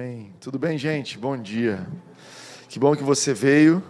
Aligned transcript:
Amém. 0.00 0.32
Tudo 0.40 0.60
bem, 0.60 0.78
gente? 0.78 1.18
Bom 1.18 1.36
dia. 1.36 1.84
Que 2.68 2.78
bom 2.78 2.94
que 2.94 3.02
você 3.02 3.34
veio. 3.34 3.82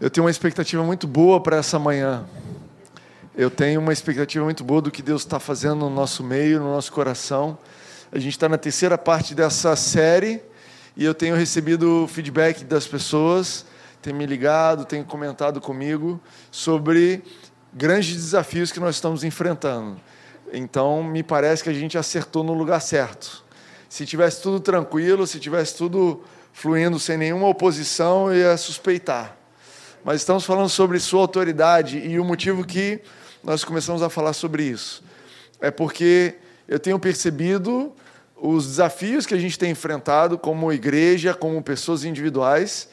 Eu 0.00 0.10
tenho 0.10 0.24
uma 0.24 0.32
expectativa 0.32 0.82
muito 0.82 1.06
boa 1.06 1.40
para 1.40 1.58
essa 1.58 1.78
manhã. 1.78 2.26
Eu 3.36 3.48
tenho 3.48 3.80
uma 3.80 3.92
expectativa 3.92 4.44
muito 4.44 4.64
boa 4.64 4.82
do 4.82 4.90
que 4.90 5.02
Deus 5.02 5.22
está 5.22 5.38
fazendo 5.38 5.76
no 5.76 5.90
nosso 5.90 6.24
meio, 6.24 6.58
no 6.58 6.72
nosso 6.72 6.90
coração. 6.90 7.56
A 8.10 8.18
gente 8.18 8.32
está 8.32 8.48
na 8.48 8.58
terceira 8.58 8.98
parte 8.98 9.32
dessa 9.32 9.76
série 9.76 10.42
e 10.96 11.04
eu 11.04 11.14
tenho 11.14 11.36
recebido 11.36 12.08
feedback 12.08 12.64
das 12.64 12.84
pessoas, 12.88 13.64
tem 14.02 14.12
me 14.12 14.26
ligado, 14.26 14.84
tem 14.84 15.04
comentado 15.04 15.60
comigo 15.60 16.20
sobre 16.50 17.22
grandes 17.72 18.12
desafios 18.12 18.72
que 18.72 18.80
nós 18.80 18.96
estamos 18.96 19.22
enfrentando. 19.22 20.00
Então, 20.52 21.00
me 21.04 21.22
parece 21.22 21.62
que 21.62 21.70
a 21.70 21.74
gente 21.74 21.96
acertou 21.96 22.42
no 22.42 22.54
lugar 22.54 22.80
certo. 22.80 23.45
Se 23.88 24.04
tivesse 24.04 24.42
tudo 24.42 24.60
tranquilo, 24.60 25.26
se 25.26 25.38
tivesse 25.38 25.76
tudo 25.76 26.22
fluindo 26.52 26.98
sem 26.98 27.16
nenhuma 27.16 27.48
oposição, 27.48 28.32
eu 28.32 28.50
ia 28.50 28.56
suspeitar. 28.56 29.36
Mas 30.04 30.20
estamos 30.20 30.44
falando 30.44 30.68
sobre 30.68 30.98
sua 31.00 31.20
autoridade 31.20 31.98
e 31.98 32.18
o 32.18 32.24
motivo 32.24 32.64
que 32.64 33.00
nós 33.42 33.64
começamos 33.64 34.02
a 34.02 34.08
falar 34.08 34.32
sobre 34.32 34.64
isso 34.64 35.04
é 35.60 35.70
porque 35.70 36.34
eu 36.68 36.78
tenho 36.78 36.98
percebido 36.98 37.92
os 38.36 38.66
desafios 38.66 39.24
que 39.24 39.34
a 39.34 39.38
gente 39.38 39.58
tem 39.58 39.70
enfrentado 39.70 40.36
como 40.36 40.72
igreja, 40.72 41.32
como 41.32 41.62
pessoas 41.62 42.04
individuais, 42.04 42.88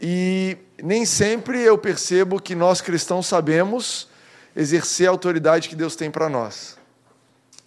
e 0.00 0.56
nem 0.82 1.06
sempre 1.06 1.60
eu 1.60 1.78
percebo 1.78 2.40
que 2.40 2.54
nós 2.54 2.80
cristãos 2.80 3.26
sabemos 3.26 4.08
exercer 4.56 5.06
a 5.06 5.10
autoridade 5.10 5.68
que 5.68 5.76
Deus 5.76 5.94
tem 5.94 6.10
para 6.10 6.28
nós. 6.28 6.76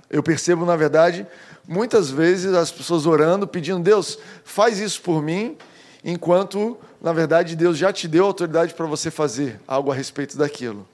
Eu 0.10 0.22
percebo, 0.22 0.66
na 0.66 0.76
verdade, 0.76 1.26
muitas 1.68 2.10
vezes 2.10 2.54
as 2.54 2.72
pessoas 2.72 3.06
orando, 3.06 3.48
pedindo, 3.48 3.80
Deus, 3.80 4.18
faz 4.44 4.80
isso 4.80 5.02
por 5.02 5.22
mim, 5.22 5.58
enquanto, 6.04 6.78
na 7.02 7.12
verdade, 7.12 7.56
Deus 7.56 7.78
já 7.78 7.92
te 7.92 8.08
deu 8.08 8.26
autoridade 8.26 8.74
para 8.74 8.86
você 8.86 9.10
fazer 9.10 9.60
algo 9.68 9.92
a 9.92 9.96
respeito 9.96 10.38
daquilo. 10.38 10.88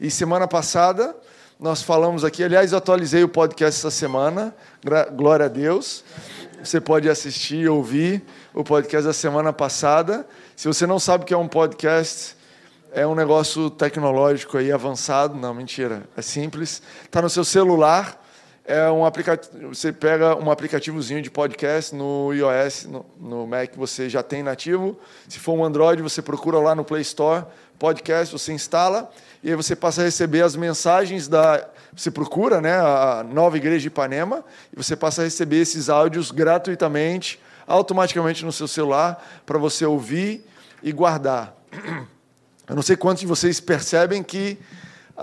E 0.00 0.10
semana 0.10 0.48
passada, 0.48 1.16
nós 1.58 1.82
falamos 1.82 2.24
aqui, 2.24 2.42
aliás, 2.42 2.72
eu 2.72 2.78
atualizei 2.78 3.22
o 3.22 3.28
podcast 3.28 3.80
essa 3.80 3.90
semana, 3.90 4.54
glória 5.14 5.46
a 5.46 5.48
Deus. 5.48 6.04
Você 6.62 6.80
pode 6.80 7.08
assistir 7.08 7.68
ouvir 7.68 8.22
o 8.54 8.62
podcast 8.62 9.06
da 9.06 9.12
semana 9.12 9.52
passada. 9.52 10.26
Se 10.54 10.68
você 10.68 10.86
não 10.86 10.98
sabe 10.98 11.24
o 11.24 11.26
que 11.26 11.34
é 11.34 11.36
um 11.36 11.48
podcast, 11.48 12.36
é 12.92 13.06
um 13.06 13.14
negócio 13.14 13.68
tecnológico 13.70 14.58
aí 14.58 14.70
avançado. 14.70 15.36
Não, 15.36 15.52
mentira, 15.52 16.04
é 16.16 16.22
simples. 16.22 16.80
Está 17.04 17.20
no 17.20 17.28
seu 17.28 17.44
celular 17.44 18.21
é 18.64 18.90
um 18.90 19.04
aplicativo. 19.04 19.74
Você 19.74 19.92
pega 19.92 20.36
um 20.36 20.50
aplicativozinho 20.50 21.20
de 21.20 21.30
podcast 21.30 21.94
no 21.94 22.32
iOS, 22.32 22.84
no, 22.84 23.04
no, 23.18 23.46
Mac 23.46 23.74
você 23.76 24.08
já 24.08 24.22
tem 24.22 24.42
nativo. 24.42 24.98
Se 25.28 25.38
for 25.38 25.54
um 25.54 25.64
Android, 25.64 26.02
você 26.02 26.22
procura 26.22 26.58
lá 26.58 26.74
no 26.74 26.84
Play 26.84 27.02
Store, 27.02 27.44
podcast, 27.78 28.32
você 28.32 28.52
instala 28.52 29.10
e 29.42 29.50
aí 29.50 29.56
você 29.56 29.74
passa 29.74 30.02
a 30.02 30.04
receber 30.04 30.42
as 30.42 30.54
mensagens 30.54 31.26
da. 31.26 31.68
Você 31.94 32.10
procura, 32.10 32.60
né, 32.60 32.74
a 32.74 33.24
Nova 33.28 33.56
Igreja 33.56 33.80
de 33.80 33.88
Ipanema 33.88 34.44
e 34.72 34.76
você 34.76 34.96
passa 34.96 35.20
a 35.20 35.24
receber 35.24 35.58
esses 35.58 35.90
áudios 35.90 36.30
gratuitamente, 36.30 37.40
automaticamente 37.66 38.44
no 38.44 38.52
seu 38.52 38.68
celular 38.68 39.22
para 39.44 39.58
você 39.58 39.84
ouvir 39.84 40.46
e 40.82 40.92
guardar. 40.92 41.54
Eu 42.68 42.76
não 42.76 42.82
sei 42.82 42.96
quantos 42.96 43.20
de 43.20 43.26
vocês 43.26 43.60
percebem 43.60 44.22
que 44.22 44.56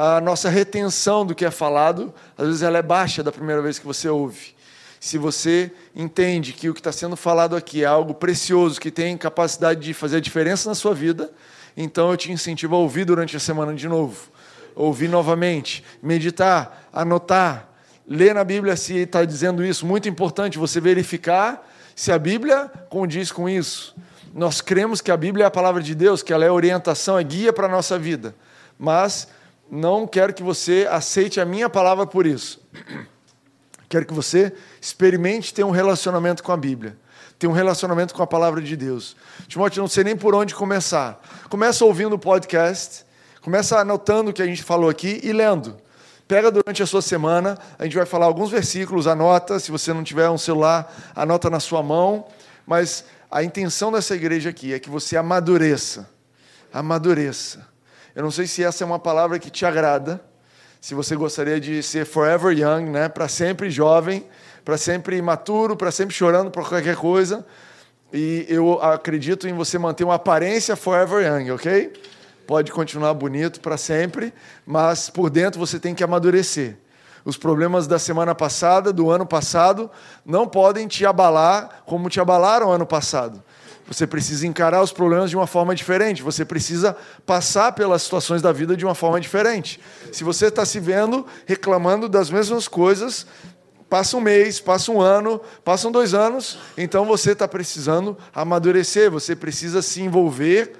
a 0.02 0.22
nossa 0.22 0.48
retenção 0.48 1.26
do 1.26 1.36
que 1.36 1.44
é 1.44 1.52
falado, 1.52 2.14
às 2.38 2.48
vezes 2.48 2.62
ela 2.62 2.78
é 2.78 2.82
baixa 2.82 3.22
da 3.22 3.34
primeira 3.34 3.62
vez 3.62 3.78
que 3.78 3.86
você 3.86 4.08
ouve. 4.08 4.56
Se 4.98 5.18
você 5.18 5.74
entende 5.94 6.54
que 6.54 6.70
o 6.70 6.74
que 6.74 6.80
está 6.80 6.94
sendo 6.94 7.18
falado 7.18 7.54
aqui 7.54 7.84
é 7.84 7.86
algo 7.86 8.14
precioso, 8.14 8.80
que 8.80 8.92
tem 8.92 9.18
capacidade 9.18 9.82
de 9.82 9.94
fazer 9.94 10.16
a 10.16 10.20
diferença 10.22 10.70
na 10.70 10.76
sua 10.76 10.94
vida, 10.94 11.30
então 11.76 12.10
eu 12.12 12.16
te 12.16 12.32
incentivo 12.32 12.78
a 12.78 12.80
ouvir 12.80 13.04
durante 13.04 13.36
a 13.36 13.42
semana 13.42 13.76
de 13.76 13.90
novo. 13.90 14.30
Ouvir 14.74 15.10
novamente, 15.10 15.84
meditar, 16.02 16.88
anotar, 16.94 17.68
ler 18.08 18.34
na 18.34 18.46
Bíblia 18.46 18.78
se 18.78 19.00
está 19.00 19.26
dizendo 19.26 19.66
isso. 19.66 19.86
Muito 19.86 20.08
importante 20.08 20.58
você 20.58 20.80
verificar 20.80 21.70
se 21.94 22.10
a 22.10 22.18
Bíblia 22.18 22.72
condiz 22.90 23.34
com 23.34 23.50
isso. 23.50 23.94
Nós 24.34 24.62
cremos 24.62 25.02
que 25.02 25.12
a 25.12 25.18
Bíblia 25.18 25.44
é 25.44 25.48
a 25.48 25.52
palavra 25.52 25.84
de 25.84 25.94
Deus, 25.94 26.24
que 26.24 26.32
ela 26.32 26.46
é 26.46 26.50
orientação, 26.50 27.20
é 27.20 27.24
guia 27.26 27.52
para 27.52 27.68
a 27.68 27.70
nossa 27.70 28.00
vida. 28.00 28.34
Mas 28.78 29.28
não 29.72 30.08
quero 30.08 30.34
que 30.34 30.42
você 30.42 30.88
aceite 30.90 31.40
a 31.40 31.46
minha 31.46 31.70
palavra 31.70 32.06
por 32.06 32.26
isso. 32.26 32.62
Quero 33.88 34.06
que 34.06 34.14
você 34.14 34.54
experimente 34.82 35.54
ter 35.54 35.64
um 35.64 35.72
relacionamento 35.72 36.44
com 36.44 36.52
a 36.52 36.58
Bíblia, 36.58 36.98
ter 37.38 37.48
um 37.48 37.52
relacionamento 37.52 38.14
com 38.14 38.22
a 38.22 38.28
palavra 38.28 38.62
de 38.62 38.76
Deus. 38.76 39.16
Timóteo, 39.48 39.82
não 39.82 39.88
sei 39.88 40.04
nem 40.04 40.16
por 40.16 40.36
onde 40.36 40.54
começar. 40.54 41.20
Começa 41.50 41.84
ouvindo 41.86 42.14
o 42.14 42.20
podcast, 42.20 43.06
começa 43.42 43.80
anotando 43.80 44.30
o 44.30 44.34
que 44.34 44.42
a 44.42 44.46
gente 44.46 44.64
falou 44.64 44.90
aqui 44.90 45.20
e 45.24 45.32
lendo. 45.32 45.78
Pega 46.28 46.52
durante 46.52 46.84
a 46.84 46.86
sua 46.86 47.02
semana, 47.02 47.58
a 47.78 47.84
gente 47.84 47.96
vai 47.96 48.06
falar 48.06 48.28
alguns 48.28 48.52
versículos, 48.52 49.08
anota, 49.08 49.60
se 49.60 49.72
você 49.72 49.92
não 49.92 50.04
tiver 50.04 50.30
um 50.30 50.38
celular, 50.38 51.12
anota 51.16 51.50
na 51.50 51.60
sua 51.60 51.82
mão, 51.82 52.28
mas 52.68 53.04
a 53.32 53.44
intenção 53.44 53.92
dessa 53.92 54.16
igreja 54.16 54.52
aqui 54.52 54.72
é 54.72 54.80
que 54.80 54.90
você 54.90 55.18
amadureça. 55.18 56.08
Amadureça 56.72 57.69
eu 58.20 58.24
não 58.24 58.32
sei 58.32 58.46
se 58.46 58.62
essa 58.62 58.84
é 58.84 58.86
uma 58.86 59.00
palavra 59.00 59.40
que 59.40 59.50
te 59.50 59.66
agrada, 59.66 60.20
se 60.82 60.94
você 60.94 61.16
gostaria 61.16 61.58
de 61.58 61.82
ser 61.82 62.06
forever 62.06 62.52
young, 62.52 62.90
né? 62.90 63.08
para 63.08 63.30
sempre 63.30 63.70
jovem, 63.70 64.28
para 64.66 64.78
sempre 64.78 65.16
imaturo, 65.16 65.78
para 65.78 65.90
sempre 65.90 66.14
chorando 66.14 66.52
por 66.52 66.68
qualquer 66.68 66.98
coisa. 66.98 67.46
E 68.12 68.46
eu 68.50 68.74
acredito 68.82 69.48
em 69.48 69.54
você 69.54 69.80
manter 69.80 70.04
uma 70.04 70.16
aparência 70.16 70.76
forever 70.76 71.26
young, 71.26 71.52
ok? 71.52 71.94
Pode 72.46 72.74
continuar 72.74 73.14
bonito 73.14 73.62
para 73.62 73.78
sempre, 73.78 74.34
mas 74.66 75.10
por 75.10 75.30
dentro 75.30 75.58
você 75.58 75.80
tem 75.80 75.96
que 75.96 76.04
amadurecer. 76.04 76.76
Os 77.24 77.38
problemas 77.38 77.88
da 77.88 77.98
semana 77.98 78.36
passada, 78.36 78.92
do 78.92 79.10
ano 79.10 79.26
passado, 79.26 79.90
não 80.26 80.46
podem 80.46 80.90
te 80.90 81.06
abalar 81.06 81.84
como 81.86 82.10
te 82.10 82.20
abalaram 82.20 82.70
ano 82.70 82.86
passado. 82.86 83.42
Você 83.90 84.06
precisa 84.06 84.46
encarar 84.46 84.84
os 84.84 84.92
problemas 84.92 85.32
de 85.32 85.36
uma 85.36 85.48
forma 85.48 85.74
diferente. 85.74 86.22
Você 86.22 86.46
precisa 86.46 86.96
passar 87.26 87.72
pelas 87.72 88.04
situações 88.04 88.40
da 88.40 88.52
vida 88.52 88.78
de 88.78 88.86
uma 88.86 88.94
forma 88.94 89.20
diferente. 89.20 89.80
Se 90.12 90.24
você 90.24 90.46
está 90.46 90.64
se 90.64 90.80
vendo 90.80 91.26
reclamando 91.48 92.08
das 92.08 92.30
mesmas 92.30 92.68
coisas, 92.68 93.26
passa 93.90 94.16
um 94.16 94.22
mês, 94.22 94.60
passa 94.60 94.92
um 94.92 95.02
ano, 95.02 95.42
passam 95.66 95.92
dois 95.92 96.14
anos, 96.14 96.60
então 96.78 97.04
você 97.04 97.32
está 97.32 97.48
precisando 97.48 98.16
amadurecer. 98.34 99.10
Você 99.10 99.36
precisa 99.36 99.82
se 99.82 100.04
envolver 100.04 100.74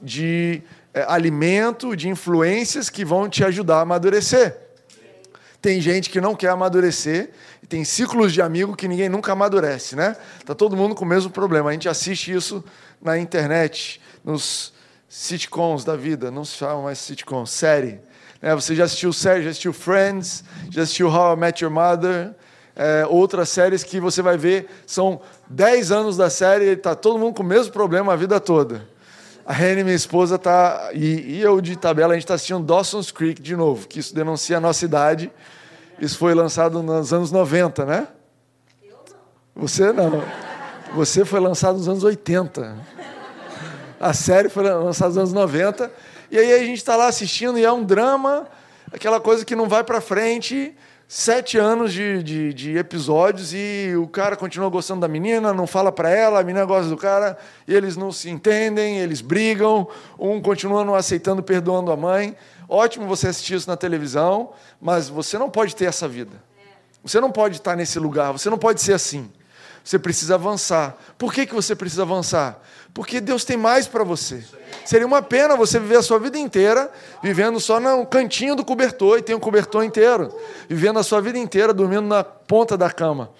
de 0.00 0.62
é, 0.94 1.04
alimento, 1.08 1.96
de 1.96 2.08
influências 2.08 2.88
que 2.88 3.04
vão 3.04 3.28
te 3.28 3.42
ajudar 3.42 3.78
a 3.78 3.80
amadurecer. 3.80 4.61
Tem 5.62 5.80
gente 5.80 6.10
que 6.10 6.20
não 6.20 6.34
quer 6.34 6.48
amadurecer 6.48 7.30
e 7.62 7.66
tem 7.68 7.84
ciclos 7.84 8.32
de 8.32 8.42
amigo 8.42 8.76
que 8.76 8.88
ninguém 8.88 9.08
nunca 9.08 9.30
amadurece, 9.30 9.94
né? 9.94 10.16
Tá 10.44 10.56
todo 10.56 10.76
mundo 10.76 10.92
com 10.92 11.04
o 11.04 11.08
mesmo 11.08 11.30
problema. 11.30 11.70
A 11.70 11.72
gente 11.72 11.88
assiste 11.88 12.32
isso 12.32 12.64
na 13.00 13.16
internet, 13.16 14.00
nos 14.24 14.74
sitcoms 15.08 15.84
da 15.84 15.94
vida, 15.94 16.32
não 16.32 16.44
se 16.44 16.56
chama 16.56 16.82
mais 16.82 16.98
sitcom, 16.98 17.46
série. 17.46 18.00
É, 18.40 18.52
você 18.56 18.74
já 18.74 18.84
assistiu 18.84 19.12
série, 19.12 19.44
já 19.44 19.50
assistiu 19.50 19.72
Friends, 19.72 20.42
já 20.68 20.82
assistiu 20.82 21.08
How 21.08 21.34
I 21.34 21.36
Met 21.36 21.62
Your 21.62 21.72
Mother, 21.72 22.34
é, 22.74 23.06
outras 23.08 23.48
séries 23.48 23.84
que 23.84 24.00
você 24.00 24.20
vai 24.20 24.36
ver, 24.36 24.68
são 24.84 25.20
10 25.48 25.92
anos 25.92 26.16
da 26.16 26.28
série 26.28 26.64
e 26.64 26.72
está 26.72 26.96
todo 26.96 27.20
mundo 27.20 27.34
com 27.36 27.42
o 27.44 27.46
mesmo 27.46 27.72
problema 27.72 28.12
a 28.12 28.16
vida 28.16 28.40
toda. 28.40 28.90
A 29.44 29.52
Rene, 29.52 29.84
minha 29.84 29.94
esposa, 29.94 30.38
tá, 30.38 30.90
e, 30.92 31.36
e 31.36 31.40
eu 31.40 31.60
de 31.60 31.76
tabela, 31.76 32.14
a 32.14 32.16
gente 32.16 32.24
está 32.24 32.34
assistindo 32.34 32.64
Dawson's 32.64 33.10
Creek 33.10 33.42
de 33.42 33.54
novo, 33.54 33.86
que 33.86 34.00
isso 34.00 34.14
denuncia 34.14 34.56
a 34.56 34.60
nossa 34.60 34.84
idade. 34.84 35.30
Isso 36.02 36.18
foi 36.18 36.34
lançado 36.34 36.82
nos 36.82 37.12
anos 37.12 37.30
90, 37.30 37.86
né? 37.86 38.08
Eu 38.82 38.98
não. 39.08 39.62
Você 39.62 39.92
não. 39.92 40.24
Você 40.96 41.24
foi 41.24 41.38
lançado 41.38 41.78
nos 41.78 41.88
anos 41.88 42.02
80. 42.02 42.76
A 44.00 44.12
série 44.12 44.48
foi 44.48 44.64
lançada 44.64 45.10
nos 45.10 45.18
anos 45.18 45.32
90. 45.32 45.92
E 46.28 46.36
aí 46.36 46.54
a 46.54 46.58
gente 46.58 46.78
está 46.78 46.96
lá 46.96 47.06
assistindo 47.06 47.56
e 47.56 47.64
é 47.64 47.70
um 47.70 47.84
drama, 47.84 48.48
aquela 48.92 49.20
coisa 49.20 49.44
que 49.44 49.54
não 49.54 49.68
vai 49.68 49.84
para 49.84 50.00
frente 50.00 50.74
sete 51.14 51.58
anos 51.58 51.92
de, 51.92 52.22
de, 52.22 52.54
de, 52.54 52.78
episódios 52.78 53.52
e 53.52 53.92
o 53.98 54.08
cara 54.08 54.34
continua 54.34 54.70
gostando 54.70 55.02
da 55.02 55.08
menina, 55.08 55.52
não 55.52 55.66
fala 55.66 55.92
para 55.92 56.08
ela, 56.08 56.40
a 56.40 56.42
menina 56.42 56.64
gosta 56.64 56.88
do 56.88 56.96
cara, 56.96 57.36
eles 57.68 57.98
não 57.98 58.10
se 58.10 58.30
entendem, 58.30 58.98
eles 58.98 59.20
brigam, 59.20 59.86
um 60.18 60.40
continua 60.40 60.86
não 60.86 60.94
aceitando, 60.94 61.42
perdoando 61.42 61.92
a 61.92 61.96
mãe. 61.98 62.34
Ótimo 62.66 63.06
você 63.06 63.28
assistir 63.28 63.56
isso 63.56 63.68
na 63.68 63.76
televisão, 63.76 64.54
mas 64.80 65.10
você 65.10 65.36
não 65.36 65.50
pode 65.50 65.76
ter 65.76 65.84
essa 65.84 66.08
vida. 66.08 66.42
Você 67.04 67.20
não 67.20 67.30
pode 67.30 67.56
estar 67.56 67.76
nesse 67.76 67.98
lugar, 67.98 68.32
você 68.32 68.48
não 68.48 68.56
pode 68.56 68.80
ser 68.80 68.94
assim. 68.94 69.30
Você 69.84 69.98
precisa 69.98 70.36
avançar. 70.36 70.96
Por 71.18 71.30
que, 71.34 71.44
que 71.44 71.54
você 71.54 71.76
precisa 71.76 72.04
avançar? 72.04 72.58
Porque 72.94 73.20
Deus 73.20 73.44
tem 73.44 73.58
mais 73.58 73.86
para 73.86 74.02
você. 74.02 74.42
Seria 74.84 75.06
uma 75.06 75.22
pena 75.22 75.56
você 75.56 75.78
viver 75.78 75.96
a 75.96 76.02
sua 76.02 76.18
vida 76.18 76.38
inteira 76.38 76.90
vivendo 77.22 77.60
só 77.60 77.78
no 77.78 78.04
cantinho 78.06 78.56
do 78.56 78.64
cobertor 78.64 79.18
e 79.18 79.22
tem 79.22 79.34
um 79.34 79.40
cobertor 79.40 79.84
inteiro, 79.84 80.34
vivendo 80.68 80.98
a 80.98 81.02
sua 81.02 81.20
vida 81.20 81.38
inteira 81.38 81.72
dormindo 81.72 82.02
na 82.02 82.24
ponta 82.24 82.76
da 82.76 82.90
cama. 82.90 83.30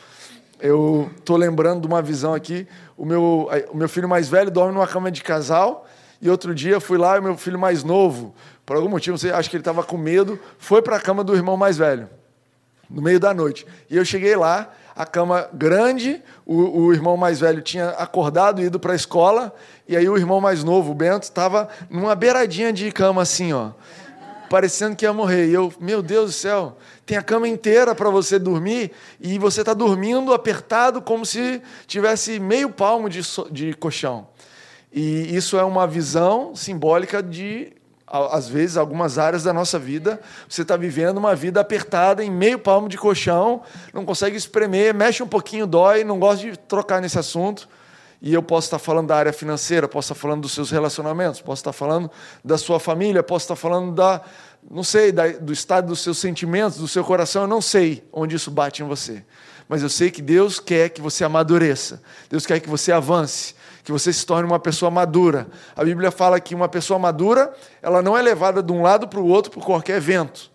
eu 0.61 1.11
estou 1.19 1.37
lembrando 1.37 1.81
de 1.81 1.87
uma 1.87 2.01
visão 2.01 2.33
aqui. 2.33 2.67
O 2.97 3.05
meu, 3.05 3.49
o 3.71 3.77
meu 3.77 3.89
filho 3.89 4.09
mais 4.09 4.29
velho 4.29 4.51
dorme 4.51 4.73
numa 4.73 4.87
cama 4.87 5.11
de 5.11 5.23
casal. 5.23 5.87
E 6.21 6.31
outro 6.31 6.55
dia 6.55 6.79
fui 6.79 6.97
lá 6.97 7.19
e 7.19 7.21
meu 7.21 7.37
filho 7.37 7.59
mais 7.59 7.83
novo, 7.83 8.33
por 8.65 8.77
algum 8.77 8.89
motivo, 8.89 9.19
sei, 9.19 9.33
acho 9.33 9.51
que 9.51 9.57
ele 9.57 9.61
estava 9.61 9.83
com 9.83 9.99
medo, 9.99 10.39
foi 10.57 10.81
para 10.81 10.95
a 10.95 11.01
cama 11.01 11.25
do 11.25 11.35
irmão 11.35 11.57
mais 11.57 11.77
velho, 11.77 12.09
no 12.89 13.03
meio 13.03 13.19
da 13.19 13.35
noite. 13.35 13.67
E 13.91 13.97
eu 13.97 14.05
cheguei 14.05 14.37
lá, 14.37 14.73
a 14.95 15.07
cama 15.07 15.49
grande, 15.53 16.23
o, 16.45 16.83
o 16.85 16.93
irmão 16.93 17.17
mais 17.17 17.41
velho 17.41 17.63
tinha 17.63 17.91
acordado 17.91 18.61
e 18.61 18.65
ido 18.65 18.79
para 18.79 18.93
a 18.93 18.97
escola, 18.97 19.55
e 19.89 19.97
aí 19.97 20.09
o 20.09 20.17
irmão 20.17 20.41
mais 20.41 20.63
novo, 20.63 20.93
o 20.93 20.95
Bento, 20.95 21.25
estava 21.25 21.69
numa 21.91 22.15
beiradinha 22.15 22.73
de 22.73 22.91
cama 22.93 23.23
assim, 23.23 23.53
ó, 23.53 23.71
parecendo 24.51 24.95
que 24.95 25.07
ia 25.07 25.13
morrer. 25.13 25.49
E 25.49 25.55
eu, 25.55 25.73
meu 25.81 26.03
Deus 26.03 26.31
do 26.31 26.33
céu, 26.33 26.77
tem 27.07 27.17
a 27.17 27.23
cama 27.23 27.49
inteira 27.49 27.95
para 27.95 28.11
você 28.11 28.39
dormir 28.39 28.93
e 29.19 29.39
você 29.39 29.61
está 29.61 29.73
dormindo 29.73 30.33
apertado 30.33 31.01
como 31.01 31.25
se 31.25 31.63
tivesse 31.87 32.39
meio 32.39 32.69
palmo 32.69 33.09
de, 33.09 33.23
de 33.51 33.73
colchão. 33.75 34.29
E 34.93 35.35
isso 35.35 35.57
é 35.57 35.65
uma 35.65 35.87
visão 35.87 36.55
simbólica 36.55 37.23
de, 37.23 37.73
às 38.13 38.47
vezes, 38.47 38.77
algumas 38.77 39.19
áreas 39.19 39.43
da 39.43 39.53
nossa 39.53 39.79
vida. 39.79 40.21
Você 40.49 40.63
está 40.63 40.77
vivendo 40.77 41.17
uma 41.17 41.35
vida 41.35 41.61
apertada, 41.61 42.23
em 42.23 42.31
meio 42.31 42.59
palmo 42.59 42.89
de 42.89 42.99
colchão, 42.99 43.63
não 43.93 44.05
consegue 44.05 44.37
espremer, 44.37 44.95
mexe 44.95 45.23
um 45.23 45.27
pouquinho, 45.27 45.67
dói, 45.67 46.05
não 46.05 46.19
gosta 46.19 46.51
de 46.51 46.59
trocar 46.59 47.01
nesse 47.01 47.19
assunto. 47.19 47.69
E 48.21 48.33
eu 48.33 48.43
posso 48.43 48.67
estar 48.69 48.79
falando 48.79 49.09
da 49.09 49.17
área 49.17 49.33
financeira, 49.33 49.89
posso 49.89 50.13
estar 50.13 50.21
falando 50.21 50.43
dos 50.43 50.53
seus 50.53 50.71
relacionamentos, 50.71 51.41
posso 51.41 51.61
estar 51.61 51.73
falando 51.73 52.09
da 52.45 52.57
sua 52.57 52.79
família, 52.79 53.21
posso 53.21 53.47
estar 53.47 53.57
falando 53.57 53.93
da, 53.93 54.21
não 54.71 54.85
sei, 54.85 55.11
da, 55.11 55.27
do 55.29 55.53
estado 55.53 55.89
dos 55.89 56.01
seus 56.01 56.19
sentimentos, 56.19 56.79
do 56.79 56.87
seu 56.87 57.03
coração, 57.03 57.43
eu 57.43 57.49
não 57.49 57.61
sei 57.61 58.07
onde 58.13 58.37
isso 58.37 58.49
bate 58.49 58.83
em 58.83 58.87
você. 58.87 59.25
Mas 59.69 59.83
eu 59.83 59.89
sei 59.89 60.11
que 60.11 60.23
Deus 60.23 60.61
quer 60.61 60.91
que 60.91 61.01
você 61.01 61.25
amadureça, 61.25 62.01
Deus 62.31 62.47
quer 62.47 62.61
que 62.61 62.69
você 62.69 62.93
avance, 62.93 63.57
que 63.83 63.91
você 63.91 64.13
se 64.13 64.25
torne 64.25 64.47
uma 64.47 64.61
pessoa 64.61 64.91
madura. 64.91 65.49
A 65.75 65.85
Bíblia 65.85 66.11
fala 66.11 66.39
que 66.39 66.55
uma 66.55 66.69
pessoa 66.69 66.99
madura, 66.99 67.53
ela 67.81 68.01
não 68.01 68.17
é 68.17 68.23
levada 68.23 68.63
de 68.63 68.73
um 68.73 68.83
lado 68.83 69.09
para 69.09 69.21
o 69.21 69.27
outro 69.27 69.51
por 69.51 69.65
qualquer 69.65 70.01
vento, 70.01 70.51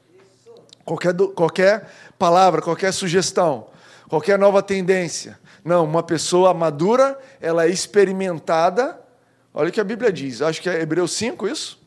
qualquer, 0.86 1.14
qualquer 1.36 1.90
palavra, 2.18 2.62
qualquer 2.62 2.94
sugestão, 2.94 3.68
qualquer 4.08 4.40
nova 4.40 4.64
tendência. 4.64 5.38
Não, 5.64 5.84
uma 5.84 6.02
pessoa 6.02 6.54
madura, 6.54 7.20
ela 7.42 7.66
é 7.66 7.70
experimentada. 7.70 8.98
Olha 9.54 9.70
o 9.70 9.72
que 9.72 9.82
a 9.82 9.84
Bíblia 9.84 10.12
diz, 10.12 10.42
acho 10.42 10.62
que 10.62 10.70
é 10.70 10.82
Hebreus 10.82 11.12
5 11.14 11.48
isso. 11.48 11.80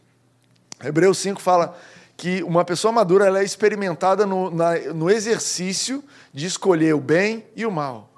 Hebreus 0.85 1.19
5 1.19 1.41
fala 1.41 1.77
que 2.17 2.43
uma 2.43 2.65
pessoa 2.67 2.93
madura 2.93 3.27
ela 3.27 3.41
é 3.41 3.45
experimentada 3.45 4.27
no, 4.27 4.51
na, 4.51 4.79
no 4.93 5.09
exercício 5.09 6.05
de 6.35 6.45
escolher 6.45 6.95
o 6.95 7.01
bem 7.01 7.47
e 7.57 7.65
o 7.65 7.71
mal 7.71 8.10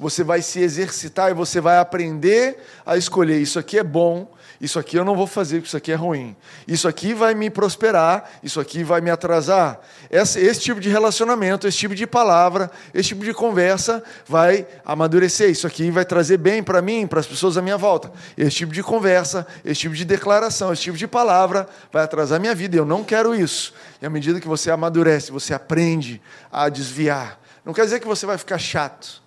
você 0.00 0.24
vai 0.24 0.40
se 0.40 0.60
exercitar 0.60 1.30
e 1.30 1.34
você 1.34 1.60
vai 1.60 1.76
aprender 1.76 2.56
a 2.86 2.96
escolher 2.96 3.38
isso 3.38 3.58
aqui 3.58 3.78
é 3.78 3.84
bom, 3.84 4.32
isso 4.58 4.78
aqui 4.78 4.96
eu 4.96 5.04
não 5.04 5.14
vou 5.14 5.26
fazer, 5.26 5.56
porque 5.56 5.68
isso 5.68 5.76
aqui 5.76 5.92
é 5.92 5.94
ruim. 5.94 6.34
Isso 6.66 6.88
aqui 6.88 7.12
vai 7.12 7.34
me 7.34 7.48
prosperar, 7.50 8.30
isso 8.42 8.58
aqui 8.60 8.82
vai 8.82 9.00
me 9.00 9.10
atrasar. 9.10 9.78
Esse, 10.10 10.40
esse 10.40 10.60
tipo 10.60 10.80
de 10.80 10.88
relacionamento, 10.88 11.66
esse 11.66 11.76
tipo 11.76 11.94
de 11.94 12.06
palavra, 12.06 12.70
esse 12.92 13.10
tipo 13.10 13.24
de 13.24 13.32
conversa 13.34 14.02
vai 14.26 14.66
amadurecer. 14.84 15.50
Isso 15.50 15.66
aqui 15.66 15.90
vai 15.90 16.04
trazer 16.04 16.38
bem 16.38 16.62
para 16.62 16.80
mim, 16.80 17.06
para 17.06 17.20
as 17.20 17.26
pessoas 17.26 17.56
à 17.56 17.62
minha 17.62 17.78
volta. 17.78 18.10
Esse 18.36 18.56
tipo 18.56 18.72
de 18.72 18.82
conversa, 18.82 19.46
esse 19.64 19.80
tipo 19.80 19.94
de 19.94 20.04
declaração, 20.04 20.72
esse 20.72 20.82
tipo 20.82 20.96
de 20.96 21.06
palavra 21.06 21.68
vai 21.92 22.04
atrasar 22.04 22.40
minha 22.40 22.54
vida. 22.54 22.76
Eu 22.76 22.86
não 22.86 23.04
quero 23.04 23.34
isso. 23.34 23.72
E 24.00 24.06
à 24.06 24.10
medida 24.10 24.40
que 24.40 24.48
você 24.48 24.70
amadurece, 24.70 25.30
você 25.30 25.52
aprende 25.52 26.20
a 26.50 26.68
desviar. 26.70 27.38
Não 27.64 27.72
quer 27.72 27.84
dizer 27.84 28.00
que 28.00 28.06
você 28.06 28.26
vai 28.26 28.36
ficar 28.38 28.58
chato. 28.58 29.22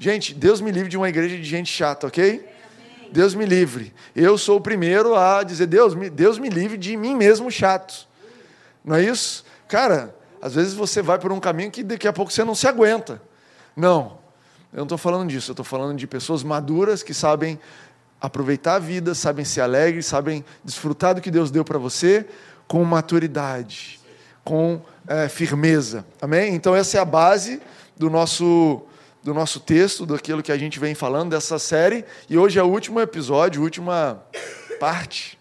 Gente, 0.00 0.32
Deus 0.32 0.62
me 0.62 0.70
livre 0.70 0.88
de 0.88 0.96
uma 0.96 1.10
igreja 1.10 1.36
de 1.36 1.44
gente 1.44 1.70
chata, 1.70 2.06
ok? 2.06 2.42
Deus 3.12 3.34
me 3.34 3.44
livre. 3.44 3.92
Eu 4.16 4.38
sou 4.38 4.56
o 4.56 4.60
primeiro 4.60 5.14
a 5.14 5.42
dizer, 5.42 5.66
Deus 5.66 5.94
me, 5.94 6.08
Deus 6.08 6.38
me 6.38 6.48
livre 6.48 6.78
de 6.78 6.96
mim 6.96 7.14
mesmo 7.14 7.50
chato. 7.50 8.08
Não 8.82 8.96
é 8.96 9.04
isso? 9.04 9.44
Cara, 9.68 10.16
às 10.40 10.54
vezes 10.54 10.72
você 10.72 11.02
vai 11.02 11.18
por 11.18 11.30
um 11.30 11.38
caminho 11.38 11.70
que 11.70 11.82
daqui 11.82 12.08
a 12.08 12.14
pouco 12.14 12.32
você 12.32 12.42
não 12.42 12.54
se 12.54 12.66
aguenta. 12.66 13.20
Não, 13.76 14.16
eu 14.72 14.78
não 14.78 14.82
estou 14.84 14.96
falando 14.96 15.28
disso. 15.28 15.50
Eu 15.50 15.52
estou 15.52 15.66
falando 15.66 15.98
de 15.98 16.06
pessoas 16.06 16.42
maduras 16.42 17.02
que 17.02 17.12
sabem 17.12 17.60
aproveitar 18.18 18.76
a 18.76 18.78
vida, 18.78 19.14
sabem 19.14 19.44
ser 19.44 19.60
alegres, 19.60 20.06
sabem 20.06 20.42
desfrutar 20.64 21.14
do 21.14 21.20
que 21.20 21.30
Deus 21.30 21.50
deu 21.50 21.62
para 21.62 21.76
você 21.76 22.24
com 22.66 22.82
maturidade, 22.84 24.00
com 24.42 24.80
é, 25.06 25.28
firmeza. 25.28 26.06
Amém? 26.22 26.54
Então, 26.54 26.74
essa 26.74 26.96
é 26.96 27.00
a 27.02 27.04
base 27.04 27.60
do 27.98 28.08
nosso 28.08 28.86
do 29.22 29.34
nosso 29.34 29.60
texto, 29.60 30.06
daquilo 30.06 30.42
que 30.42 30.50
a 30.52 30.56
gente 30.56 30.78
vem 30.78 30.94
falando 30.94 31.30
dessa 31.30 31.58
série, 31.58 32.04
e 32.28 32.38
hoje 32.38 32.58
é 32.58 32.62
o 32.62 32.66
último 32.66 33.00
episódio, 33.00 33.62
última 33.62 34.22
parte. 34.78 35.38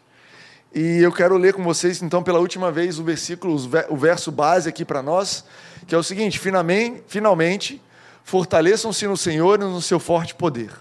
E 0.74 1.00
eu 1.00 1.12
quero 1.12 1.38
ler 1.38 1.54
com 1.54 1.64
vocês, 1.64 2.02
então, 2.02 2.22
pela 2.22 2.40
última 2.40 2.72
vez, 2.72 3.00
o 3.00 3.04
versículo, 3.04 3.56
o 3.90 3.98
verso 3.98 4.31
base 4.31 4.68
aqui 4.70 4.84
para 4.84 5.02
nós, 5.02 5.46
que 5.88 5.96
é 5.96 5.98
o 5.98 6.04
seguinte: 6.04 6.40
finalmente, 6.40 7.81
fortaleçam-se 8.24 9.08
no 9.08 9.18
Senhor 9.18 9.60
e 9.60 9.64
no 9.64 9.81
seu 9.81 10.00
forte 10.00 10.36
poder. 10.36 10.72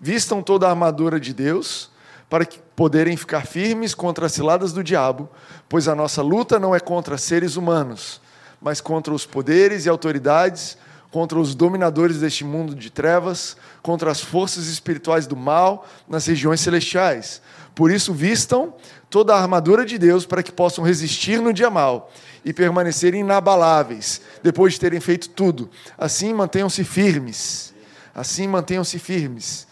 Vistam 0.00 0.42
toda 0.42 0.66
a 0.66 0.70
armadura 0.70 1.20
de 1.20 1.32
Deus, 1.32 1.90
para 2.28 2.44
que 2.44 2.58
poderem 2.74 3.16
ficar 3.16 3.46
firmes 3.46 3.94
contra 3.94 4.26
as 4.26 4.32
ciladas 4.32 4.72
do 4.72 4.82
diabo, 4.82 5.28
pois 5.68 5.86
a 5.86 5.94
nossa 5.94 6.22
luta 6.22 6.58
não 6.58 6.74
é 6.74 6.80
contra 6.80 7.18
seres 7.18 7.56
humanos, 7.56 8.20
mas 8.60 8.80
contra 8.80 9.12
os 9.12 9.24
poderes 9.24 9.86
e 9.86 9.88
autoridades 9.88 10.78
contra 11.10 11.38
os 11.38 11.54
dominadores 11.54 12.18
deste 12.18 12.44
mundo 12.44 12.74
de 12.74 12.90
trevas, 12.90 13.56
contra 13.82 14.10
as 14.10 14.20
forças 14.20 14.66
espirituais 14.66 15.26
do 15.26 15.36
mal 15.36 15.86
nas 16.08 16.26
regiões 16.26 16.60
celestiais. 16.60 17.40
Por 17.74 17.90
isso, 17.90 18.12
vistam 18.12 18.74
toda 19.08 19.34
a 19.34 19.40
armadura 19.40 19.86
de 19.86 19.96
Deus 19.96 20.26
para 20.26 20.42
que 20.42 20.52
possam 20.52 20.84
resistir 20.84 21.40
no 21.40 21.52
dia 21.52 21.70
mal 21.70 22.10
e 22.44 22.52
permanecerem 22.52 23.20
inabaláveis 23.20 24.20
depois 24.42 24.74
de 24.74 24.80
terem 24.80 25.00
feito 25.00 25.30
tudo. 25.30 25.70
Assim, 25.96 26.34
mantenham-se 26.34 26.84
firmes. 26.84 27.72
Assim, 28.14 28.46
mantenham-se 28.48 28.98
firmes. 28.98 29.66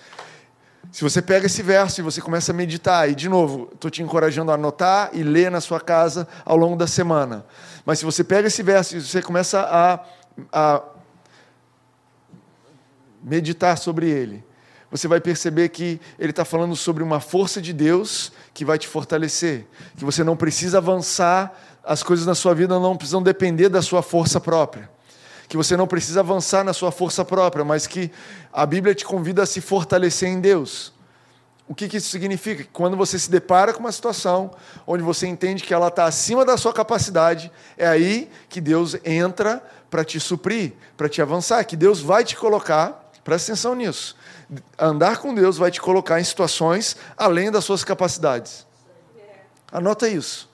Se 0.92 1.02
você 1.02 1.20
pega 1.20 1.46
esse 1.46 1.62
verso 1.62 2.00
e 2.00 2.02
você 2.02 2.22
começa 2.22 2.52
a 2.52 2.54
meditar, 2.54 3.10
e 3.10 3.14
de 3.14 3.28
novo, 3.28 3.68
estou 3.74 3.90
te 3.90 4.02
encorajando 4.02 4.50
a 4.50 4.54
anotar 4.54 5.10
e 5.12 5.22
ler 5.22 5.50
na 5.50 5.60
sua 5.60 5.80
casa 5.80 6.26
ao 6.44 6.56
longo 6.56 6.76
da 6.76 6.86
semana. 6.86 7.44
Mas 7.84 7.98
se 7.98 8.04
você 8.04 8.24
pega 8.24 8.48
esse 8.48 8.62
verso 8.62 8.96
e 8.96 9.00
você 9.00 9.20
começa 9.20 9.60
a, 9.60 10.00
a 10.50 10.82
meditar 13.26 13.76
sobre 13.76 14.08
ele, 14.08 14.44
você 14.88 15.08
vai 15.08 15.20
perceber 15.20 15.68
que 15.70 16.00
ele 16.16 16.30
está 16.30 16.44
falando 16.44 16.76
sobre 16.76 17.02
uma 17.02 17.18
força 17.18 17.60
de 17.60 17.72
Deus 17.72 18.32
que 18.54 18.64
vai 18.64 18.78
te 18.78 18.86
fortalecer, 18.86 19.66
que 19.96 20.04
você 20.04 20.22
não 20.22 20.36
precisa 20.36 20.78
avançar, 20.78 21.52
as 21.82 22.04
coisas 22.04 22.24
na 22.24 22.36
sua 22.36 22.54
vida 22.54 22.78
não 22.78 22.96
precisam 22.96 23.20
depender 23.20 23.68
da 23.68 23.82
sua 23.82 24.00
força 24.00 24.40
própria, 24.40 24.88
que 25.48 25.56
você 25.56 25.76
não 25.76 25.88
precisa 25.88 26.20
avançar 26.20 26.62
na 26.62 26.72
sua 26.72 26.92
força 26.92 27.24
própria, 27.24 27.64
mas 27.64 27.84
que 27.88 28.12
a 28.52 28.64
Bíblia 28.64 28.94
te 28.94 29.04
convida 29.04 29.42
a 29.42 29.46
se 29.46 29.60
fortalecer 29.60 30.28
em 30.28 30.40
Deus. 30.40 30.92
O 31.68 31.74
que, 31.74 31.88
que 31.88 31.96
isso 31.96 32.10
significa? 32.10 32.64
Quando 32.72 32.96
você 32.96 33.18
se 33.18 33.28
depara 33.28 33.72
com 33.72 33.80
uma 33.80 33.90
situação 33.90 34.52
onde 34.86 35.02
você 35.02 35.26
entende 35.26 35.64
que 35.64 35.74
ela 35.74 35.88
está 35.88 36.04
acima 36.04 36.44
da 36.44 36.56
sua 36.56 36.72
capacidade, 36.72 37.50
é 37.76 37.88
aí 37.88 38.30
que 38.48 38.60
Deus 38.60 38.96
entra 39.04 39.60
para 39.90 40.04
te 40.04 40.20
suprir, 40.20 40.74
para 40.96 41.08
te 41.08 41.20
avançar, 41.20 41.64
que 41.64 41.76
Deus 41.76 42.00
vai 42.00 42.22
te 42.22 42.36
colocar 42.36 43.05
Presta 43.26 43.50
atenção 43.50 43.74
nisso. 43.74 44.14
Andar 44.78 45.16
com 45.16 45.34
Deus 45.34 45.58
vai 45.58 45.68
te 45.68 45.80
colocar 45.80 46.20
em 46.20 46.22
situações 46.22 46.96
além 47.16 47.50
das 47.50 47.64
suas 47.64 47.82
capacidades. 47.82 48.64
Anota 49.72 50.08
isso. 50.08 50.48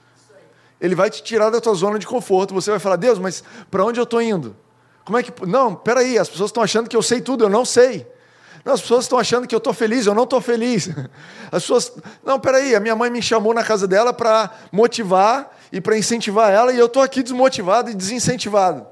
Ele 0.80 0.94
vai 0.94 1.10
te 1.10 1.22
tirar 1.22 1.50
da 1.50 1.60
tua 1.60 1.74
zona 1.74 1.98
de 1.98 2.06
conforto. 2.06 2.54
Você 2.54 2.70
vai 2.70 2.80
falar, 2.80 2.96
Deus, 2.96 3.18
mas 3.18 3.44
para 3.70 3.84
onde 3.84 4.00
eu 4.00 4.04
estou 4.04 4.22
indo? 4.22 4.56
Como 5.04 5.18
é 5.18 5.22
que. 5.22 5.46
Não, 5.46 5.74
peraí, 5.74 6.18
as 6.18 6.30
pessoas 6.30 6.48
estão 6.48 6.62
achando 6.62 6.88
que 6.88 6.96
eu 6.96 7.02
sei 7.02 7.20
tudo, 7.20 7.44
eu 7.44 7.50
não 7.50 7.62
sei. 7.62 8.10
Não, 8.64 8.72
as 8.72 8.80
pessoas 8.80 9.04
estão 9.04 9.18
achando 9.18 9.46
que 9.46 9.54
eu 9.54 9.58
estou 9.58 9.74
feliz, 9.74 10.06
eu 10.06 10.14
não 10.14 10.24
estou 10.24 10.40
feliz. 10.40 10.88
As 11.52 11.64
pessoas. 11.64 11.92
Não, 12.24 12.40
peraí, 12.40 12.74
a 12.74 12.80
minha 12.80 12.96
mãe 12.96 13.10
me 13.10 13.20
chamou 13.20 13.52
na 13.52 13.62
casa 13.62 13.86
dela 13.86 14.14
para 14.14 14.50
motivar 14.72 15.58
e 15.70 15.78
para 15.78 15.98
incentivar 15.98 16.50
ela, 16.50 16.72
e 16.72 16.78
eu 16.78 16.86
estou 16.86 17.02
aqui 17.02 17.22
desmotivado 17.22 17.90
e 17.90 17.94
desincentivado. 17.94 18.86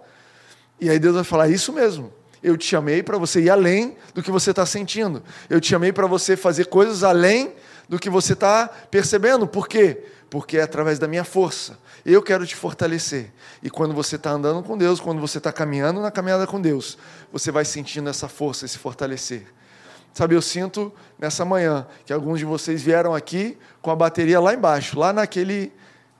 E 0.78 0.90
aí 0.90 0.98
Deus 0.98 1.14
vai 1.14 1.24
falar: 1.24 1.48
Isso 1.48 1.72
mesmo. 1.72 2.19
Eu 2.42 2.56
te 2.56 2.64
chamei 2.64 3.02
para 3.02 3.18
você 3.18 3.40
ir 3.40 3.50
além 3.50 3.96
do 4.14 4.22
que 4.22 4.30
você 4.30 4.50
está 4.50 4.64
sentindo. 4.64 5.22
Eu 5.48 5.60
te 5.60 5.68
chamei 5.68 5.92
para 5.92 6.06
você 6.06 6.36
fazer 6.36 6.66
coisas 6.66 7.04
além 7.04 7.52
do 7.88 7.98
que 7.98 8.08
você 8.08 8.32
está 8.32 8.68
percebendo. 8.90 9.46
Por 9.46 9.68
quê? 9.68 10.04
Porque 10.30 10.56
é 10.56 10.62
através 10.62 10.98
da 10.98 11.06
minha 11.06 11.24
força. 11.24 11.78
Eu 12.04 12.22
quero 12.22 12.46
te 12.46 12.56
fortalecer. 12.56 13.30
E 13.62 13.68
quando 13.68 13.92
você 13.92 14.16
está 14.16 14.30
andando 14.30 14.62
com 14.62 14.78
Deus, 14.78 15.00
quando 15.00 15.20
você 15.20 15.38
está 15.38 15.52
caminhando 15.52 16.00
na 16.00 16.10
caminhada 16.10 16.46
com 16.46 16.60
Deus, 16.60 16.96
você 17.30 17.50
vai 17.50 17.64
sentindo 17.64 18.08
essa 18.08 18.28
força, 18.28 18.64
esse 18.64 18.78
fortalecer. 18.78 19.46
Sabe, 20.14 20.34
eu 20.34 20.42
sinto 20.42 20.92
nessa 21.18 21.44
manhã 21.44 21.86
que 22.04 22.12
alguns 22.12 22.38
de 22.38 22.44
vocês 22.44 22.82
vieram 22.82 23.14
aqui 23.14 23.56
com 23.82 23.90
a 23.90 23.96
bateria 23.96 24.40
lá 24.40 24.54
embaixo, 24.54 24.98
lá 24.98 25.12
naquele 25.12 25.72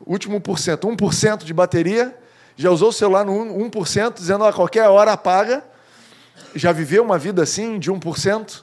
último 0.06 0.40
por 0.40 0.58
cento, 0.58 0.86
1% 0.86 1.44
de 1.44 1.52
bateria, 1.52 2.16
já 2.56 2.70
usou 2.70 2.90
o 2.90 2.92
celular 2.92 3.24
no 3.24 3.32
1%, 3.32 4.14
dizendo 4.14 4.44
a 4.44 4.52
qualquer 4.52 4.88
hora 4.88 5.12
apaga, 5.12 5.64
já 6.54 6.72
viveu 6.72 7.02
uma 7.02 7.18
vida 7.18 7.42
assim, 7.42 7.78
de 7.78 7.90
1%? 7.90 8.62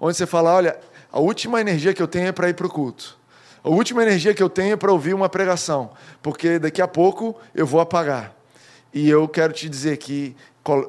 Onde 0.00 0.16
você 0.16 0.26
fala, 0.26 0.54
olha, 0.54 0.76
a 1.10 1.20
última 1.20 1.60
energia 1.60 1.94
que 1.94 2.02
eu 2.02 2.08
tenho 2.08 2.28
é 2.28 2.32
para 2.32 2.48
ir 2.48 2.54
para 2.54 2.66
o 2.66 2.70
culto. 2.70 3.18
A 3.64 3.68
última 3.68 4.02
energia 4.02 4.34
que 4.34 4.42
eu 4.42 4.50
tenho 4.50 4.72
é 4.72 4.76
para 4.76 4.90
ouvir 4.90 5.14
uma 5.14 5.28
pregação, 5.28 5.92
porque 6.20 6.58
daqui 6.58 6.82
a 6.82 6.88
pouco 6.88 7.38
eu 7.54 7.64
vou 7.64 7.80
apagar. 7.80 8.34
E 8.92 9.08
eu 9.08 9.28
quero 9.28 9.52
te 9.52 9.68
dizer 9.68 9.98
que 9.98 10.34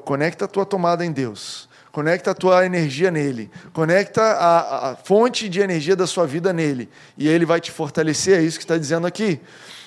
conecta 0.04 0.44
a 0.44 0.48
tua 0.48 0.66
tomada 0.66 1.04
em 1.04 1.12
Deus, 1.12 1.68
conecta 1.92 2.32
a 2.32 2.34
tua 2.34 2.66
energia 2.66 3.10
nele, 3.10 3.50
conecta 3.72 4.22
a, 4.22 4.90
a 4.90 4.96
fonte 4.96 5.48
de 5.48 5.60
energia 5.60 5.94
da 5.94 6.06
sua 6.06 6.26
vida 6.26 6.52
nele, 6.52 6.88
e 7.16 7.28
ele 7.28 7.46
vai 7.46 7.60
te 7.60 7.70
fortalecer, 7.70 8.38
é 8.38 8.42
isso 8.42 8.58
que 8.58 8.64
está 8.64 8.76
dizendo 8.76 9.06
aqui. 9.06 9.40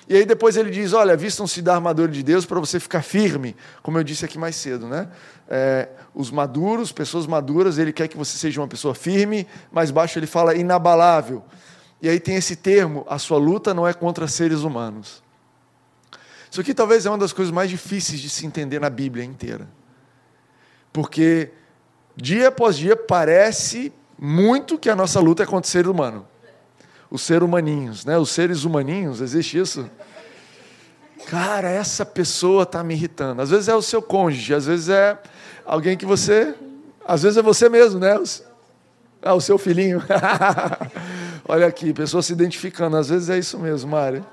E 0.09 0.15
aí 0.15 0.25
depois 0.25 0.55
ele 0.55 0.69
diz: 0.69 0.93
olha, 0.93 1.17
vistam-se 1.17 1.61
da 1.61 1.75
armadura 1.75 2.11
de 2.11 2.23
Deus 2.23 2.45
para 2.45 2.59
você 2.59 2.79
ficar 2.79 3.01
firme, 3.01 3.55
como 3.83 3.97
eu 3.97 4.03
disse 4.03 4.23
aqui 4.23 4.37
mais 4.37 4.55
cedo, 4.55 4.87
né? 4.87 5.09
É, 5.49 5.89
os 6.13 6.31
maduros, 6.31 6.91
pessoas 6.91 7.27
maduras, 7.27 7.77
ele 7.77 7.91
quer 7.91 8.07
que 8.07 8.17
você 8.17 8.37
seja 8.37 8.61
uma 8.61 8.67
pessoa 8.67 8.95
firme, 8.95 9.45
mais 9.71 9.91
baixo 9.91 10.17
ele 10.17 10.27
fala 10.27 10.55
inabalável. 10.55 11.43
E 12.01 12.07
aí 12.07 12.19
tem 12.19 12.35
esse 12.35 12.55
termo: 12.55 13.05
a 13.09 13.19
sua 13.19 13.37
luta 13.37 13.73
não 13.73 13.85
é 13.85 13.93
contra 13.93 14.27
seres 14.27 14.61
humanos. 14.61 15.21
Isso 16.49 16.61
aqui 16.61 16.73
talvez 16.73 17.05
é 17.05 17.09
uma 17.09 17.17
das 17.17 17.33
coisas 17.33 17.53
mais 17.53 17.69
difíceis 17.69 18.21
de 18.21 18.29
se 18.29 18.45
entender 18.45 18.79
na 18.79 18.89
Bíblia 18.89 19.25
inteira. 19.25 19.67
Porque 20.93 21.51
dia 22.15 22.47
após 22.47 22.77
dia 22.77 22.95
parece 22.95 23.91
muito 24.17 24.79
que 24.79 24.89
a 24.89 24.95
nossa 24.95 25.19
luta 25.19 25.43
é 25.43 25.45
contra 25.45 25.67
o 25.67 25.71
ser 25.71 25.85
humano 25.85 26.25
os 27.09 27.21
seres 27.21 27.43
humaninhos, 27.43 28.05
né? 28.05 28.17
Os 28.17 28.29
seres 28.29 28.63
humaninhos, 28.63 29.21
existe 29.21 29.57
isso? 29.57 29.89
Cara, 31.27 31.69
essa 31.69 32.05
pessoa 32.05 32.63
está 32.63 32.83
me 32.83 32.93
irritando. 32.93 33.41
Às 33.41 33.49
vezes 33.49 33.67
é 33.67 33.75
o 33.75 33.81
seu 33.81 34.01
cônjuge, 34.01 34.53
às 34.53 34.65
vezes 34.65 34.89
é 34.89 35.17
alguém 35.65 35.97
que 35.97 36.05
você, 36.05 36.55
às 37.05 37.23
vezes 37.23 37.37
é 37.37 37.41
você 37.41 37.67
mesmo, 37.67 37.99
né? 37.99 38.17
Ah, 39.21 39.33
o 39.33 39.41
seu 39.41 39.57
filhinho. 39.57 40.01
Olha 41.47 41.67
aqui, 41.67 41.93
pessoa 41.93 42.21
se 42.21 42.33
identificando. 42.33 42.97
Às 42.97 43.09
vezes 43.09 43.29
é 43.29 43.37
isso 43.37 43.57
mesmo, 43.57 43.91
Mário. 43.91 44.25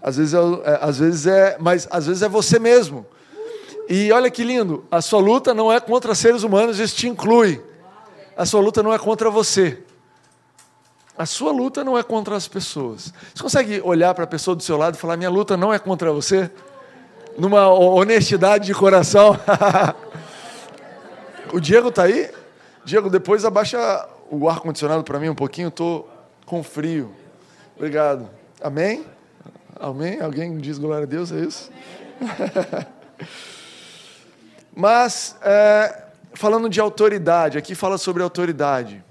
Às 0.00 0.16
vezes 0.16 0.34
é, 0.34 0.38
é, 0.38 0.78
às 0.80 0.98
vezes 0.98 1.26
é, 1.26 1.56
mas 1.58 1.88
às 1.90 2.06
vezes 2.06 2.22
é 2.22 2.28
você 2.28 2.58
mesmo. 2.58 3.06
E 3.88 4.10
olha 4.12 4.30
que 4.30 4.42
lindo, 4.42 4.84
a 4.90 5.02
sua 5.02 5.20
luta 5.20 5.52
não 5.52 5.70
é 5.70 5.78
contra 5.78 6.14
seres 6.14 6.42
humanos, 6.42 6.78
isso 6.78 6.96
te 6.96 7.08
inclui. 7.08 7.62
A 8.36 8.46
sua 8.46 8.60
luta 8.60 8.82
não 8.82 8.92
é 8.92 8.98
contra 8.98 9.30
você. 9.30 9.83
A 11.16 11.26
sua 11.26 11.52
luta 11.52 11.84
não 11.84 11.96
é 11.96 12.02
contra 12.02 12.34
as 12.34 12.48
pessoas. 12.48 13.14
Você 13.32 13.42
consegue 13.42 13.80
olhar 13.82 14.12
para 14.14 14.24
a 14.24 14.26
pessoa 14.26 14.56
do 14.56 14.62
seu 14.62 14.76
lado 14.76 14.96
e 14.96 14.98
falar: 14.98 15.16
minha 15.16 15.30
luta 15.30 15.56
não 15.56 15.72
é 15.72 15.78
contra 15.78 16.12
você? 16.12 16.50
Numa 17.38 17.68
honestidade 17.68 18.66
de 18.66 18.74
coração. 18.74 19.38
o 21.52 21.60
Diego 21.60 21.88
está 21.88 22.04
aí? 22.04 22.30
Diego, 22.84 23.08
depois 23.08 23.44
abaixa 23.44 24.08
o 24.28 24.48
ar-condicionado 24.48 25.04
para 25.04 25.20
mim 25.20 25.28
um 25.28 25.34
pouquinho, 25.34 25.68
estou 25.68 26.08
com 26.44 26.64
frio. 26.64 27.14
Obrigado. 27.76 28.28
Amém? 28.60 29.04
Amém? 29.78 30.20
Alguém 30.20 30.58
diz 30.58 30.78
glória 30.78 31.04
a 31.04 31.06
Deus? 31.06 31.30
É 31.30 31.40
isso? 31.40 31.70
Mas, 34.74 35.36
é, 35.42 36.06
falando 36.34 36.68
de 36.68 36.80
autoridade, 36.80 37.56
aqui 37.56 37.74
fala 37.76 37.98
sobre 37.98 38.22
autoridade 38.22 39.04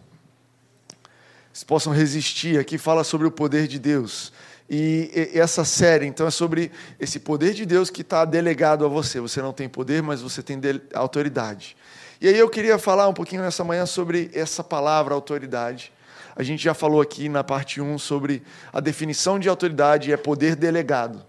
possam 1.62 1.91
resistir. 1.91 2.57
Aqui 2.57 2.77
fala 2.77 3.03
sobre 3.03 3.27
o 3.27 3.31
poder 3.31 3.67
de 3.67 3.77
Deus. 3.77 4.31
E 4.69 5.29
essa 5.33 5.65
série, 5.65 6.05
então, 6.05 6.25
é 6.25 6.31
sobre 6.31 6.72
esse 7.00 7.19
poder 7.19 7.53
de 7.53 7.65
Deus 7.65 7.89
que 7.89 8.01
está 8.01 8.24
delegado 8.24 8.86
a 8.86 8.88
você. 8.88 9.19
Você 9.19 9.41
não 9.41 9.51
tem 9.51 9.67
poder, 9.67 10.01
mas 10.01 10.22
você 10.22 10.41
tem 10.41 10.60
autoridade. 10.93 11.75
E 12.22 12.27
aí 12.29 12.38
eu 12.38 12.50
queria 12.50 12.77
falar 12.77 13.10
um 13.10 13.13
pouquinho 13.13 13.41
nessa 13.41 13.63
manhã 13.63 13.86
sobre 13.86 14.31
essa 14.33 14.63
palavra 14.63 15.13
autoridade. 15.13 15.91
A 16.36 16.41
gente 16.41 16.63
já 16.63 16.74
falou 16.74 17.01
aqui 17.01 17.27
na 17.27 17.43
parte 17.43 17.81
1 17.81 18.00
sobre 18.00 18.41
a 18.72 18.79
definição 18.79 19.38
de 19.38 19.50
autoridade 19.50 20.12
é 20.12 20.17
poder 20.17 20.55
delegado. 20.55 21.24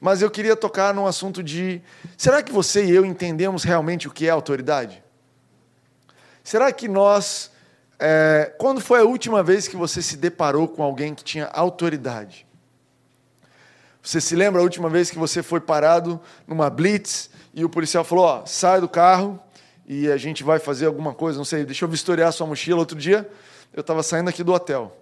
Mas 0.00 0.22
eu 0.22 0.30
queria 0.30 0.56
tocar 0.56 0.92
num 0.94 1.06
assunto 1.06 1.42
de: 1.42 1.80
será 2.16 2.42
que 2.42 2.50
você 2.50 2.84
e 2.84 2.90
eu 2.90 3.04
entendemos 3.04 3.62
realmente 3.62 4.08
o 4.08 4.10
que 4.10 4.26
é 4.26 4.30
autoridade? 4.30 5.02
Será 6.42 6.72
que 6.72 6.88
nós 6.88 7.50
é, 7.98 8.54
quando 8.58 8.80
foi 8.80 9.00
a 9.00 9.04
última 9.04 9.42
vez 9.42 9.66
que 9.66 9.76
você 9.76 10.02
se 10.02 10.16
deparou 10.16 10.68
com 10.68 10.82
alguém 10.82 11.14
que 11.14 11.24
tinha 11.24 11.46
autoridade? 11.46 12.46
Você 14.02 14.20
se 14.20 14.36
lembra 14.36 14.60
a 14.60 14.64
última 14.64 14.88
vez 14.88 15.10
que 15.10 15.18
você 15.18 15.42
foi 15.42 15.60
parado 15.60 16.20
numa 16.46 16.70
blitz 16.70 17.30
e 17.54 17.64
o 17.64 17.68
policial 17.68 18.04
falou: 18.04 18.24
ó, 18.24 18.46
sai 18.46 18.80
do 18.80 18.88
carro 18.88 19.40
e 19.86 20.10
a 20.10 20.16
gente 20.16 20.44
vai 20.44 20.58
fazer 20.58 20.86
alguma 20.86 21.14
coisa, 21.14 21.38
não 21.38 21.44
sei, 21.44 21.64
deixa 21.64 21.84
eu 21.84 21.88
vistoriar 21.88 22.32
sua 22.32 22.46
mochila. 22.46 22.78
Outro 22.78 22.96
dia 22.96 23.28
eu 23.72 23.80
estava 23.80 24.02
saindo 24.02 24.28
aqui 24.28 24.44
do 24.44 24.52
hotel 24.52 24.96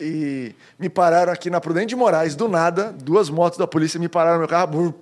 e 0.00 0.54
me 0.78 0.88
pararam 0.88 1.32
aqui 1.32 1.50
na 1.50 1.60
Prudente 1.60 1.88
de 1.88 1.96
Moraes, 1.96 2.34
do 2.34 2.48
nada, 2.48 2.92
duas 2.92 3.28
motos 3.28 3.58
da 3.58 3.66
polícia 3.66 4.00
me 4.00 4.08
pararam 4.08 4.36
no 4.36 4.40
meu 4.40 4.48
carro, 4.48 4.94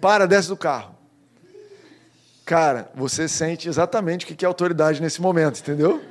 para, 0.00 0.26
desce 0.26 0.48
do 0.48 0.56
carro. 0.56 0.94
Cara, 2.44 2.90
você 2.94 3.28
sente 3.28 3.68
exatamente 3.68 4.24
o 4.24 4.28
que 4.28 4.44
é 4.44 4.48
autoridade 4.48 5.00
nesse 5.00 5.22
momento, 5.22 5.60
entendeu? 5.60 6.02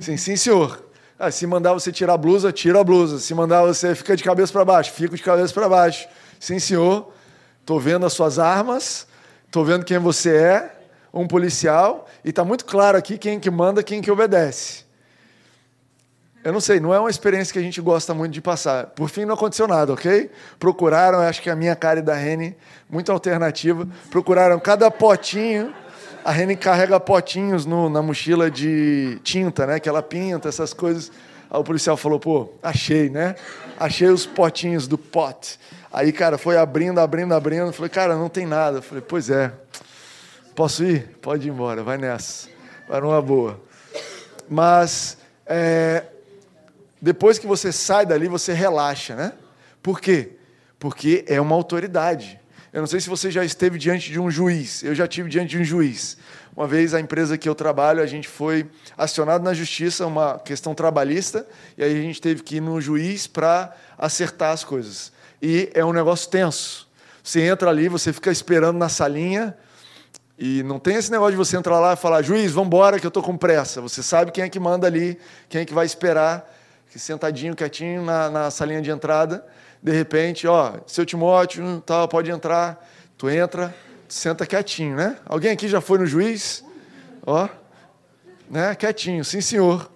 Sim, 0.00 0.16
sim, 0.16 0.36
senhor. 0.36 0.84
Ah, 1.18 1.30
se 1.30 1.46
mandar 1.46 1.72
você 1.72 1.92
tirar 1.92 2.14
a 2.14 2.18
blusa, 2.18 2.50
tira 2.52 2.80
a 2.80 2.84
blusa. 2.84 3.18
Se 3.18 3.34
mandar 3.34 3.62
você 3.62 3.94
ficar 3.94 4.16
de 4.16 4.24
cabeça 4.24 4.52
para 4.52 4.64
baixo, 4.64 4.92
fica 4.92 5.16
de 5.16 5.22
cabeça 5.22 5.54
para 5.54 5.68
baixo. 5.68 6.08
Sim, 6.40 6.58
senhor. 6.58 7.12
Estou 7.60 7.78
vendo 7.78 8.04
as 8.04 8.12
suas 8.12 8.40
armas, 8.40 9.06
estou 9.46 9.64
vendo 9.64 9.84
quem 9.84 9.98
você 9.98 10.36
é, 10.36 10.76
um 11.14 11.28
policial, 11.28 12.08
e 12.24 12.30
está 12.30 12.44
muito 12.44 12.64
claro 12.64 12.98
aqui 12.98 13.16
quem 13.16 13.38
que 13.38 13.50
manda, 13.50 13.84
quem 13.84 14.02
que 14.02 14.10
obedece. 14.10 14.84
Eu 16.42 16.52
não 16.52 16.60
sei, 16.60 16.80
não 16.80 16.92
é 16.92 16.98
uma 16.98 17.08
experiência 17.08 17.52
que 17.52 17.58
a 17.60 17.62
gente 17.62 17.80
gosta 17.80 18.12
muito 18.12 18.32
de 18.32 18.40
passar. 18.40 18.86
Por 18.86 19.08
fim, 19.08 19.24
não 19.24 19.34
aconteceu 19.34 19.68
nada, 19.68 19.92
ok? 19.92 20.28
Procuraram, 20.58 21.20
acho 21.20 21.40
que 21.40 21.48
a 21.48 21.54
minha 21.54 21.76
cara 21.76 22.00
e 22.00 22.02
da 22.02 22.14
Rene, 22.14 22.56
muito 22.90 23.12
alternativa, 23.12 23.86
procuraram 24.10 24.58
cada 24.58 24.90
potinho 24.90 25.72
a 26.24 26.30
Reni 26.30 26.56
carrega 26.56 26.98
potinhos 27.00 27.66
no, 27.66 27.88
na 27.88 28.00
mochila 28.00 28.50
de 28.50 29.18
tinta, 29.24 29.66
né? 29.66 29.80
Que 29.80 29.88
ela 29.88 30.02
pinta, 30.02 30.48
essas 30.48 30.72
coisas. 30.72 31.10
Aí 31.50 31.58
o 31.58 31.64
policial 31.64 31.96
falou, 31.96 32.20
pô, 32.20 32.52
achei, 32.62 33.10
né? 33.10 33.34
Achei 33.78 34.08
os 34.08 34.24
potinhos 34.24 34.86
do 34.86 34.96
pot. 34.96 35.58
Aí, 35.92 36.12
cara, 36.12 36.38
foi 36.38 36.56
abrindo, 36.56 37.00
abrindo, 37.00 37.34
abrindo. 37.34 37.72
Falei, 37.72 37.90
cara, 37.90 38.14
não 38.14 38.28
tem 38.28 38.46
nada. 38.46 38.80
Falei, 38.80 39.02
pois 39.06 39.28
é. 39.28 39.52
Posso 40.54 40.84
ir? 40.84 41.16
Pode 41.20 41.48
ir 41.48 41.50
embora, 41.50 41.82
vai 41.82 41.98
nessa. 41.98 42.48
Vai 42.88 43.00
numa 43.00 43.20
boa. 43.20 43.60
Mas, 44.48 45.18
é, 45.46 46.04
depois 47.00 47.38
que 47.38 47.46
você 47.46 47.72
sai 47.72 48.06
dali, 48.06 48.28
você 48.28 48.52
relaxa, 48.52 49.16
né? 49.16 49.32
Por 49.82 50.00
quê? 50.00 50.36
Porque 50.78 51.24
é 51.26 51.40
uma 51.40 51.54
autoridade. 51.54 52.38
Eu 52.72 52.80
não 52.80 52.86
sei 52.86 53.00
se 53.00 53.08
você 53.10 53.30
já 53.30 53.44
esteve 53.44 53.78
diante 53.78 54.10
de 54.10 54.18
um 54.18 54.30
juiz. 54.30 54.82
Eu 54.82 54.94
já 54.94 55.06
tive 55.06 55.28
diante 55.28 55.50
de 55.50 55.58
um 55.58 55.64
juiz. 55.64 56.16
Uma 56.56 56.66
vez 56.66 56.94
a 56.94 57.00
empresa 57.00 57.36
que 57.36 57.46
eu 57.46 57.54
trabalho, 57.54 58.02
a 58.02 58.06
gente 58.06 58.26
foi 58.26 58.66
acionado 58.96 59.44
na 59.44 59.52
justiça, 59.52 60.06
uma 60.06 60.38
questão 60.38 60.74
trabalhista, 60.74 61.46
e 61.76 61.84
aí 61.84 61.92
a 61.92 62.00
gente 62.00 62.18
teve 62.18 62.42
que 62.42 62.56
ir 62.56 62.60
no 62.62 62.80
juiz 62.80 63.26
para 63.26 63.76
acertar 63.98 64.52
as 64.52 64.64
coisas. 64.64 65.12
E 65.42 65.70
é 65.74 65.84
um 65.84 65.92
negócio 65.92 66.30
tenso. 66.30 66.88
Você 67.22 67.42
entra 67.42 67.68
ali, 67.68 67.88
você 67.88 68.10
fica 68.10 68.30
esperando 68.30 68.78
na 68.78 68.88
salinha, 68.88 69.54
e 70.38 70.62
não 70.62 70.78
tem 70.78 70.96
esse 70.96 71.10
negócio 71.10 71.32
de 71.32 71.36
você 71.36 71.58
entrar 71.58 71.78
lá 71.78 71.92
e 71.92 71.96
falar, 71.96 72.22
juiz, 72.22 72.52
vamos 72.52 72.68
embora 72.68 72.98
que 72.98 73.04
eu 73.04 73.08
estou 73.08 73.22
com 73.22 73.36
pressa. 73.36 73.82
Você 73.82 74.02
sabe 74.02 74.32
quem 74.32 74.44
é 74.44 74.48
que 74.48 74.58
manda 74.58 74.86
ali, 74.86 75.18
quem 75.50 75.60
é 75.60 75.64
que 75.66 75.74
vai 75.74 75.84
esperar, 75.84 76.50
sentadinho, 76.88 77.54
quietinho 77.54 78.02
na, 78.02 78.30
na 78.30 78.50
salinha 78.50 78.80
de 78.80 78.90
entrada 78.90 79.44
de 79.82 79.90
repente, 79.90 80.46
ó, 80.46 80.74
seu 80.86 81.04
Timóteo, 81.04 81.82
tal, 81.84 82.06
pode 82.06 82.30
entrar. 82.30 82.88
Tu 83.18 83.28
entra, 83.28 83.74
senta 84.08 84.46
quietinho, 84.46 84.96
né? 84.96 85.18
Alguém 85.26 85.50
aqui 85.50 85.66
já 85.66 85.80
foi 85.80 85.98
no 85.98 86.06
juiz? 86.06 86.64
Ó, 87.26 87.48
né? 88.48 88.74
Quietinho, 88.76 89.24
sim, 89.24 89.40
senhor. 89.40 89.90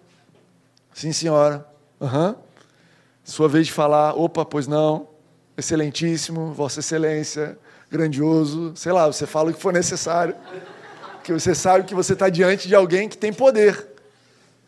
Sim, 0.93 1.13
senhora. 1.13 1.67
Uhum. 2.01 2.35
Sua 3.23 3.49
vez 3.49 3.67
de 3.67 3.73
falar, 3.73 4.15
opa, 4.15 4.45
pois 4.45 4.67
não. 4.67 5.09
Excelentíssimo, 5.57 6.53
Vossa 6.53 6.81
Excelência, 6.81 7.59
grandioso, 7.91 8.73
sei 8.75 8.93
lá, 8.93 9.07
você 9.07 9.27
fala 9.27 9.51
o 9.51 9.55
que 9.55 9.61
for 9.61 9.73
necessário. 9.73 10.35
Que 11.23 11.33
você 11.33 11.55
sabe 11.55 11.85
que 11.85 11.95
você 11.95 12.13
está 12.13 12.29
diante 12.29 12.67
de 12.67 12.75
alguém 12.75 13.09
que 13.09 13.17
tem 13.17 13.33
poder. 13.33 13.87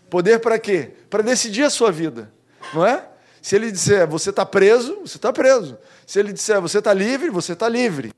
Poder 0.09 0.39
para 0.39 0.59
quê? 0.59 0.91
Para 1.11 1.23
decidir 1.23 1.65
a 1.65 1.71
sua 1.71 1.91
vida, 1.93 2.31
não 2.73 2.87
é? 2.87 3.05
Se 3.41 3.57
ele 3.57 3.71
disser 3.71 4.07
você 4.07 4.31
está 4.31 4.45
preso, 4.45 4.99
você 5.05 5.17
está 5.17 5.33
preso. 5.33 5.79
Se 6.07 6.19
ele 6.19 6.33
disser 6.33 6.61
você 6.61 6.79
está 6.79 6.93
livre, 6.93 7.31
você 7.31 7.53
está 7.53 7.69
livre. 7.69 8.13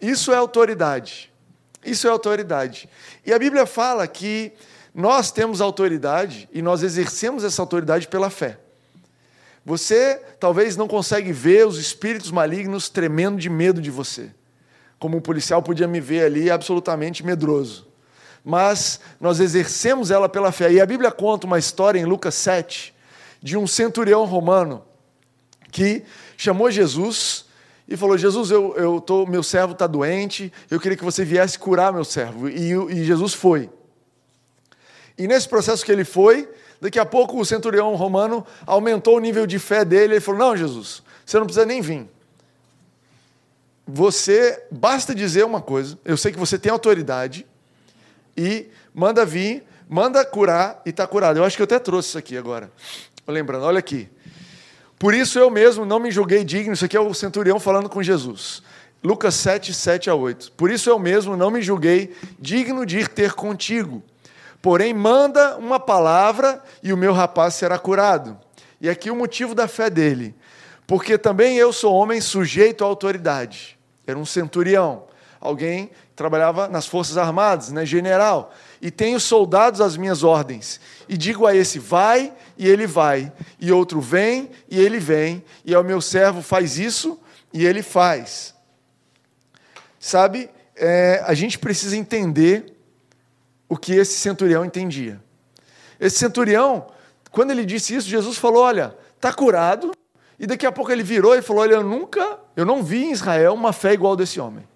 Isso 0.00 0.32
é 0.32 0.36
autoridade. 0.36 1.32
Isso 1.84 2.06
é 2.06 2.10
autoridade. 2.10 2.88
E 3.24 3.32
a 3.32 3.38
Bíblia 3.38 3.66
fala 3.66 4.06
que 4.06 4.52
nós 4.94 5.30
temos 5.30 5.60
autoridade 5.60 6.48
e 6.52 6.60
nós 6.62 6.82
exercemos 6.82 7.44
essa 7.44 7.62
autoridade 7.62 8.08
pela 8.08 8.30
fé. 8.30 8.58
Você 9.64 10.20
talvez 10.40 10.76
não 10.76 10.88
consegue 10.88 11.32
ver 11.32 11.66
os 11.66 11.78
espíritos 11.78 12.30
malignos 12.30 12.88
tremendo 12.88 13.38
de 13.38 13.48
medo 13.48 13.80
de 13.80 13.90
você. 13.90 14.30
Como 14.98 15.16
um 15.16 15.20
policial 15.20 15.62
podia 15.62 15.86
me 15.86 16.00
ver 16.00 16.24
ali 16.24 16.50
absolutamente 16.50 17.24
medroso. 17.24 17.90
mas 18.44 18.98
nós 19.20 19.38
exercemos 19.38 20.10
ela 20.10 20.28
pela 20.28 20.50
fé. 20.50 20.72
E 20.72 20.80
a 20.80 20.86
Bíblia 20.86 21.10
conta 21.10 21.46
uma 21.46 21.58
história 21.58 21.98
em 22.00 22.04
Lucas 22.04 22.34
7 22.34 22.92
de 23.42 23.56
um 23.56 23.66
centurião 23.66 24.24
romano 24.24 24.84
que 25.70 26.04
chamou 26.36 26.70
Jesus 26.70 27.46
e 27.88 27.96
falou: 27.96 28.16
Jesus, 28.16 28.50
eu, 28.50 28.74
eu 28.76 29.00
tô, 29.00 29.26
meu 29.26 29.42
servo 29.42 29.72
está 29.72 29.86
doente, 29.86 30.52
eu 30.70 30.78
queria 30.78 30.96
que 30.96 31.04
você 31.04 31.24
viesse 31.24 31.58
curar 31.58 31.92
meu 31.92 32.04
servo. 32.04 32.48
E, 32.48 32.72
e 32.72 33.04
Jesus 33.04 33.34
foi. 33.34 33.68
E 35.18 35.26
nesse 35.26 35.48
processo 35.48 35.84
que 35.84 35.92
ele 35.92 36.04
foi, 36.04 36.48
daqui 36.80 36.98
a 36.98 37.04
pouco 37.04 37.38
o 37.38 37.44
centurião 37.44 37.94
romano 37.94 38.46
aumentou 38.64 39.16
o 39.16 39.20
nível 39.20 39.46
de 39.46 39.58
fé 39.58 39.84
dele. 39.84 40.14
Ele 40.14 40.20
falou: 40.20 40.40
Não, 40.40 40.56
Jesus, 40.56 41.02
você 41.26 41.38
não 41.38 41.46
precisa 41.46 41.66
nem 41.66 41.80
vir. 41.80 42.08
Você 43.86 44.64
basta 44.70 45.14
dizer 45.14 45.44
uma 45.44 45.60
coisa, 45.60 45.98
eu 46.04 46.16
sei 46.16 46.30
que 46.30 46.38
você 46.38 46.56
tem 46.56 46.70
autoridade, 46.70 47.44
e 48.36 48.70
manda 48.94 49.26
vir, 49.26 49.64
manda 49.88 50.24
curar 50.24 50.80
e 50.86 50.90
está 50.90 51.06
curado. 51.06 51.38
Eu 51.38 51.44
acho 51.44 51.56
que 51.56 51.62
eu 51.62 51.64
até 51.64 51.78
trouxe 51.78 52.10
isso 52.10 52.18
aqui 52.18 52.36
agora. 52.36 52.70
Lembrando, 53.26 53.64
olha 53.64 53.78
aqui. 53.78 54.08
Por 54.98 55.14
isso 55.14 55.38
eu 55.38 55.50
mesmo 55.50 55.84
não 55.84 55.98
me 55.98 56.10
julguei 56.10 56.44
digno, 56.44 56.74
isso 56.74 56.84
aqui 56.84 56.96
é 56.96 57.00
o 57.00 57.12
centurião 57.12 57.58
falando 57.58 57.88
com 57.88 58.02
Jesus. 58.02 58.62
Lucas 59.02 59.34
7, 59.34 59.74
7 59.74 60.08
a 60.08 60.14
8. 60.14 60.52
Por 60.52 60.70
isso 60.70 60.88
eu 60.88 60.98
mesmo 60.98 61.36
não 61.36 61.50
me 61.50 61.60
julguei 61.60 62.14
digno 62.38 62.86
de 62.86 63.00
ir 63.00 63.08
ter 63.08 63.32
contigo. 63.32 64.02
Porém, 64.60 64.94
manda 64.94 65.56
uma 65.56 65.80
palavra 65.80 66.62
e 66.82 66.92
o 66.92 66.96
meu 66.96 67.12
rapaz 67.12 67.54
será 67.54 67.78
curado. 67.80 68.38
E 68.80 68.88
aqui 68.88 69.10
o 69.10 69.16
motivo 69.16 69.56
da 69.56 69.66
fé 69.66 69.90
dele. 69.90 70.36
Porque 70.86 71.18
também 71.18 71.56
eu 71.56 71.72
sou 71.72 71.92
homem 71.94 72.20
sujeito 72.20 72.84
à 72.84 72.86
autoridade. 72.86 73.76
Era 74.06 74.18
um 74.18 74.24
centurião, 74.24 75.04
alguém 75.40 75.86
que 75.86 75.94
trabalhava 76.14 76.68
nas 76.68 76.86
forças 76.86 77.16
armadas, 77.16 77.72
né, 77.72 77.84
general. 77.84 78.54
E 78.82 78.90
tenho 78.90 79.20
soldados 79.20 79.80
às 79.80 79.96
minhas 79.96 80.24
ordens. 80.24 80.80
E 81.08 81.16
digo 81.16 81.46
a 81.46 81.54
esse, 81.54 81.78
vai, 81.78 82.32
e 82.58 82.68
ele 82.68 82.84
vai. 82.84 83.32
E 83.60 83.70
outro, 83.70 84.00
vem, 84.00 84.50
e 84.68 84.76
ele 84.76 84.98
vem. 84.98 85.44
E 85.64 85.72
ao 85.72 85.84
meu 85.84 86.00
servo, 86.00 86.42
faz 86.42 86.78
isso, 86.78 87.16
e 87.52 87.64
ele 87.64 87.80
faz. 87.80 88.52
Sabe, 90.00 90.50
é, 90.74 91.22
a 91.24 91.32
gente 91.32 91.60
precisa 91.60 91.96
entender 91.96 92.76
o 93.68 93.76
que 93.76 93.92
esse 93.92 94.18
centurião 94.18 94.64
entendia. 94.64 95.22
Esse 96.00 96.18
centurião, 96.18 96.88
quando 97.30 97.52
ele 97.52 97.64
disse 97.64 97.94
isso, 97.94 98.08
Jesus 98.08 98.36
falou: 98.36 98.64
Olha, 98.64 98.96
está 99.14 99.32
curado. 99.32 99.92
E 100.40 100.46
daqui 100.46 100.66
a 100.66 100.72
pouco 100.72 100.90
ele 100.90 101.04
virou 101.04 101.36
e 101.36 101.40
falou: 101.40 101.62
Olha, 101.62 101.74
eu 101.74 101.84
nunca, 101.84 102.40
eu 102.56 102.66
não 102.66 102.82
vi 102.82 103.04
em 103.04 103.12
Israel 103.12 103.54
uma 103.54 103.72
fé 103.72 103.92
igual 103.92 104.16
desse 104.16 104.40
homem. 104.40 104.66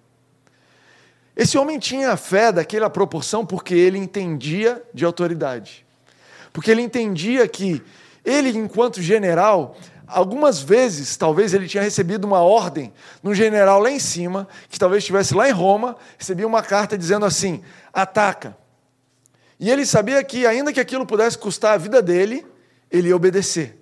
Esse 1.37 1.55
homem 1.55 1.77
tinha 1.77 2.17
fé 2.17 2.51
daquela 2.51 2.89
proporção 2.89 3.45
porque 3.45 3.75
ele 3.75 3.99
entendia 3.99 4.81
de 4.91 5.05
autoridade. 5.05 5.85
Porque 6.51 6.71
ele 6.71 6.81
entendia 6.81 7.47
que 7.47 7.79
ele, 8.25 8.49
enquanto 8.57 9.03
general, 9.03 9.77
algumas 10.07 10.59
vezes, 10.59 11.15
talvez 11.15 11.53
ele 11.53 11.67
tinha 11.67 11.83
recebido 11.83 12.25
uma 12.25 12.41
ordem 12.41 12.91
no 13.21 13.35
general 13.35 13.79
lá 13.79 13.91
em 13.91 13.99
cima, 13.99 14.47
que 14.67 14.79
talvez 14.79 15.03
estivesse 15.03 15.35
lá 15.35 15.47
em 15.47 15.51
Roma, 15.51 15.95
recebia 16.17 16.47
uma 16.47 16.63
carta 16.63 16.97
dizendo 16.97 17.23
assim: 17.23 17.63
ataca. 17.93 18.57
E 19.59 19.69
ele 19.69 19.85
sabia 19.85 20.23
que, 20.23 20.43
ainda 20.47 20.73
que 20.73 20.79
aquilo 20.79 21.05
pudesse 21.05 21.37
custar 21.37 21.75
a 21.75 21.77
vida 21.77 22.01
dele, 22.01 22.43
ele 22.89 23.09
ia 23.09 23.15
obedecer. 23.15 23.79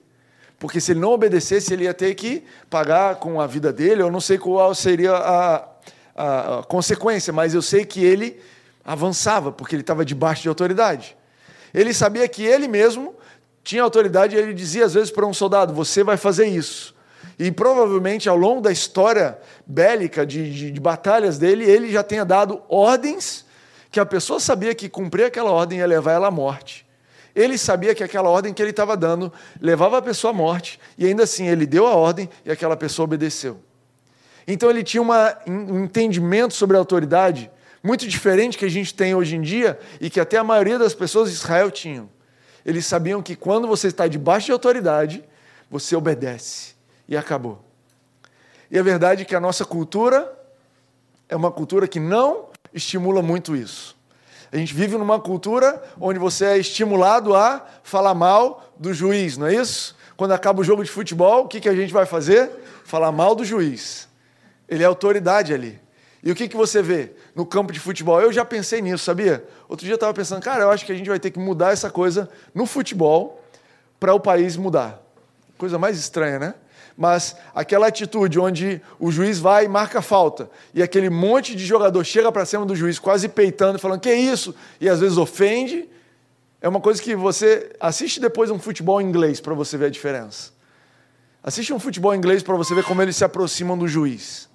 Porque 0.59 0.81
se 0.81 0.91
ele 0.91 0.99
não 0.99 1.11
obedecesse, 1.11 1.73
ele 1.73 1.85
ia 1.85 1.93
ter 1.93 2.13
que 2.15 2.43
pagar 2.69 3.15
com 3.15 3.39
a 3.39 3.47
vida 3.47 3.71
dele, 3.71 4.01
eu 4.01 4.11
não 4.11 4.19
sei 4.19 4.37
qual 4.37 4.75
seria 4.75 5.13
a, 5.13 5.67
a, 6.15 6.59
a 6.59 6.63
consequência, 6.63 7.33
mas 7.33 7.53
eu 7.53 7.61
sei 7.61 7.85
que 7.85 8.03
ele 8.03 8.39
avançava, 8.83 9.51
porque 9.51 9.75
ele 9.75 9.81
estava 9.81 10.05
debaixo 10.05 10.43
de 10.43 10.49
autoridade. 10.49 11.17
Ele 11.73 11.93
sabia 11.93 12.27
que 12.27 12.43
ele 12.43 12.67
mesmo 12.67 13.15
tinha 13.63 13.83
autoridade 13.83 14.35
e 14.35 14.39
ele 14.39 14.53
dizia 14.53 14.85
às 14.85 14.93
vezes 14.93 15.11
para 15.11 15.25
um 15.25 15.33
soldado: 15.33 15.73
Você 15.73 16.03
vai 16.03 16.15
fazer 16.15 16.45
isso. 16.47 16.95
E 17.37 17.51
provavelmente 17.51 18.29
ao 18.29 18.37
longo 18.37 18.61
da 18.61 18.71
história 18.71 19.37
bélica, 19.67 20.25
de, 20.25 20.53
de, 20.53 20.71
de 20.71 20.79
batalhas 20.79 21.37
dele, 21.37 21.65
ele 21.65 21.91
já 21.91 22.01
tenha 22.01 22.23
dado 22.23 22.61
ordens 22.69 23.45
que 23.91 23.99
a 23.99 24.05
pessoa 24.05 24.39
sabia 24.39 24.73
que 24.73 24.87
cumprir 24.87 25.25
aquela 25.25 25.51
ordem 25.51 25.79
ia 25.79 25.87
levar 25.87 26.13
ela 26.13 26.27
à 26.27 26.31
morte. 26.31 26.85
Ele 27.35 27.57
sabia 27.57 27.93
que 27.93 28.03
aquela 28.03 28.29
ordem 28.29 28.53
que 28.53 28.61
ele 28.61 28.69
estava 28.69 28.95
dando 28.95 29.31
levava 29.59 29.97
a 29.97 30.01
pessoa 30.01 30.31
à 30.31 30.33
morte, 30.33 30.79
e 30.97 31.05
ainda 31.05 31.23
assim 31.23 31.47
ele 31.47 31.65
deu 31.65 31.85
a 31.85 31.93
ordem 31.93 32.29
e 32.45 32.51
aquela 32.51 32.77
pessoa 32.77 33.03
obedeceu. 33.03 33.59
Então 34.47 34.69
ele 34.69 34.83
tinha 34.83 35.01
uma, 35.01 35.37
um 35.47 35.83
entendimento 35.83 36.53
sobre 36.53 36.75
a 36.75 36.79
autoridade 36.79 37.51
muito 37.83 38.07
diferente 38.07 38.57
que 38.57 38.65
a 38.65 38.69
gente 38.69 38.93
tem 38.93 39.13
hoje 39.13 39.35
em 39.35 39.41
dia 39.41 39.79
e 40.01 40.09
que 40.09 40.19
até 40.19 40.37
a 40.37 40.43
maioria 40.43 40.79
das 40.79 40.93
pessoas 40.93 41.29
de 41.29 41.35
Israel 41.35 41.69
tinham. 41.69 42.09
Eles 42.65 42.85
sabiam 42.85 43.21
que 43.21 43.35
quando 43.35 43.67
você 43.67 43.87
está 43.87 44.07
debaixo 44.07 44.47
de 44.47 44.51
autoridade, 44.51 45.23
você 45.69 45.95
obedece. 45.95 46.73
E 47.07 47.15
acabou. 47.15 47.63
E 48.71 48.79
a 48.79 48.81
verdade 48.81 49.21
é 49.21 49.25
que 49.25 49.35
a 49.35 49.39
nossa 49.39 49.63
cultura 49.63 50.31
é 51.29 51.35
uma 51.35 51.51
cultura 51.51 51.87
que 51.87 51.99
não 51.99 52.47
estimula 52.73 53.21
muito 53.21 53.55
isso. 53.55 53.95
A 54.51 54.57
gente 54.57 54.73
vive 54.73 54.97
numa 54.97 55.19
cultura 55.19 55.83
onde 55.99 56.17
você 56.17 56.45
é 56.45 56.57
estimulado 56.57 57.35
a 57.35 57.63
falar 57.83 58.15
mal 58.15 58.73
do 58.77 58.93
juiz, 58.93 59.37
não 59.37 59.47
é 59.47 59.55
isso? 59.55 59.95
Quando 60.17 60.31
acaba 60.31 60.61
o 60.61 60.63
jogo 60.63 60.83
de 60.83 60.89
futebol, 60.89 61.43
o 61.43 61.47
que, 61.47 61.59
que 61.59 61.69
a 61.69 61.75
gente 61.75 61.93
vai 61.93 62.05
fazer? 62.05 62.49
Falar 62.83 63.11
mal 63.11 63.35
do 63.35 63.45
juiz. 63.45 64.07
Ele 64.67 64.83
é 64.83 64.85
autoridade 64.85 65.53
ali. 65.53 65.79
E 66.23 66.31
o 66.31 66.35
que, 66.35 66.47
que 66.47 66.55
você 66.55 66.81
vê 66.81 67.11
no 67.35 67.45
campo 67.45 67.71
de 67.71 67.79
futebol? 67.79 68.19
Eu 68.19 68.33
já 68.33 68.43
pensei 68.43 68.81
nisso, 68.81 69.03
sabia? 69.03 69.45
Outro 69.69 69.85
dia 69.85 69.93
eu 69.93 69.95
estava 69.95 70.13
pensando, 70.13 70.41
cara, 70.41 70.63
eu 70.63 70.71
acho 70.71 70.85
que 70.85 70.91
a 70.91 70.95
gente 70.95 71.09
vai 71.09 71.19
ter 71.19 71.29
que 71.29 71.39
mudar 71.39 71.71
essa 71.71 71.89
coisa 71.89 72.29
no 72.53 72.65
futebol 72.65 73.43
para 73.99 74.13
o 74.13 74.19
país 74.19 74.57
mudar. 74.57 75.01
Coisa 75.57 75.77
mais 75.77 75.97
estranha, 75.97 76.39
né? 76.39 76.55
mas 76.97 77.35
aquela 77.53 77.87
atitude 77.87 78.39
onde 78.39 78.81
o 78.99 79.11
juiz 79.11 79.37
vai 79.37 79.65
e 79.65 79.67
marca 79.67 80.01
falta, 80.01 80.49
e 80.73 80.81
aquele 80.81 81.09
monte 81.09 81.55
de 81.55 81.65
jogador 81.65 82.03
chega 82.03 82.31
para 82.31 82.45
cima 82.45 82.65
do 82.65 82.75
juiz, 82.75 82.97
quase 82.97 83.27
peitando, 83.27 83.77
falando, 83.77 83.99
que 83.99 84.13
isso? 84.13 84.55
E 84.79 84.87
às 84.87 84.99
vezes 84.99 85.17
ofende, 85.17 85.89
é 86.61 86.69
uma 86.69 86.79
coisa 86.79 87.01
que 87.01 87.15
você. 87.15 87.71
Assiste 87.79 88.19
depois 88.19 88.49
um 88.49 88.57
futebol 88.57 89.01
inglês 89.01 89.39
para 89.39 89.53
você 89.53 89.77
ver 89.77 89.87
a 89.87 89.89
diferença. 89.89 90.51
Assiste 91.43 91.73
um 91.73 91.79
futebol 91.79 92.15
inglês 92.15 92.41
para 92.41 92.55
você 92.55 92.73
ver 92.73 92.83
como 92.83 93.01
eles 93.01 93.15
se 93.15 93.23
aproximam 93.23 93.77
do 93.77 93.87
juiz. 93.87 94.49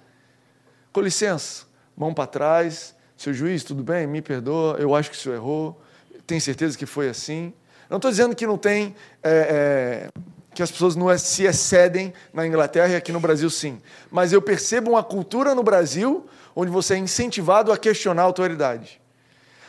Com 0.93 0.99
licença, 0.99 1.65
mão 1.95 2.13
para 2.13 2.27
trás, 2.27 2.93
seu 3.15 3.33
juiz, 3.33 3.63
tudo 3.63 3.81
bem? 3.81 4.05
Me 4.05 4.21
perdoa, 4.21 4.75
eu 4.77 4.93
acho 4.93 5.09
que 5.09 5.15
o 5.15 5.19
senhor 5.19 5.35
errou, 5.35 5.81
tenho 6.27 6.41
certeza 6.41 6.77
que 6.77 6.85
foi 6.85 7.07
assim. 7.07 7.53
Não 7.89 7.97
estou 7.97 8.11
dizendo 8.11 8.35
que 8.35 8.45
não 8.45 8.57
tem 8.57 8.93
é, 9.23 10.09
é, 10.11 10.21
que 10.53 10.61
as 10.61 10.69
pessoas 10.69 10.95
não 10.95 11.17
se 11.17 11.43
excedem 11.43 12.13
na 12.33 12.45
Inglaterra 12.45 12.89
e 12.89 12.95
aqui 12.95 13.11
no 13.11 13.21
Brasil 13.21 13.49
sim. 13.49 13.81
Mas 14.09 14.33
eu 14.33 14.41
percebo 14.41 14.91
uma 14.91 15.03
cultura 15.03 15.55
no 15.55 15.63
Brasil 15.63 16.25
onde 16.53 16.69
você 16.69 16.95
é 16.95 16.97
incentivado 16.97 17.71
a 17.71 17.77
questionar 17.77 18.23
a 18.23 18.25
autoridade. 18.25 18.99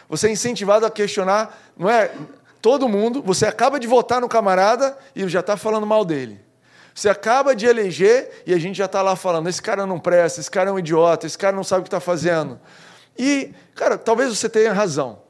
Você 0.08 0.26
é 0.26 0.32
incentivado 0.32 0.85
a 0.85 0.90
questionar, 0.90 1.56
não 1.76 1.88
é 1.88 2.11
todo 2.61 2.88
mundo, 2.88 3.22
você 3.22 3.46
acaba 3.46 3.78
de 3.78 3.87
votar 3.87 4.20
no 4.20 4.28
camarada 4.28 4.98
e 5.14 5.26
já 5.28 5.40
está 5.40 5.56
falando 5.56 5.87
mal 5.87 6.04
dele. 6.04 6.40
Você 6.94 7.09
acaba 7.09 7.57
de 7.57 7.66
eleger 7.66 8.42
e 8.46 8.52
a 8.52 8.59
gente 8.59 8.76
já 8.76 8.85
está 8.85 9.02
lá 9.02 9.16
falando: 9.16 9.48
esse 9.48 9.62
cara 9.62 9.87
não 9.87 9.98
presta, 9.98 10.40
esse 10.40 10.50
cara 10.50 10.70
é 10.70 10.72
um 10.72 10.78
idiota, 10.78 11.26
esse 11.26 11.38
cara 11.38 11.55
não 11.55 11.64
sabe 11.64 11.81
o 11.81 11.83
que 11.85 11.88
está 11.88 12.00
fazendo. 12.00 12.61
E, 13.18 13.52
cara, 13.74 13.96
talvez 13.98 14.37
você 14.37 14.48
tenha 14.48 14.72
razão. 14.72 15.20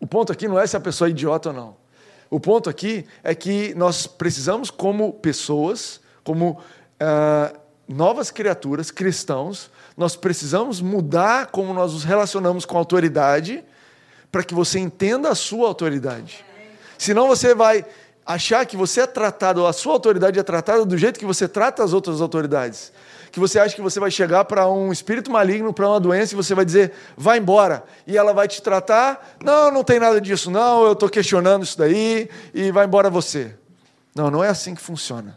O 0.00 0.06
ponto 0.06 0.32
aqui 0.32 0.46
não 0.46 0.58
é 0.58 0.66
se 0.66 0.76
a 0.76 0.80
pessoa 0.80 1.08
é 1.08 1.10
idiota 1.10 1.50
ou 1.50 1.54
não. 1.54 1.76
O 2.30 2.40
ponto 2.40 2.68
aqui 2.68 3.06
é 3.22 3.34
que 3.34 3.74
nós 3.74 4.06
precisamos, 4.06 4.70
como 4.70 5.12
pessoas, 5.12 6.00
como 6.22 6.60
uh, 7.00 7.58
novas 7.86 8.30
criaturas, 8.30 8.90
cristãos, 8.90 9.70
nós 9.96 10.16
precisamos 10.16 10.80
mudar 10.80 11.46
como 11.46 11.72
nós 11.72 11.92
nos 11.92 12.04
relacionamos 12.04 12.64
com 12.64 12.76
a 12.76 12.80
autoridade 12.80 13.64
para 14.32 14.42
que 14.42 14.54
você 14.54 14.78
entenda 14.78 15.28
a 15.28 15.34
sua 15.34 15.68
autoridade. 15.68 16.44
Senão 16.98 17.28
você 17.28 17.54
vai 17.54 17.84
achar 18.26 18.64
que 18.66 18.76
você 18.76 19.02
é 19.02 19.06
tratado, 19.06 19.66
a 19.66 19.72
sua 19.72 19.92
autoridade 19.92 20.38
é 20.38 20.42
tratada 20.42 20.84
do 20.84 20.96
jeito 20.96 21.18
que 21.18 21.26
você 21.26 21.46
trata 21.46 21.82
as 21.82 21.92
outras 21.92 22.20
autoridades 22.20 22.92
que 23.34 23.40
você 23.40 23.58
acha 23.58 23.74
que 23.74 23.82
você 23.82 23.98
vai 23.98 24.12
chegar 24.12 24.44
para 24.44 24.68
um 24.68 24.92
espírito 24.92 25.28
maligno, 25.28 25.72
para 25.72 25.88
uma 25.88 25.98
doença, 25.98 26.34
e 26.34 26.36
você 26.36 26.54
vai 26.54 26.64
dizer, 26.64 26.92
vai 27.16 27.38
embora. 27.38 27.82
E 28.06 28.16
ela 28.16 28.32
vai 28.32 28.46
te 28.46 28.62
tratar, 28.62 29.36
não, 29.42 29.72
não 29.72 29.82
tem 29.82 29.98
nada 29.98 30.20
disso, 30.20 30.52
não, 30.52 30.84
eu 30.84 30.92
estou 30.92 31.08
questionando 31.08 31.64
isso 31.64 31.76
daí, 31.76 32.30
e 32.54 32.70
vai 32.70 32.86
embora 32.86 33.10
você. 33.10 33.52
Não, 34.14 34.30
não 34.30 34.44
é 34.44 34.50
assim 34.50 34.72
que 34.72 34.80
funciona. 34.80 35.36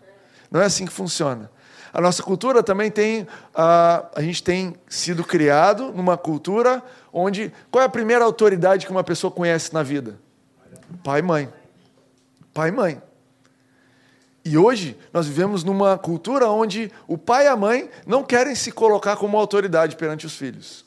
Não 0.51 0.61
é 0.61 0.65
assim 0.65 0.85
que 0.85 0.93
funciona. 0.93 1.49
A 1.91 1.99
nossa 1.99 2.21
cultura 2.21 2.61
também 2.61 2.91
tem, 2.91 3.27
a, 3.51 4.05
a 4.13 4.21
gente 4.21 4.43
tem 4.43 4.75
sido 4.87 5.23
criado 5.23 5.91
numa 5.91 6.15
cultura 6.15 6.83
onde, 7.11 7.51
qual 7.71 7.81
é 7.81 7.87
a 7.87 7.89
primeira 7.89 8.23
autoridade 8.23 8.85
que 8.85 8.91
uma 8.91 9.03
pessoa 9.03 9.31
conhece 9.31 9.73
na 9.73 9.81
vida? 9.81 10.19
Pai 11.03 11.21
e 11.21 11.23
mãe. 11.23 11.49
Pai 12.57 12.69
e 12.69 12.71
mãe. 12.71 12.99
E 14.43 14.57
hoje 14.57 14.97
nós 15.13 15.27
vivemos 15.27 15.63
numa 15.63 15.95
cultura 15.95 16.49
onde 16.49 16.91
o 17.07 17.15
pai 17.15 17.45
e 17.45 17.47
a 17.47 17.55
mãe 17.55 17.87
não 18.03 18.23
querem 18.23 18.55
se 18.55 18.71
colocar 18.71 19.15
como 19.15 19.37
autoridade 19.37 19.95
perante 19.95 20.25
os 20.25 20.35
filhos. 20.35 20.83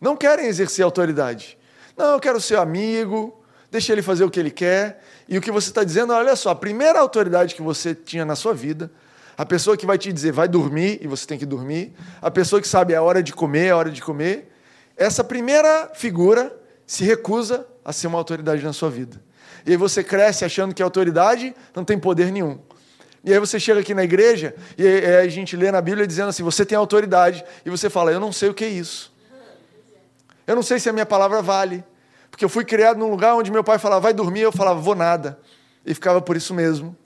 Não 0.00 0.16
querem 0.16 0.46
exercer 0.46 0.82
autoridade. 0.82 1.58
Não, 1.98 2.14
eu 2.14 2.18
quero 2.18 2.40
ser 2.40 2.56
amigo, 2.56 3.38
deixa 3.70 3.92
ele 3.92 4.00
fazer 4.00 4.24
o 4.24 4.30
que 4.30 4.40
ele 4.40 4.50
quer. 4.50 5.04
E 5.28 5.36
o 5.36 5.42
que 5.42 5.50
você 5.50 5.68
está 5.68 5.84
dizendo, 5.84 6.14
olha 6.14 6.34
só, 6.34 6.48
a 6.48 6.56
primeira 6.56 6.98
autoridade 6.98 7.54
que 7.54 7.60
você 7.60 7.94
tinha 7.94 8.24
na 8.24 8.34
sua 8.34 8.54
vida, 8.54 8.90
a 9.36 9.44
pessoa 9.44 9.76
que 9.76 9.84
vai 9.84 9.98
te 9.98 10.10
dizer 10.10 10.32
vai 10.32 10.48
dormir 10.48 10.98
e 11.02 11.06
você 11.06 11.26
tem 11.26 11.38
que 11.38 11.44
dormir, 11.44 11.92
a 12.22 12.30
pessoa 12.30 12.58
que 12.58 12.66
sabe 12.66 12.94
a 12.94 13.02
hora 13.02 13.22
de 13.22 13.34
comer, 13.34 13.68
a 13.68 13.76
hora 13.76 13.90
de 13.90 14.00
comer, 14.00 14.50
essa 14.96 15.22
primeira 15.22 15.90
figura 15.92 16.58
se 16.86 17.04
recusa 17.04 17.66
a 17.84 17.92
ser 17.92 18.06
uma 18.06 18.16
autoridade 18.16 18.64
na 18.64 18.72
sua 18.72 18.88
vida. 18.88 19.20
E 19.66 19.72
aí 19.72 19.76
você 19.76 20.02
cresce 20.02 20.44
achando 20.44 20.74
que 20.74 20.82
a 20.82 20.86
autoridade 20.86 21.54
não 21.74 21.84
tem 21.84 21.98
poder 21.98 22.32
nenhum. 22.32 22.58
E 23.22 23.32
aí 23.32 23.38
você 23.38 23.60
chega 23.60 23.80
aqui 23.80 23.92
na 23.92 24.02
igreja 24.02 24.54
e 24.78 24.86
a 24.86 25.28
gente 25.28 25.56
lê 25.56 25.70
na 25.70 25.80
Bíblia 25.80 26.06
dizendo 26.06 26.28
assim: 26.30 26.42
você 26.42 26.64
tem 26.64 26.76
autoridade. 26.76 27.44
E 27.64 27.70
você 27.70 27.90
fala: 27.90 28.10
eu 28.12 28.20
não 28.20 28.32
sei 28.32 28.48
o 28.48 28.54
que 28.54 28.64
é 28.64 28.68
isso. 28.68 29.12
Eu 30.46 30.56
não 30.56 30.62
sei 30.62 30.78
se 30.78 30.88
a 30.88 30.92
minha 30.92 31.06
palavra 31.06 31.42
vale. 31.42 31.84
Porque 32.30 32.44
eu 32.44 32.48
fui 32.48 32.64
criado 32.64 32.98
num 32.98 33.10
lugar 33.10 33.34
onde 33.34 33.50
meu 33.50 33.62
pai 33.62 33.78
falava, 33.78 34.00
vai 34.00 34.14
dormir, 34.14 34.40
eu 34.40 34.52
falava, 34.52 34.80
vou 34.80 34.94
nada. 34.94 35.38
E 35.84 35.92
ficava 35.94 36.20
por 36.20 36.36
isso 36.36 36.54
mesmo. 36.54 36.96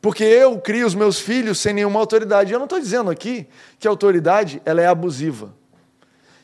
Porque 0.00 0.24
eu 0.24 0.58
crio 0.58 0.86
os 0.86 0.94
meus 0.94 1.20
filhos 1.20 1.60
sem 1.60 1.72
nenhuma 1.72 2.00
autoridade. 2.00 2.52
Eu 2.52 2.58
não 2.58 2.66
estou 2.66 2.80
dizendo 2.80 3.10
aqui 3.10 3.46
que 3.78 3.86
a 3.86 3.90
autoridade 3.90 4.60
ela 4.64 4.82
é 4.82 4.86
abusiva. 4.86 5.54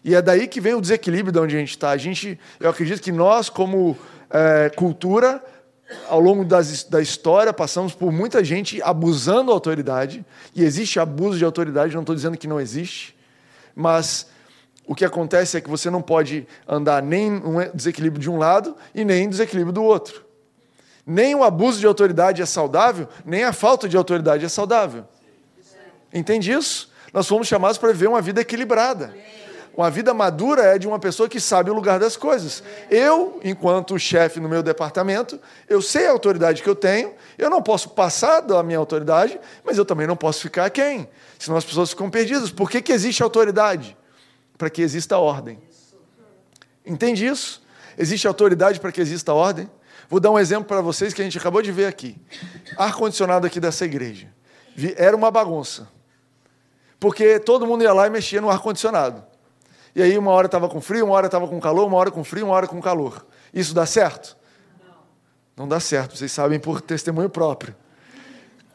E 0.04 0.14
é 0.14 0.22
daí 0.22 0.46
que 0.46 0.60
vem 0.60 0.74
o 0.74 0.80
desequilíbrio 0.80 1.32
de 1.32 1.38
onde 1.40 1.56
a 1.56 1.58
gente 1.58 1.70
está. 1.70 1.90
A 1.90 1.96
gente, 1.96 2.38
eu 2.60 2.70
acredito 2.70 3.02
que 3.02 3.10
nós, 3.10 3.50
como 3.50 3.98
é, 4.30 4.70
cultura, 4.70 5.42
ao 6.08 6.20
longo 6.20 6.44
das, 6.44 6.84
da 6.84 7.00
história, 7.00 7.52
passamos 7.52 7.94
por 7.94 8.12
muita 8.12 8.44
gente 8.44 8.80
abusando 8.82 9.46
da 9.46 9.52
autoridade. 9.52 10.24
E 10.54 10.62
existe 10.62 11.00
abuso 11.00 11.38
de 11.38 11.44
autoridade, 11.44 11.94
não 11.94 12.02
estou 12.02 12.14
dizendo 12.14 12.36
que 12.36 12.46
não 12.46 12.60
existe. 12.60 13.16
Mas 13.74 14.26
o 14.86 14.94
que 14.94 15.04
acontece 15.04 15.56
é 15.56 15.60
que 15.60 15.68
você 15.68 15.90
não 15.90 16.02
pode 16.02 16.46
andar 16.66 17.02
nem 17.02 17.32
um 17.32 17.70
desequilíbrio 17.74 18.20
de 18.20 18.30
um 18.30 18.38
lado 18.38 18.76
e 18.94 19.04
nem 19.04 19.24
em 19.24 19.28
desequilíbrio 19.28 19.72
do 19.72 19.82
outro. 19.82 20.24
Nem 21.06 21.34
o 21.34 21.42
abuso 21.42 21.80
de 21.80 21.86
autoridade 21.86 22.42
é 22.42 22.46
saudável, 22.46 23.08
nem 23.24 23.44
a 23.44 23.52
falta 23.52 23.88
de 23.88 23.96
autoridade 23.96 24.44
é 24.44 24.48
saudável. 24.48 25.04
Entende 26.12 26.52
isso? 26.52 26.90
Nós 27.12 27.26
fomos 27.26 27.48
chamados 27.48 27.78
para 27.78 27.92
viver 27.92 28.08
uma 28.08 28.20
vida 28.20 28.40
equilibrada. 28.42 29.14
Uma 29.78 29.90
vida 29.90 30.12
madura 30.12 30.62
é 30.62 30.78
de 30.78 30.88
uma 30.88 30.98
pessoa 30.98 31.28
que 31.28 31.38
sabe 31.38 31.70
o 31.70 31.74
lugar 31.74 32.00
das 32.00 32.16
coisas. 32.16 32.64
Eu, 32.90 33.40
enquanto 33.44 33.96
chefe 33.96 34.40
no 34.40 34.48
meu 34.48 34.60
departamento, 34.60 35.40
eu 35.68 35.80
sei 35.80 36.08
a 36.08 36.10
autoridade 36.10 36.62
que 36.64 36.68
eu 36.68 36.74
tenho, 36.74 37.14
eu 37.38 37.48
não 37.48 37.62
posso 37.62 37.90
passar 37.90 38.40
da 38.40 38.60
minha 38.62 38.78
autoridade, 38.78 39.38
mas 39.64 39.78
eu 39.78 39.84
também 39.84 40.06
não 40.06 40.16
posso 40.16 40.40
ficar 40.40 40.68
quem? 40.70 41.08
Senão 41.38 41.56
as 41.56 41.64
pessoas 41.64 41.90
ficam 41.90 42.10
perdidas. 42.10 42.50
Por 42.50 42.68
que, 42.68 42.82
que 42.82 42.92
existe 42.92 43.22
autoridade? 43.22 43.96
para 44.58 44.68
que 44.68 44.82
exista 44.82 45.16
ordem. 45.16 45.58
Entende 46.84 47.24
isso? 47.24 47.62
Existe 47.96 48.26
autoridade 48.26 48.80
para 48.80 48.90
que 48.90 49.00
exista 49.00 49.32
ordem? 49.32 49.70
Vou 50.08 50.18
dar 50.18 50.32
um 50.32 50.38
exemplo 50.38 50.64
para 50.64 50.80
vocês 50.80 51.14
que 51.14 51.22
a 51.22 51.24
gente 51.24 51.38
acabou 51.38 51.62
de 51.62 51.70
ver 51.70 51.86
aqui. 51.86 52.20
Ar-condicionado 52.76 53.46
aqui 53.46 53.60
dessa 53.60 53.84
igreja. 53.84 54.28
Era 54.96 55.16
uma 55.16 55.30
bagunça. 55.30 55.88
Porque 56.98 57.38
todo 57.38 57.66
mundo 57.66 57.84
ia 57.84 57.92
lá 57.92 58.08
e 58.08 58.10
mexia 58.10 58.40
no 58.40 58.50
ar-condicionado. 58.50 59.24
E 59.98 60.02
aí 60.02 60.16
uma 60.16 60.30
hora 60.30 60.46
estava 60.46 60.68
com 60.68 60.80
frio, 60.80 61.06
uma 61.06 61.14
hora 61.16 61.26
estava 61.26 61.48
com 61.48 61.58
calor, 61.58 61.88
uma 61.88 61.96
hora 61.96 62.08
com 62.08 62.22
frio, 62.22 62.46
uma 62.46 62.54
hora 62.54 62.68
com 62.68 62.80
calor. 62.80 63.26
Isso 63.52 63.74
dá 63.74 63.84
certo? 63.84 64.36
Não. 64.86 64.94
Não 65.64 65.68
dá 65.68 65.80
certo, 65.80 66.16
vocês 66.16 66.30
sabem 66.30 66.60
por 66.60 66.80
testemunho 66.80 67.28
próprio. 67.28 67.74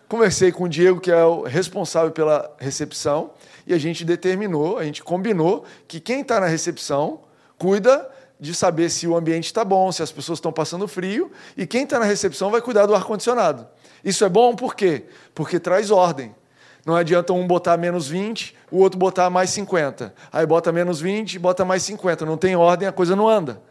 Conversei 0.10 0.52
com 0.52 0.66
o 0.66 0.68
Diego, 0.68 1.00
que 1.00 1.10
é 1.10 1.24
o 1.24 1.44
responsável 1.44 2.12
pela 2.12 2.54
recepção, 2.60 3.32
e 3.66 3.74
a 3.74 3.78
gente 3.78 4.04
determinou, 4.04 4.78
a 4.78 4.84
gente 4.84 5.02
combinou 5.02 5.64
que 5.88 6.02
quem 6.02 6.20
está 6.20 6.42
na 6.42 6.48
recepção 6.48 7.22
cuida 7.58 8.12
de 8.38 8.54
saber 8.54 8.90
se 8.90 9.08
o 9.08 9.16
ambiente 9.16 9.46
está 9.46 9.64
bom, 9.64 9.90
se 9.94 10.04
as 10.04 10.12
pessoas 10.12 10.40
estão 10.40 10.52
passando 10.52 10.90
frio, 10.90 11.32
e 11.56 11.66
quem 11.66 11.86
está 11.86 12.00
na 12.00 12.06
recepção 12.06 12.52
vai 12.52 12.62
cuidar 12.62 12.86
do 12.86 12.94
ar-condicionado. 12.94 13.66
Isso 14.04 14.26
é 14.26 14.30
bom 14.30 14.58
por 14.58 14.76
quê? 14.76 15.06
Porque 15.34 15.58
traz 15.58 15.90
ordem. 15.90 16.36
Não 16.86 16.96
adianta 16.96 17.32
um 17.32 17.48
botar 17.48 17.78
menos 17.78 18.08
20, 18.10 18.56
o 18.69 18.80
outro 18.80 19.00
botar 19.00 19.30
mais 19.30 19.50
50. 19.52 20.13
Aí 20.32 20.46
bota 20.46 20.72
menos 20.72 21.00
20, 21.00 21.39
bota 21.39 21.63
mais 21.63 21.84
50. 21.84 22.26
Não 22.26 22.38
tem 22.38 22.56
ordem, 22.56 22.88
a 22.88 22.91
coisa 22.91 23.15
não 23.15 23.28
anda. 23.28 23.62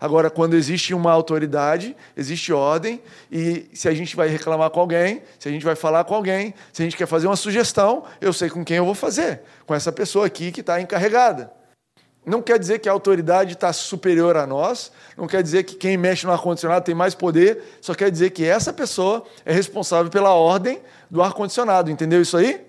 Agora, 0.00 0.30
quando 0.30 0.54
existe 0.54 0.94
uma 0.94 1.12
autoridade, 1.12 1.94
existe 2.16 2.52
ordem, 2.52 3.02
e 3.30 3.68
se 3.74 3.86
a 3.86 3.92
gente 3.92 4.16
vai 4.16 4.28
reclamar 4.28 4.70
com 4.70 4.80
alguém, 4.80 5.22
se 5.38 5.46
a 5.46 5.52
gente 5.52 5.62
vai 5.62 5.76
falar 5.76 6.04
com 6.04 6.14
alguém, 6.14 6.54
se 6.72 6.80
a 6.80 6.84
gente 6.84 6.96
quer 6.96 7.06
fazer 7.06 7.26
uma 7.26 7.36
sugestão, 7.36 8.04
eu 8.18 8.32
sei 8.32 8.48
com 8.48 8.64
quem 8.64 8.78
eu 8.78 8.84
vou 8.84 8.94
fazer, 8.94 9.42
com 9.66 9.74
essa 9.74 9.92
pessoa 9.92 10.24
aqui 10.24 10.50
que 10.50 10.60
está 10.60 10.80
encarregada. 10.80 11.52
Não 12.24 12.42
quer 12.42 12.58
dizer 12.58 12.78
que 12.78 12.88
a 12.88 12.92
autoridade 12.92 13.54
está 13.54 13.72
superior 13.72 14.36
a 14.36 14.46
nós, 14.46 14.92
não 15.16 15.26
quer 15.26 15.42
dizer 15.42 15.64
que 15.64 15.74
quem 15.74 15.96
mexe 15.96 16.26
no 16.26 16.32
ar-condicionado 16.32 16.84
tem 16.84 16.94
mais 16.94 17.14
poder, 17.14 17.62
só 17.80 17.94
quer 17.94 18.10
dizer 18.10 18.30
que 18.30 18.44
essa 18.44 18.72
pessoa 18.72 19.24
é 19.44 19.52
responsável 19.52 20.10
pela 20.10 20.34
ordem 20.34 20.80
do 21.10 21.22
ar-condicionado. 21.22 21.90
Entendeu 21.90 22.20
isso 22.20 22.36
aí? 22.36 22.66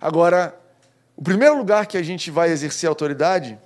Agora, 0.00 0.54
o 1.16 1.22
primeiro 1.22 1.56
lugar 1.56 1.86
que 1.86 1.96
a 1.96 2.02
gente 2.02 2.30
vai 2.30 2.50
exercer 2.50 2.88
autoridade 2.88 3.58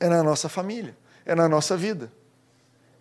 é 0.00 0.08
na 0.08 0.22
nossa 0.22 0.48
família 0.48 0.96
é 1.24 1.34
na 1.34 1.48
nossa 1.48 1.76
vida. 1.76 2.12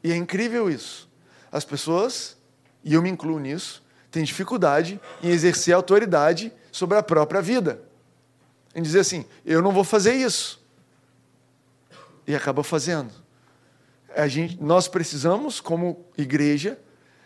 E 0.03 0.11
é 0.11 0.15
incrível 0.15 0.69
isso. 0.69 1.09
As 1.51 1.65
pessoas, 1.65 2.37
e 2.83 2.93
eu 2.93 3.01
me 3.01 3.09
incluo 3.09 3.39
nisso, 3.39 3.83
têm 4.09 4.23
dificuldade 4.23 4.99
em 5.21 5.29
exercer 5.29 5.73
autoridade 5.73 6.51
sobre 6.71 6.97
a 6.97 7.03
própria 7.03 7.41
vida. 7.41 7.81
Em 8.75 8.81
dizer 8.81 9.01
assim, 9.01 9.25
eu 9.45 9.61
não 9.61 9.71
vou 9.71 9.83
fazer 9.83 10.13
isso. 10.13 10.62
E 12.27 12.35
acaba 12.35 12.63
fazendo. 12.63 13.11
A 14.15 14.27
gente, 14.27 14.61
nós 14.61 14.87
precisamos, 14.87 15.59
como 15.59 16.05
igreja, 16.17 16.77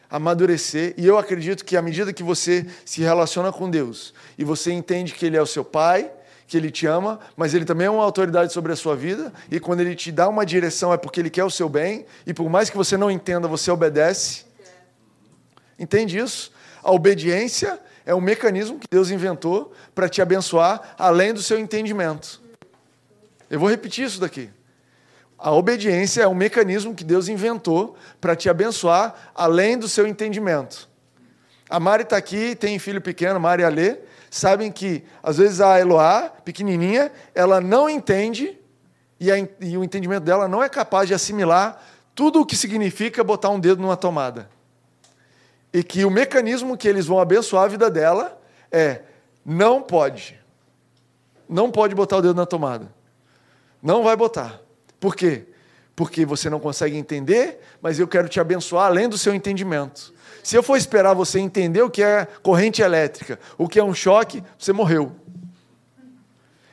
amadurecer, 0.10 0.94
e 0.98 1.06
eu 1.06 1.18
acredito 1.18 1.66
que 1.66 1.76
à 1.76 1.82
medida 1.82 2.14
que 2.14 2.24
você 2.24 2.66
se 2.86 3.02
relaciona 3.02 3.52
com 3.52 3.70
Deus 3.70 4.14
e 4.38 4.44
você 4.44 4.72
entende 4.72 5.14
que 5.14 5.26
Ele 5.26 5.36
é 5.36 5.42
o 5.42 5.46
seu 5.46 5.66
Pai, 5.66 6.10
que 6.48 6.56
Ele 6.56 6.72
te 6.72 6.88
ama, 6.88 7.20
mas 7.36 7.54
Ele 7.54 7.66
também 7.66 7.88
é 7.88 7.90
uma 7.90 8.04
autoridade 8.04 8.54
sobre 8.54 8.72
a 8.72 8.76
sua 8.76 8.96
vida, 8.96 9.34
e 9.52 9.60
quando 9.60 9.82
Ele 9.82 9.96
te 9.96 10.12
dá 10.12 10.30
uma 10.30 10.46
direção 10.46 10.94
é 10.94 10.98
porque 10.98 11.20
Ele 11.20 11.30
quer 11.30 11.44
o 11.44 11.52
seu 11.52 11.68
bem, 11.68 12.06
e 12.26 12.34
por 12.34 12.50
mais 12.50 12.70
que 12.70 12.78
você 12.78 12.96
não 12.96 13.12
entenda, 13.12 13.48
você 13.48 13.70
obedece. 13.70 14.46
Entende 15.78 16.18
isso? 16.18 16.52
A 16.82 16.92
obediência 16.92 17.80
é 18.06 18.16
um 18.16 18.22
mecanismo 18.22 18.80
que 18.80 18.88
Deus 18.90 19.12
inventou 19.12 19.74
para 19.94 20.08
te 20.08 20.22
abençoar 20.22 20.96
além 20.98 21.34
do 21.34 21.42
seu 21.42 21.60
entendimento. 21.60 22.42
Eu 23.50 23.60
vou 23.60 23.70
repetir 23.70 24.06
isso 24.06 24.20
daqui. 24.22 24.50
A 25.38 25.52
obediência 25.52 26.24
é 26.24 26.28
um 26.28 26.34
mecanismo 26.34 26.96
que 26.96 27.04
Deus 27.04 27.28
inventou 27.28 27.96
para 28.20 28.36
te 28.36 28.50
abençoar 28.50 29.32
além 29.36 29.78
do 29.78 29.88
seu 29.88 30.08
entendimento. 30.08 30.90
A 31.70 31.80
Mari 31.80 32.04
está 32.04 32.18
aqui, 32.18 32.56
tem 32.56 32.80
filho 32.80 33.02
pequeno, 33.02 33.40
Mari 33.40 33.64
Alê, 33.64 34.00
sabem 34.32 34.72
que, 34.72 35.04
às 35.22 35.38
vezes, 35.38 35.62
a 35.62 35.80
Eloá, 35.80 36.32
pequenininha, 36.44 37.12
ela 37.36 37.62
não 37.62 37.90
entende 37.90 38.58
e, 39.20 39.32
a, 39.32 39.38
e 39.60 39.78
o 39.78 39.84
entendimento 39.84 40.24
dela 40.24 40.48
não 40.48 40.64
é 40.64 40.70
capaz 40.70 41.08
de 41.08 41.14
assimilar 41.14 41.84
tudo 42.16 42.42
o 42.42 42.46
que 42.46 42.56
significa 42.56 43.24
botar 43.24 43.50
um 43.50 43.60
dedo 43.60 43.82
numa 43.82 43.98
tomada. 43.98 44.50
E 45.74 45.84
que 45.84 46.06
o 46.06 46.10
mecanismo 46.10 46.78
que 46.78 46.88
eles 46.88 47.06
vão 47.06 47.20
abençoar 47.20 47.66
a 47.66 47.68
vida 47.68 47.92
dela 47.92 48.40
é: 48.72 49.02
não 49.46 49.82
pode. 49.82 50.40
Não 51.48 51.70
pode 51.70 51.94
botar 51.94 52.18
o 52.18 52.22
dedo 52.22 52.34
na 52.36 52.46
tomada. 52.46 52.92
Não 53.84 54.04
vai 54.04 54.16
botar. 54.16 54.60
Por 55.00 55.16
quê? 55.16 55.46
Porque 55.96 56.26
você 56.26 56.50
não 56.50 56.60
consegue 56.60 56.96
entender, 56.96 57.60
mas 57.82 58.00
eu 58.00 58.08
quero 58.08 58.30
te 58.30 58.40
abençoar 58.40 58.88
além 58.88 59.10
do 59.10 59.18
seu 59.18 59.34
entendimento. 59.34 60.14
Se 60.44 60.56
eu 60.56 60.64
for 60.64 60.78
esperar 60.78 61.14
você 61.14 61.40
entender 61.40 61.82
o 61.82 61.90
que 61.90 62.02
é 62.02 62.28
corrente 62.42 62.82
elétrica, 62.82 63.40
o 63.58 63.68
que 63.68 63.80
é 63.80 63.84
um 63.84 63.94
choque, 63.94 64.44
você 64.58 64.72
morreu. 64.72 65.12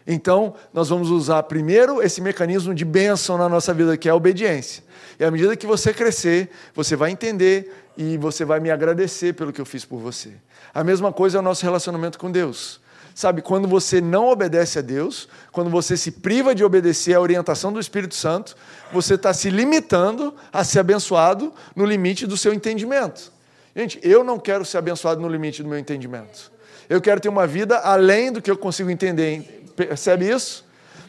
Então, 0.06 0.54
nós 0.72 0.90
vamos 0.90 1.10
usar 1.10 1.42
primeiro 1.44 2.02
esse 2.02 2.20
mecanismo 2.20 2.74
de 2.74 2.84
bênção 2.84 3.38
na 3.38 3.48
nossa 3.48 3.72
vida, 3.72 3.96
que 3.96 4.08
é 4.08 4.12
a 4.12 4.14
obediência. 4.14 4.84
E 5.18 5.24
à 5.24 5.30
medida 5.30 5.56
que 5.56 5.66
você 5.66 5.94
crescer, 5.94 6.50
você 6.74 6.94
vai 6.94 7.10
entender 7.10 7.72
e 7.96 8.18
você 8.18 8.44
vai 8.44 8.60
me 8.60 8.70
agradecer 8.70 9.32
pelo 9.32 9.52
que 9.52 9.60
eu 9.60 9.64
fiz 9.64 9.84
por 9.84 9.98
você. 9.98 10.32
A 10.74 10.84
mesma 10.84 11.12
coisa 11.12 11.38
é 11.38 11.40
o 11.40 11.42
nosso 11.42 11.64
relacionamento 11.64 12.18
com 12.18 12.30
Deus. 12.30 12.80
Sabe, 13.14 13.42
quando 13.42 13.68
você 13.68 14.00
não 14.00 14.28
obedece 14.28 14.80
a 14.80 14.82
Deus, 14.82 15.28
quando 15.52 15.70
você 15.70 15.96
se 15.96 16.10
priva 16.10 16.52
de 16.52 16.64
obedecer 16.64 17.14
à 17.14 17.20
orientação 17.20 17.72
do 17.72 17.78
Espírito 17.78 18.16
Santo, 18.16 18.56
você 18.92 19.14
está 19.14 19.32
se 19.32 19.50
limitando 19.50 20.34
a 20.52 20.64
ser 20.64 20.80
abençoado 20.80 21.52
no 21.76 21.84
limite 21.84 22.26
do 22.26 22.36
seu 22.36 22.52
entendimento. 22.52 23.32
Gente, 23.74 24.00
eu 24.02 24.24
não 24.24 24.36
quero 24.38 24.64
ser 24.64 24.78
abençoado 24.78 25.20
no 25.20 25.28
limite 25.28 25.62
do 25.62 25.68
meu 25.68 25.78
entendimento. 25.78 26.50
Eu 26.88 27.00
quero 27.00 27.20
ter 27.20 27.28
uma 27.28 27.46
vida 27.46 27.78
além 27.78 28.32
do 28.32 28.42
que 28.42 28.50
eu 28.50 28.58
consigo 28.58 28.90
entender. 28.90 29.64
Percebe 29.76 30.28
isso? 30.28 30.64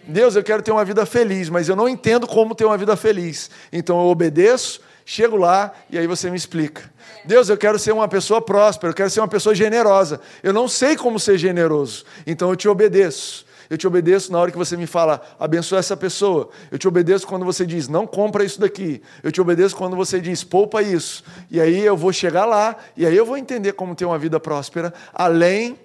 Deus, 0.08 0.36
eu 0.36 0.44
quero 0.44 0.62
ter 0.62 0.72
uma 0.72 0.86
vida 0.86 1.06
feliz, 1.08 1.50
mas 1.50 1.68
eu 1.68 1.76
não 1.76 1.90
entendo 1.90 2.28
como 2.28 2.54
ter 2.54 2.66
uma 2.66 2.78
vida 2.78 2.96
feliz. 2.96 3.50
Então 3.74 4.00
eu 4.00 4.06
obedeço, 4.06 4.80
chego 5.06 5.38
lá 5.38 5.72
e 5.90 5.98
aí 5.98 6.08
você 6.08 6.30
me 6.30 6.36
explica. 6.36 6.92
Deus, 7.24 7.48
eu 7.48 7.58
quero 7.58 7.78
ser 7.78 7.94
uma 7.94 8.08
pessoa 8.08 8.42
próspera, 8.42 8.92
eu 8.92 8.96
quero 8.96 9.10
ser 9.10 9.20
uma 9.22 9.28
pessoa 9.28 9.54
generosa. 9.54 10.20
Eu 10.42 10.52
não 10.52 10.68
sei 10.68 10.98
como 10.98 11.20
ser 11.20 11.38
generoso, 11.38 12.04
então 12.26 12.50
eu 12.50 12.56
te 12.56 12.68
obedeço. 12.68 13.46
Eu 13.70 13.78
te 13.78 13.88
obedeço 13.88 14.32
na 14.32 14.40
hora 14.40 14.52
que 14.52 14.58
você 14.58 14.78
me 14.78 14.86
fala, 14.86 15.22
abençoa 15.40 15.80
essa 15.80 15.98
pessoa. 15.98 16.50
Eu 16.72 16.78
te 16.78 16.88
obedeço 16.88 17.26
quando 17.26 17.44
você 17.44 17.66
diz, 17.66 17.88
não 17.88 18.06
compra 18.06 18.44
isso 18.44 18.60
daqui. 18.60 19.02
Eu 19.24 19.32
te 19.32 19.42
obedeço 19.42 19.76
quando 19.76 19.96
você 19.96 20.22
diz, 20.22 20.44
poupa 20.44 20.82
isso. 20.82 21.24
E 21.50 21.60
aí 21.60 21.80
eu 21.80 21.98
vou 21.98 22.14
chegar 22.14 22.46
lá, 22.46 22.76
e 22.96 23.06
aí 23.06 23.16
eu 23.16 23.26
vou 23.26 23.38
entender 23.38 23.74
como 23.74 23.96
ter 23.96 24.06
uma 24.06 24.20
vida 24.20 24.40
próspera, 24.40 24.94
além 25.14 25.80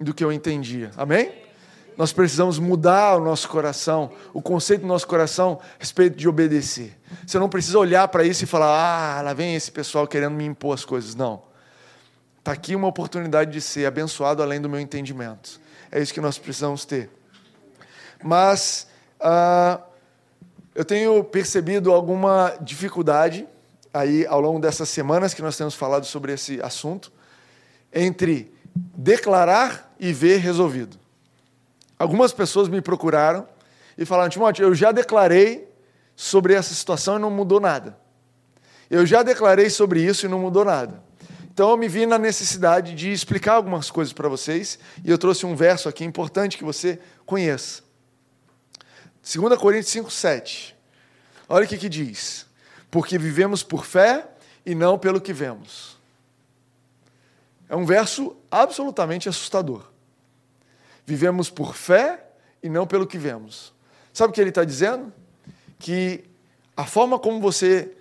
do 0.00 0.12
que 0.12 0.24
eu 0.24 0.32
entendia. 0.32 0.90
Amém? 0.96 1.30
Nós 2.00 2.14
precisamos 2.14 2.58
mudar 2.58 3.18
o 3.18 3.20
nosso 3.22 3.46
coração, 3.46 4.10
o 4.32 4.40
conceito 4.40 4.80
do 4.80 4.86
nosso 4.86 5.06
coração 5.06 5.60
a 5.60 5.80
respeito 5.80 6.16
de 6.16 6.26
obedecer. 6.26 6.98
Você 7.26 7.38
não 7.38 7.46
precisa 7.46 7.78
olhar 7.78 8.08
para 8.08 8.24
isso 8.24 8.42
e 8.42 8.46
falar, 8.46 8.68
ah, 8.68 9.20
lá 9.20 9.34
vem 9.34 9.54
esse 9.54 9.70
pessoal 9.70 10.08
querendo 10.08 10.32
me 10.32 10.46
impor 10.46 10.72
as 10.72 10.82
coisas. 10.82 11.14
Não. 11.14 11.42
Está 12.38 12.52
aqui 12.52 12.74
uma 12.74 12.88
oportunidade 12.88 13.52
de 13.52 13.60
ser 13.60 13.84
abençoado 13.84 14.42
além 14.42 14.62
do 14.62 14.66
meu 14.66 14.80
entendimento. 14.80 15.60
É 15.92 16.00
isso 16.00 16.14
que 16.14 16.22
nós 16.22 16.38
precisamos 16.38 16.86
ter. 16.86 17.10
Mas 18.24 18.86
ah, 19.20 19.78
eu 20.74 20.86
tenho 20.86 21.22
percebido 21.22 21.92
alguma 21.92 22.56
dificuldade 22.62 23.46
aí 23.92 24.24
ao 24.26 24.40
longo 24.40 24.58
dessas 24.58 24.88
semanas 24.88 25.34
que 25.34 25.42
nós 25.42 25.54
temos 25.54 25.74
falado 25.74 26.06
sobre 26.06 26.32
esse 26.32 26.62
assunto 26.62 27.12
entre 27.92 28.50
declarar 28.74 29.94
e 30.00 30.14
ver 30.14 30.38
resolvido. 30.38 30.99
Algumas 32.00 32.32
pessoas 32.32 32.66
me 32.66 32.80
procuraram 32.80 33.46
e 33.98 34.06
falaram: 34.06 34.30
Timóteo, 34.30 34.62
eu 34.62 34.74
já 34.74 34.90
declarei 34.90 35.70
sobre 36.16 36.54
essa 36.54 36.72
situação 36.72 37.16
e 37.16 37.18
não 37.18 37.30
mudou 37.30 37.60
nada. 37.60 37.94
Eu 38.88 39.04
já 39.04 39.22
declarei 39.22 39.68
sobre 39.68 40.02
isso 40.02 40.24
e 40.24 40.28
não 40.28 40.38
mudou 40.38 40.64
nada. 40.64 41.04
Então 41.52 41.68
eu 41.68 41.76
me 41.76 41.88
vi 41.88 42.06
na 42.06 42.18
necessidade 42.18 42.94
de 42.94 43.12
explicar 43.12 43.52
algumas 43.52 43.90
coisas 43.90 44.14
para 44.14 44.30
vocês 44.30 44.78
e 45.04 45.10
eu 45.10 45.18
trouxe 45.18 45.44
um 45.44 45.54
verso 45.54 45.90
aqui 45.90 46.02
importante 46.02 46.56
que 46.56 46.64
você 46.64 46.98
conheça. 47.26 47.82
2 49.22 49.58
Coríntios 49.58 49.92
5, 49.92 50.10
7. 50.10 50.74
Olha 51.50 51.66
o 51.66 51.68
que, 51.68 51.76
que 51.76 51.90
diz. 51.90 52.46
Porque 52.90 53.18
vivemos 53.18 53.62
por 53.62 53.84
fé 53.84 54.26
e 54.64 54.74
não 54.74 54.98
pelo 54.98 55.20
que 55.20 55.34
vemos. 55.34 55.98
É 57.68 57.76
um 57.76 57.84
verso 57.84 58.34
absolutamente 58.50 59.28
assustador. 59.28 59.89
Vivemos 61.10 61.50
por 61.50 61.74
fé 61.74 62.24
e 62.62 62.68
não 62.68 62.86
pelo 62.86 63.04
que 63.04 63.18
vemos. 63.18 63.74
Sabe 64.12 64.30
o 64.30 64.32
que 64.32 64.40
ele 64.40 64.50
está 64.50 64.62
dizendo? 64.62 65.12
Que 65.76 66.22
a 66.76 66.86
forma 66.86 67.18
como 67.18 67.40
você 67.40 67.96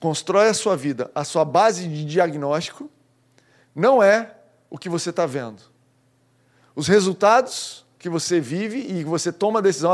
constrói 0.00 0.48
a 0.48 0.54
sua 0.54 0.74
vida, 0.74 1.10
a 1.14 1.22
sua 1.22 1.44
base 1.44 1.86
de 1.86 2.02
diagnóstico, 2.06 2.90
não 3.74 4.02
é 4.02 4.36
o 4.70 4.78
que 4.78 4.88
você 4.88 5.10
está 5.10 5.26
vendo. 5.26 5.60
Os 6.74 6.88
resultados 6.88 7.84
que 7.98 8.08
você 8.08 8.40
vive 8.40 8.78
e 8.78 9.00
que 9.00 9.04
você 9.04 9.30
toma 9.30 9.58
a 9.58 9.62
decisão, 9.62 9.92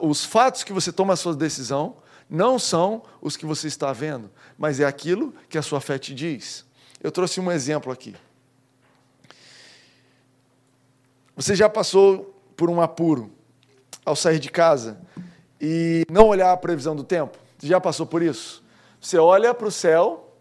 os 0.00 0.24
fatos 0.24 0.64
que 0.64 0.72
você 0.72 0.90
toma 0.90 1.12
a 1.12 1.16
sua 1.16 1.36
decisão, 1.36 1.98
não 2.26 2.58
são 2.58 3.02
os 3.20 3.36
que 3.36 3.44
você 3.44 3.68
está 3.68 3.92
vendo, 3.92 4.30
mas 4.56 4.80
é 4.80 4.86
aquilo 4.86 5.34
que 5.50 5.58
a 5.58 5.62
sua 5.62 5.82
fé 5.82 5.98
te 5.98 6.14
diz. 6.14 6.64
Eu 7.02 7.12
trouxe 7.12 7.38
um 7.38 7.52
exemplo 7.52 7.92
aqui. 7.92 8.16
Você 11.38 11.54
já 11.54 11.68
passou 11.68 12.34
por 12.56 12.68
um 12.68 12.80
apuro 12.80 13.30
ao 14.04 14.16
sair 14.16 14.40
de 14.40 14.50
casa 14.50 14.98
e 15.60 16.04
não 16.10 16.26
olhar 16.26 16.50
a 16.50 16.56
previsão 16.56 16.96
do 16.96 17.04
tempo? 17.04 17.38
Você 17.56 17.68
já 17.68 17.80
passou 17.80 18.04
por 18.04 18.22
isso? 18.22 18.60
Você 19.00 19.18
olha 19.18 19.54
para 19.54 19.68
o 19.68 19.70
céu 19.70 20.34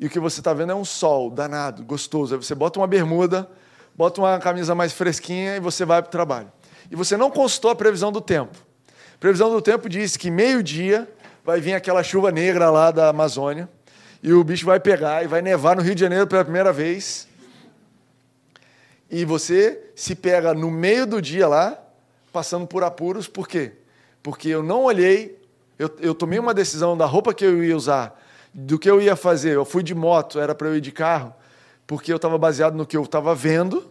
e 0.00 0.06
o 0.06 0.08
que 0.08 0.18
você 0.18 0.40
está 0.40 0.54
vendo 0.54 0.72
é 0.72 0.74
um 0.74 0.86
sol 0.86 1.28
danado, 1.28 1.84
gostoso. 1.84 2.34
Aí 2.34 2.42
você 2.42 2.54
bota 2.54 2.80
uma 2.80 2.86
bermuda, 2.86 3.46
bota 3.94 4.22
uma 4.22 4.38
camisa 4.38 4.74
mais 4.74 4.94
fresquinha 4.94 5.56
e 5.56 5.60
você 5.60 5.84
vai 5.84 6.00
para 6.00 6.08
o 6.08 6.10
trabalho. 6.12 6.50
E 6.90 6.96
você 6.96 7.14
não 7.14 7.30
consultou 7.30 7.70
a 7.70 7.76
previsão 7.76 8.10
do 8.10 8.22
tempo. 8.22 8.56
A 8.88 9.18
previsão 9.20 9.50
do 9.50 9.60
tempo 9.60 9.86
diz 9.86 10.16
que 10.16 10.30
meio-dia 10.30 11.06
vai 11.44 11.60
vir 11.60 11.74
aquela 11.74 12.02
chuva 12.02 12.32
negra 12.32 12.70
lá 12.70 12.90
da 12.90 13.10
Amazônia 13.10 13.68
e 14.22 14.32
o 14.32 14.42
bicho 14.42 14.64
vai 14.64 14.80
pegar 14.80 15.22
e 15.22 15.26
vai 15.26 15.42
nevar 15.42 15.76
no 15.76 15.82
Rio 15.82 15.94
de 15.94 16.00
Janeiro 16.00 16.26
pela 16.26 16.42
primeira 16.42 16.72
vez 16.72 17.30
e 19.12 19.26
você 19.26 19.78
se 19.94 20.14
pega 20.14 20.54
no 20.54 20.70
meio 20.70 21.06
do 21.06 21.20
dia 21.20 21.46
lá, 21.46 21.78
passando 22.32 22.66
por 22.66 22.82
apuros, 22.82 23.28
por 23.28 23.46
quê? 23.46 23.72
Porque 24.22 24.48
eu 24.48 24.62
não 24.62 24.84
olhei, 24.84 25.38
eu, 25.78 25.94
eu 26.00 26.14
tomei 26.14 26.38
uma 26.38 26.54
decisão 26.54 26.96
da 26.96 27.04
roupa 27.04 27.34
que 27.34 27.44
eu 27.44 27.62
ia 27.62 27.76
usar, 27.76 28.18
do 28.54 28.78
que 28.78 28.88
eu 28.88 29.02
ia 29.02 29.14
fazer. 29.14 29.54
Eu 29.54 29.66
fui 29.66 29.82
de 29.82 29.94
moto, 29.94 30.40
era 30.40 30.54
para 30.54 30.68
eu 30.68 30.76
ir 30.76 30.80
de 30.80 30.90
carro, 30.90 31.34
porque 31.86 32.10
eu 32.10 32.16
estava 32.16 32.38
baseado 32.38 32.74
no 32.74 32.86
que 32.86 32.96
eu 32.96 33.02
estava 33.02 33.34
vendo, 33.34 33.90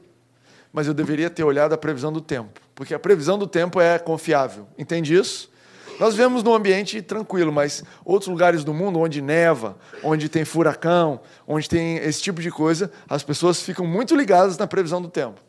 mas 0.73 0.88
eu 0.88 0.93
deveria 0.93 1.29
ter 1.29 1.43
olhado 1.43 1.73
a 1.73 1.77
previsão 1.77 2.12
do 2.12 2.19
tempo, 2.19 2.60
porque 2.73 2.95
a 2.95 2.99
previsão 2.99 3.38
do 3.38 3.45
tempo 3.45 3.79
é 3.79 3.99
confiável. 3.99 4.65
Entende 4.75 5.13
isso? 5.13 5.50
Nós 5.99 6.15
vivemos 6.15 6.41
num 6.43 6.54
ambiente 6.54 7.01
tranquilo, 7.01 7.51
mas 7.51 7.84
outros 8.04 8.30
lugares 8.30 8.63
do 8.63 8.73
mundo, 8.73 8.99
onde 8.99 9.21
neva, 9.21 9.77
onde 10.04 10.27
tem 10.30 10.43
furacão, 10.43 11.19
onde 11.47 11.69
tem 11.69 11.97
esse 11.97 12.21
tipo 12.21 12.41
de 12.41 12.49
coisa, 12.49 12.91
as 13.08 13.23
pessoas 13.23 13.62
ficam 13.62 13.86
muito 13.86 14.15
ligadas 14.15 14.58
na 14.58 14.65
previsão 14.65 15.01
do 15.01 15.10
tempo. 15.10 15.39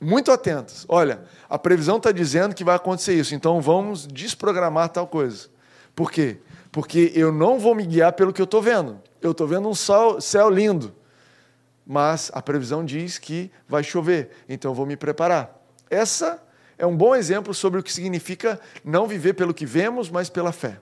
Muito 0.00 0.30
atentas. 0.30 0.84
Olha, 0.88 1.20
a 1.48 1.58
previsão 1.58 1.96
está 1.96 2.12
dizendo 2.12 2.54
que 2.54 2.64
vai 2.64 2.76
acontecer 2.76 3.14
isso, 3.14 3.34
então 3.34 3.60
vamos 3.60 4.06
desprogramar 4.06 4.88
tal 4.88 5.06
coisa. 5.06 5.48
Por 5.94 6.10
quê? 6.10 6.38
Porque 6.70 7.12
eu 7.14 7.32
não 7.32 7.58
vou 7.58 7.74
me 7.74 7.86
guiar 7.86 8.12
pelo 8.12 8.32
que 8.32 8.40
eu 8.40 8.44
estou 8.44 8.60
vendo. 8.60 9.00
Eu 9.22 9.30
estou 9.30 9.46
vendo 9.46 9.68
um 9.68 9.74
céu, 9.74 10.20
céu 10.20 10.50
lindo, 10.50 10.94
mas 11.86 12.30
a 12.34 12.42
previsão 12.42 12.84
diz 12.84 13.18
que 13.18 13.50
vai 13.66 13.82
chover, 13.82 14.30
então 14.48 14.72
eu 14.72 14.74
vou 14.74 14.84
me 14.84 14.96
preparar. 14.96 15.58
Essa 15.88 16.42
é 16.78 16.86
um 16.86 16.96
bom 16.96 17.14
exemplo 17.14 17.54
sobre 17.54 17.80
o 17.80 17.82
que 17.82 17.92
significa 17.92 18.60
não 18.84 19.06
viver 19.06 19.34
pelo 19.34 19.54
que 19.54 19.64
vemos, 19.64 20.10
mas 20.10 20.28
pela 20.28 20.52
fé. 20.52 20.78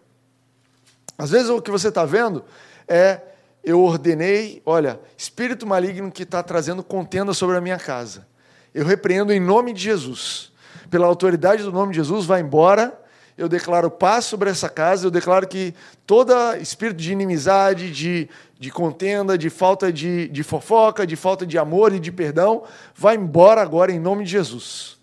Às 1.17 1.31
vezes 1.31 1.49
o 1.49 1.63
que 1.63 1.71
você 1.71 1.89
está 1.89 2.05
vendo 2.05 2.45
é 2.89 3.21
eu 3.63 3.81
ordenei, 3.81 4.61
olha, 4.67 5.01
espírito 5.17 5.67
maligno 5.67 6.13
que 6.13 6.25
está 6.25 6.43
trazendo 6.43 6.83
contenda 6.83 7.33
sobre 7.33 7.57
a 7.57 7.61
minha 7.61 7.79
casa. 7.79 8.27
Eu 8.75 8.85
repreendo 8.85 9.33
em 9.33 9.41
nome 9.41 9.73
de 9.73 9.83
Jesus. 9.83 10.53
Pela 10.91 11.07
autoridade 11.07 11.63
do 11.63 11.73
nome 11.73 11.93
de 11.93 11.99
Jesus, 11.99 12.27
vai 12.27 12.41
embora. 12.43 13.01
Eu 13.39 13.49
declaro 13.49 13.91
paz 13.91 14.27
sobre 14.27 14.51
essa 14.51 14.69
casa. 14.69 15.07
Eu 15.07 15.11
declaro 15.11 15.47
que 15.47 15.75
todo 16.07 16.35
espírito 16.61 16.99
de 16.99 17.11
inimizade, 17.11 17.91
de, 17.91 18.29
de 18.59 18.71
contenda, 18.71 19.39
de 19.39 19.49
falta 19.49 19.91
de, 19.91 20.29
de 20.29 20.43
fofoca, 20.43 21.07
de 21.07 21.17
falta 21.17 21.47
de 21.47 21.57
amor 21.57 21.95
e 21.95 21.99
de 21.99 22.13
perdão, 22.13 22.65
vai 22.95 23.17
embora 23.17 23.63
agora 23.63 23.91
em 23.91 23.99
nome 23.99 24.25
de 24.25 24.33
Jesus. 24.33 24.94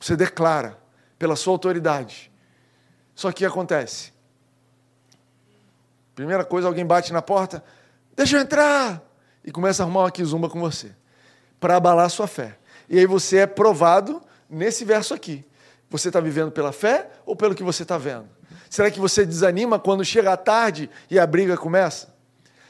Você 0.00 0.16
declara 0.16 0.78
pela 1.18 1.36
sua 1.36 1.52
autoridade. 1.52 2.32
Só 3.14 3.30
que 3.30 3.44
acontece. 3.44 4.12
Primeira 6.14 6.44
coisa, 6.44 6.66
alguém 6.66 6.84
bate 6.84 7.12
na 7.12 7.22
porta, 7.22 7.62
deixa 8.16 8.36
eu 8.36 8.40
entrar! 8.40 9.02
E 9.44 9.50
começa 9.52 9.82
a 9.82 9.84
arrumar 9.84 10.00
uma 10.00 10.10
quizumba 10.10 10.50
com 10.50 10.60
você, 10.60 10.94
para 11.58 11.76
abalar 11.76 12.06
a 12.06 12.08
sua 12.08 12.26
fé. 12.26 12.58
E 12.88 12.98
aí 12.98 13.06
você 13.06 13.38
é 13.38 13.46
provado 13.46 14.20
nesse 14.48 14.84
verso 14.84 15.14
aqui. 15.14 15.44
Você 15.88 16.08
está 16.08 16.20
vivendo 16.20 16.50
pela 16.50 16.72
fé 16.72 17.10
ou 17.24 17.34
pelo 17.34 17.54
que 17.54 17.62
você 17.62 17.82
está 17.82 17.96
vendo? 17.96 18.28
Será 18.68 18.90
que 18.90 19.00
você 19.00 19.24
desanima 19.24 19.78
quando 19.78 20.04
chega 20.04 20.32
a 20.32 20.36
tarde 20.36 20.90
e 21.10 21.18
a 21.18 21.26
briga 21.26 21.56
começa? 21.56 22.14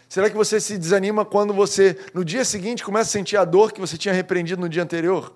Será 0.09 0.29
que 0.31 0.37
você 0.37 0.61
se 0.61 0.79
desanima 0.79 1.25
quando 1.25 1.53
você, 1.53 1.99
no 2.15 2.25
dia 2.25 2.45
seguinte, 2.45 2.85
começa 2.85 3.11
a 3.11 3.13
sentir 3.13 3.37
a 3.37 3.45
dor 3.45 3.73
que 3.73 3.81
você 3.81 3.97
tinha 3.97 4.15
repreendido 4.15 4.61
no 4.61 4.69
dia 4.69 4.83
anterior? 4.83 5.35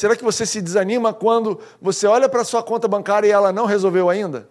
Será 0.00 0.16
que 0.16 0.24
você 0.24 0.46
se 0.46 0.62
desanima 0.62 1.12
quando 1.12 1.60
você 1.78 2.06
olha 2.06 2.26
para 2.26 2.40
a 2.40 2.44
sua 2.44 2.62
conta 2.62 2.88
bancária 2.88 3.28
e 3.28 3.30
ela 3.30 3.52
não 3.52 3.66
resolveu 3.66 4.08
ainda? 4.08 4.48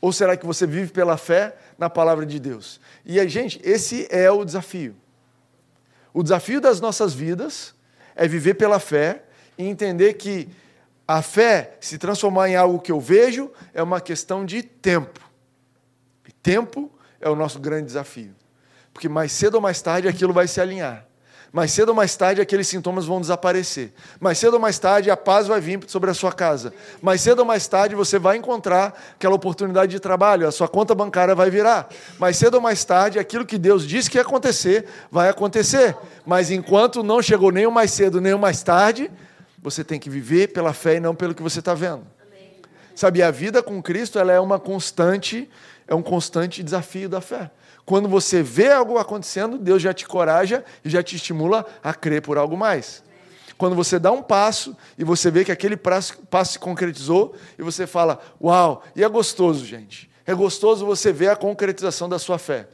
Ou 0.00 0.12
será 0.12 0.36
que 0.36 0.46
você 0.46 0.68
vive 0.68 0.92
pela 0.92 1.16
fé 1.16 1.56
na 1.76 1.90
palavra 1.90 2.24
de 2.24 2.38
Deus? 2.38 2.80
E 3.04 3.18
aí, 3.18 3.28
gente, 3.28 3.60
esse 3.64 4.06
é 4.12 4.30
o 4.30 4.44
desafio. 4.44 4.94
O 6.12 6.22
desafio 6.22 6.60
das 6.60 6.80
nossas 6.80 7.12
vidas 7.12 7.74
é 8.14 8.28
viver 8.28 8.54
pela 8.54 8.78
fé 8.78 9.24
e 9.58 9.64
entender 9.66 10.14
que 10.14 10.48
a 11.08 11.20
fé 11.20 11.76
se 11.80 11.98
transformar 11.98 12.48
em 12.48 12.54
algo 12.54 12.78
que 12.78 12.92
eu 12.92 13.00
vejo 13.00 13.50
é 13.74 13.82
uma 13.82 14.00
questão 14.00 14.46
de 14.46 14.62
tempo. 14.62 15.18
E 16.24 16.30
tempo 16.30 16.88
é 17.20 17.28
o 17.28 17.34
nosso 17.34 17.58
grande 17.58 17.86
desafio. 17.86 18.32
Porque 18.92 19.08
mais 19.08 19.32
cedo 19.32 19.56
ou 19.56 19.60
mais 19.60 19.82
tarde 19.82 20.06
aquilo 20.06 20.32
vai 20.32 20.46
se 20.46 20.60
alinhar. 20.60 21.04
Mais 21.54 21.70
cedo 21.70 21.90
ou 21.90 21.94
mais 21.94 22.16
tarde, 22.16 22.40
aqueles 22.40 22.66
sintomas 22.66 23.06
vão 23.06 23.20
desaparecer. 23.20 23.92
Mais 24.18 24.38
cedo 24.38 24.54
ou 24.54 24.58
mais 24.58 24.76
tarde, 24.76 25.08
a 25.08 25.16
paz 25.16 25.46
vai 25.46 25.60
vir 25.60 25.78
sobre 25.86 26.10
a 26.10 26.14
sua 26.14 26.32
casa. 26.32 26.74
Mais 27.00 27.20
cedo 27.20 27.38
ou 27.38 27.44
mais 27.44 27.68
tarde, 27.68 27.94
você 27.94 28.18
vai 28.18 28.36
encontrar 28.36 28.92
aquela 29.14 29.36
oportunidade 29.36 29.92
de 29.92 30.00
trabalho, 30.00 30.48
a 30.48 30.50
sua 30.50 30.66
conta 30.66 30.96
bancária 30.96 31.32
vai 31.32 31.50
virar. 31.50 31.88
Mais 32.18 32.36
cedo 32.36 32.56
ou 32.56 32.60
mais 32.60 32.84
tarde, 32.84 33.20
aquilo 33.20 33.46
que 33.46 33.56
Deus 33.56 33.86
disse 33.86 34.10
que 34.10 34.18
ia 34.18 34.22
acontecer, 34.22 34.84
vai 35.12 35.28
acontecer. 35.28 35.96
Mas 36.26 36.50
enquanto 36.50 37.04
não 37.04 37.22
chegou 37.22 37.52
nem 37.52 37.68
o 37.68 37.70
mais 37.70 37.92
cedo, 37.92 38.20
nem 38.20 38.34
o 38.34 38.38
mais 38.38 38.60
tarde, 38.64 39.08
você 39.62 39.84
tem 39.84 40.00
que 40.00 40.10
viver 40.10 40.48
pela 40.48 40.72
fé 40.72 40.96
e 40.96 41.00
não 41.00 41.14
pelo 41.14 41.36
que 41.36 41.42
você 41.42 41.60
está 41.60 41.72
vendo. 41.72 42.04
Sabe, 42.96 43.22
a 43.22 43.30
vida 43.30 43.62
com 43.62 43.80
Cristo 43.80 44.18
ela 44.18 44.32
é 44.32 44.40
uma 44.40 44.58
constante, 44.58 45.48
é 45.86 45.94
um 45.94 46.02
constante 46.02 46.64
desafio 46.64 47.08
da 47.08 47.20
fé. 47.20 47.48
Quando 47.84 48.08
você 48.08 48.42
vê 48.42 48.72
algo 48.72 48.98
acontecendo, 48.98 49.58
Deus 49.58 49.82
já 49.82 49.92
te 49.92 50.06
coraja 50.06 50.64
e 50.84 50.88
já 50.88 51.02
te 51.02 51.16
estimula 51.16 51.66
a 51.82 51.92
crer 51.92 52.22
por 52.22 52.38
algo 52.38 52.56
mais. 52.56 53.02
quando 53.56 53.76
você 53.76 53.98
dá 54.00 54.10
um 54.10 54.22
passo 54.22 54.76
e 54.98 55.04
você 55.04 55.30
vê 55.30 55.44
que 55.44 55.52
aquele 55.52 55.76
passo, 55.76 56.16
se 56.46 56.58
concretizou 56.58 57.34
e 57.58 57.62
você 57.62 57.86
fala, 57.86 58.18
uau, 58.42 58.82
e 58.96 59.04
é 59.04 59.08
gostoso, 59.08 59.64
gente. 59.64 60.10
É 60.26 60.34
gostoso 60.34 60.84
você 60.84 61.12
ver 61.12 61.28
a 61.28 61.36
concretização 61.36 62.08
da 62.08 62.18
sua 62.18 62.38
fé. 62.38 62.68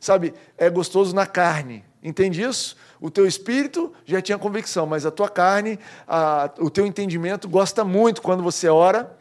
Sabe, 0.00 0.34
é 0.58 0.68
gostoso 0.68 1.14
na 1.14 1.26
carne. 1.26 1.84
Entende 2.02 2.42
isso? 2.42 2.76
O 3.00 3.10
teu 3.10 3.26
espírito 3.26 3.92
já 4.04 4.20
tinha 4.20 4.36
convicção, 4.36 4.86
mas 4.86 5.06
a 5.06 5.10
tua 5.10 5.28
carne, 5.28 5.78
a, 6.06 6.50
o 6.58 6.68
teu 6.68 6.84
entendimento 6.84 7.48
gosta 7.48 7.84
muito 7.84 8.20
quando 8.20 8.42
você 8.42 8.68
ora. 8.68 9.16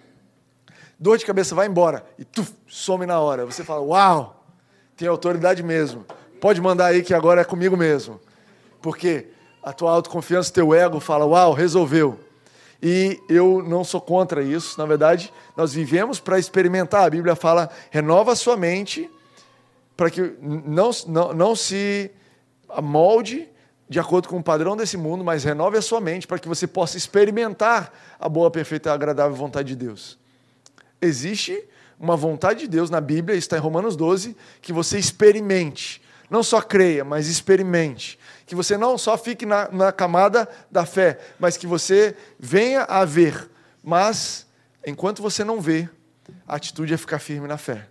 Dor 0.99 1.17
de 1.17 1.25
cabeça 1.25 1.53
vai 1.53 1.67
embora 1.67 2.05
e 2.17 2.25
tu 2.25 2.45
some 2.67 3.05
na 3.05 3.19
hora. 3.19 3.45
Você 3.45 3.63
fala, 3.63 3.81
uau, 3.81 4.42
tem 4.95 5.07
autoridade 5.07 5.63
mesmo. 5.63 6.05
Pode 6.39 6.61
mandar 6.61 6.87
aí 6.87 7.03
que 7.03 7.13
agora 7.13 7.41
é 7.41 7.45
comigo 7.45 7.77
mesmo. 7.77 8.19
Porque 8.81 9.27
a 9.61 9.71
tua 9.71 9.91
autoconfiança, 9.91 10.51
teu 10.51 10.73
ego 10.73 10.99
fala, 10.99 11.25
uau, 11.25 11.53
resolveu. 11.53 12.19
E 12.81 13.21
eu 13.29 13.63
não 13.65 13.83
sou 13.83 14.01
contra 14.01 14.43
isso. 14.43 14.77
Na 14.77 14.85
verdade, 14.85 15.31
nós 15.55 15.73
vivemos 15.73 16.19
para 16.19 16.37
experimentar. 16.37 17.05
A 17.05 17.09
Bíblia 17.09 17.35
fala, 17.35 17.69
renova 17.89 18.33
a 18.33 18.35
sua 18.35 18.57
mente 18.57 19.09
para 19.95 20.09
que 20.09 20.35
não, 20.41 20.91
não, 21.07 21.33
não 21.33 21.55
se 21.55 22.11
molde 22.81 23.47
de 23.87 23.99
acordo 23.99 24.27
com 24.27 24.37
o 24.37 24.43
padrão 24.43 24.75
desse 24.75 24.97
mundo, 24.97 25.23
mas 25.23 25.43
renove 25.43 25.77
a 25.77 25.81
sua 25.81 26.01
mente 26.01 26.25
para 26.25 26.39
que 26.39 26.47
você 26.47 26.65
possa 26.65 26.97
experimentar 26.97 27.93
a 28.19 28.27
boa, 28.27 28.49
perfeita 28.49 28.89
e 28.89 28.91
agradável 28.91 29.35
vontade 29.35 29.69
de 29.69 29.75
Deus. 29.75 30.17
Existe 31.01 31.63
uma 31.99 32.15
vontade 32.15 32.61
de 32.61 32.67
Deus 32.67 32.89
na 32.89 33.01
Bíblia, 33.01 33.37
está 33.37 33.57
em 33.57 33.61
Romanos 33.61 33.95
12, 33.95 34.35
que 34.61 34.73
você 34.73 34.97
experimente. 34.97 36.01
Não 36.29 36.41
só 36.41 36.61
creia, 36.61 37.03
mas 37.03 37.27
experimente 37.27 38.17
que 38.45 38.55
você 38.55 38.77
não 38.77 38.97
só 38.97 39.17
fique 39.17 39.45
na, 39.45 39.69
na 39.71 39.91
camada 39.91 40.47
da 40.69 40.85
fé, 40.85 41.19
mas 41.39 41.57
que 41.57 41.65
você 41.65 42.15
venha 42.39 42.83
a 42.83 43.05
ver. 43.05 43.49
Mas, 43.83 44.45
enquanto 44.85 45.21
você 45.21 45.43
não 45.43 45.61
vê, 45.61 45.89
a 46.47 46.55
atitude 46.55 46.93
é 46.93 46.97
ficar 46.97 47.19
firme 47.19 47.47
na 47.47 47.57
fé. 47.57 47.87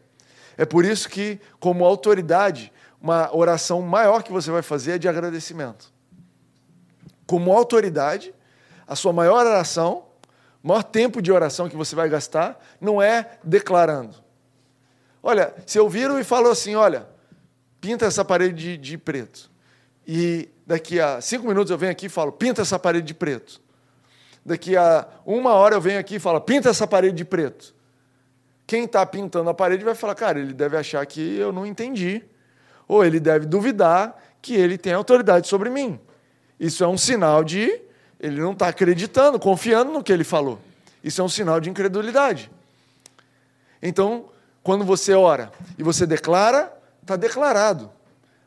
É 0.57 0.65
por 0.65 0.85
isso 0.85 1.09
que, 1.09 1.41
como 1.59 1.85
autoridade, 1.85 2.73
uma 3.01 3.35
oração 3.35 3.81
maior 3.83 4.23
que 4.23 4.31
você 4.31 4.51
vai 4.51 4.63
fazer 4.63 4.93
é 4.93 4.99
de 4.99 5.09
agradecimento. 5.09 5.93
Como 7.27 7.53
autoridade, 7.53 8.35
a 8.87 8.95
sua 8.95 9.13
maior 9.13 9.47
oração, 9.47 10.05
o 10.63 10.69
maior 10.69 10.83
tempo 10.83 11.21
de 11.21 11.33
oração 11.33 11.69
que 11.69 11.77
você 11.77 11.95
vai 11.95 12.09
gastar, 12.09 12.59
não 12.81 13.01
é 13.03 13.39
declarando. 13.43 14.17
Olha, 15.23 15.55
se 15.67 15.79
eu 15.79 15.89
viro 15.89 16.19
e 16.19 16.25
falo 16.25 16.51
assim, 16.51 16.75
olha, 16.75 17.07
pinta 17.81 18.07
essa 18.07 18.25
parede 18.25 18.55
de, 18.55 18.77
de 18.77 18.99
preto 18.99 19.51
e 20.07 20.49
daqui 20.67 21.01
a 21.01 21.21
cinco 21.21 21.47
minutos 21.47 21.71
eu 21.71 21.79
venho 21.79 21.93
aqui 21.93 22.07
e 22.07 22.09
falo, 22.09 22.33
pinta 22.33 22.63
essa 22.63 22.79
parede 22.79 23.07
de 23.07 23.15
preto. 23.15 23.61
Daqui 24.45 24.77
a 24.77 25.07
uma 25.25 25.53
hora 25.53 25.77
eu 25.77 25.81
venho 25.81 26.01
aqui 26.01 26.17
e 26.17 26.19
falo, 26.19 26.41
pinta 26.41 26.69
essa 26.69 26.87
parede 26.87 27.17
de 27.17 27.25
preto. 27.25 27.75
Quem 28.67 28.85
está 28.85 29.05
pintando 29.05 29.51
a 29.51 29.55
parede 29.55 29.85
vai 29.85 29.95
falar, 29.95 30.15
cara, 30.15 30.41
ele 30.41 30.53
deve 30.53 30.77
achar 30.77 31.05
que 31.07 31.37
eu 31.37 31.53
não 31.53 31.67
entendi. 31.67 32.25
Ou 32.89 33.05
ele 33.05 33.21
deve 33.21 33.47
duvidar 33.47 34.17
que 34.41 34.55
ele 34.55 34.77
tem 34.77 34.93
autoridade 34.93 35.47
sobre 35.47 35.71
mim. 35.71 36.01
Isso 36.59 36.83
é 36.83 36.89
um 36.89 36.99
sinal 36.99 37.45
de 37.45 37.81
ele 38.23 38.41
não 38.41 38.53
está 38.53 38.69
acreditando, 38.69 39.39
confiando 39.39 39.93
no 39.93 40.03
que 40.03 40.13
ele 40.13 40.23
falou. 40.23 40.61
Isso 41.03 41.21
é 41.21 41.25
um 41.25 41.29
sinal 41.29 41.61
de 41.61 41.69
incredulidade. 41.69 42.49
Então, 43.83 44.27
quando 44.63 44.85
você 44.85 45.13
ora 45.13 45.51
e 45.77 45.83
você 45.83 46.07
declara, 46.07 46.73
está 47.03 47.17
declarado. 47.17 47.91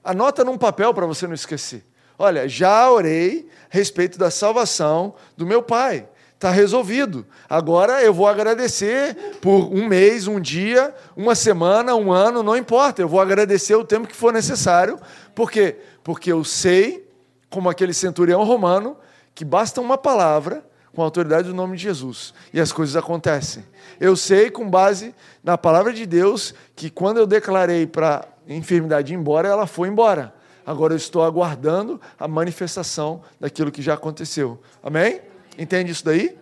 Anota 0.01 0.45
num 0.45 0.57
papel 0.57 0.93
para 0.93 1.05
você 1.05 1.27
não 1.27 1.33
esquecer. 1.33 1.83
Olha, 2.17 2.47
já 2.47 2.89
orei 2.89 3.49
a 3.69 3.75
respeito 3.75 4.17
da 4.17 4.31
salvação 4.31 5.13
do 5.35 5.45
meu 5.45 5.61
pai. 5.61 6.07
Está 6.35 6.51
resolvido. 6.51 7.25
Agora 7.49 8.01
eu 8.01 8.13
vou 8.13 8.27
agradecer 8.27 9.38
por 9.41 9.73
um 9.73 9.88
mês, 9.88 10.25
um 10.25 10.39
dia, 10.39 10.95
uma 11.17 11.35
semana, 11.35 11.95
um 11.95 12.13
ano, 12.13 12.41
não 12.41 12.55
importa. 12.55 13.01
Eu 13.01 13.09
vou 13.09 13.19
agradecer 13.19 13.75
o 13.75 13.83
tempo 13.83 14.07
que 14.07 14.15
for 14.15 14.31
necessário. 14.31 14.97
Por 15.33 15.51
quê? 15.51 15.77
Porque 16.01 16.31
eu 16.31 16.45
sei, 16.45 17.05
como 17.49 17.69
aquele 17.69 17.93
centurião 17.93 18.43
romano, 18.45 18.95
que 19.35 19.43
basta 19.43 19.81
uma 19.81 19.97
palavra 19.97 20.65
com 20.95 21.01
a 21.01 21.05
autoridade 21.05 21.49
do 21.49 21.53
nome 21.53 21.75
de 21.75 21.83
Jesus 21.83 22.33
e 22.53 22.59
as 22.59 22.71
coisas 22.71 22.95
acontecem. 22.95 23.65
Eu 23.99 24.15
sei, 24.15 24.49
com 24.49 24.69
base 24.69 25.13
na 25.43 25.57
palavra 25.57 25.91
de 25.91 26.05
Deus, 26.05 26.55
que 26.73 26.89
quando 26.89 27.17
eu 27.17 27.27
declarei 27.27 27.85
para 27.85 28.25
enfermidade 28.47 29.13
ir 29.13 29.17
embora, 29.17 29.49
ela 29.49 29.67
foi 29.67 29.89
embora. 29.89 30.33
Agora 30.65 30.93
eu 30.93 30.97
estou 30.97 31.21
aguardando 31.21 31.99
a 32.17 32.27
manifestação 32.27 33.21
daquilo 33.39 33.71
que 33.71 33.81
já 33.81 33.93
aconteceu. 33.93 34.59
Amém? 34.81 35.21
Entende 35.57 35.91
isso 35.91 36.05
daí? 36.05 36.37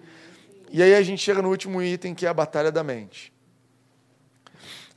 E 0.72 0.82
aí 0.82 0.94
a 0.94 1.02
gente 1.02 1.22
chega 1.22 1.42
no 1.42 1.50
último 1.50 1.82
item, 1.82 2.14
que 2.14 2.26
é 2.26 2.30
a 2.30 2.34
batalha 2.34 2.72
da 2.72 2.84
mente. 2.84 3.34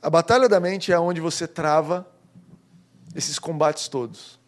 A 0.01 0.09
batalha 0.09 0.47
da 0.47 0.59
mente 0.59 0.93
é 0.93 0.99
onde 0.99 1.19
você 1.19 1.47
trava 1.47 2.07
esses 3.15 3.39
combates 3.39 3.87
todos. 3.87 4.39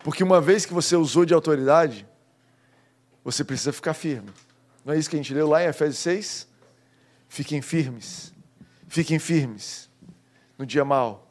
Porque 0.00 0.22
uma 0.22 0.40
vez 0.40 0.64
que 0.66 0.74
você 0.74 0.94
usou 0.94 1.24
de 1.24 1.34
autoridade, 1.34 2.06
você 3.26 3.42
precisa 3.42 3.72
ficar 3.72 3.92
firme. 3.92 4.30
Não 4.84 4.94
é 4.94 4.98
isso 4.98 5.10
que 5.10 5.16
a 5.16 5.18
gente 5.18 5.34
leu 5.34 5.48
lá 5.48 5.60
em 5.60 5.66
Efésios 5.66 5.98
6? 5.98 6.46
Fiquem 7.28 7.60
firmes. 7.60 8.32
Fiquem 8.86 9.18
firmes 9.18 9.90
no 10.56 10.64
dia 10.64 10.84
mal. 10.84 11.28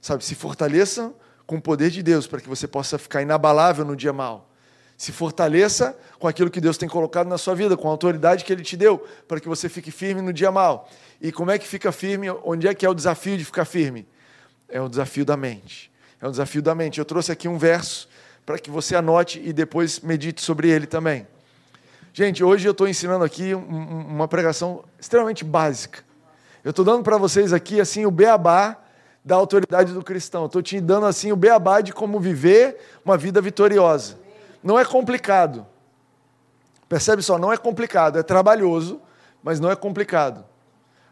Sabe, 0.00 0.24
se 0.24 0.34
fortaleça 0.34 1.12
com 1.46 1.56
o 1.56 1.60
poder 1.60 1.90
de 1.90 2.02
Deus 2.02 2.26
para 2.26 2.40
que 2.40 2.48
você 2.48 2.66
possa 2.66 2.96
ficar 2.96 3.20
inabalável 3.20 3.84
no 3.84 3.94
dia 3.94 4.14
mal. 4.14 4.50
Se 4.96 5.12
fortaleça 5.12 5.94
com 6.18 6.26
aquilo 6.26 6.50
que 6.50 6.58
Deus 6.58 6.78
tem 6.78 6.88
colocado 6.88 7.28
na 7.28 7.36
sua 7.36 7.54
vida, 7.54 7.76
com 7.76 7.86
a 7.86 7.90
autoridade 7.90 8.42
que 8.42 8.50
Ele 8.50 8.62
te 8.62 8.74
deu, 8.74 9.06
para 9.28 9.38
que 9.38 9.46
você 9.46 9.68
fique 9.68 9.90
firme 9.90 10.22
no 10.22 10.32
dia 10.32 10.50
mal. 10.50 10.88
E 11.20 11.30
como 11.30 11.50
é 11.50 11.58
que 11.58 11.68
fica 11.68 11.92
firme? 11.92 12.30
Onde 12.30 12.66
é 12.66 12.74
que 12.74 12.86
é 12.86 12.88
o 12.88 12.94
desafio 12.94 13.36
de 13.36 13.44
ficar 13.44 13.66
firme? 13.66 14.08
É 14.70 14.80
o 14.80 14.88
desafio 14.88 15.26
da 15.26 15.36
mente. 15.36 15.92
É 16.18 16.26
o 16.26 16.30
desafio 16.30 16.62
da 16.62 16.74
mente. 16.74 16.98
Eu 16.98 17.04
trouxe 17.04 17.30
aqui 17.30 17.46
um 17.46 17.58
verso 17.58 18.08
para 18.46 18.60
que 18.60 18.70
você 18.70 18.94
anote 18.94 19.42
e 19.44 19.52
depois 19.52 19.98
medite 19.98 20.40
sobre 20.40 20.70
ele 20.70 20.86
também. 20.86 21.26
Gente, 22.12 22.44
hoje 22.44 22.66
eu 22.66 22.72
estou 22.72 22.88
ensinando 22.88 23.24
aqui 23.24 23.52
uma 23.52 24.28
pregação 24.28 24.84
extremamente 24.98 25.44
básica. 25.44 26.04
Eu 26.64 26.70
estou 26.70 26.84
dando 26.84 27.02
para 27.02 27.18
vocês 27.18 27.52
aqui 27.52 27.80
assim 27.80 28.06
o 28.06 28.10
beabá 28.10 28.78
da 29.24 29.34
autoridade 29.34 29.92
do 29.92 30.02
cristão. 30.02 30.46
Estou 30.46 30.62
te 30.62 30.80
dando 30.80 31.06
assim 31.06 31.32
o 31.32 31.36
beabá 31.36 31.80
de 31.80 31.92
como 31.92 32.20
viver 32.20 32.78
uma 33.04 33.18
vida 33.18 33.40
vitoriosa. 33.40 34.16
Não 34.62 34.78
é 34.78 34.84
complicado. 34.84 35.66
Percebe 36.88 37.22
só, 37.22 37.36
não 37.36 37.52
é 37.52 37.56
complicado, 37.56 38.18
é 38.18 38.22
trabalhoso, 38.22 39.00
mas 39.42 39.58
não 39.58 39.70
é 39.70 39.74
complicado. 39.76 40.44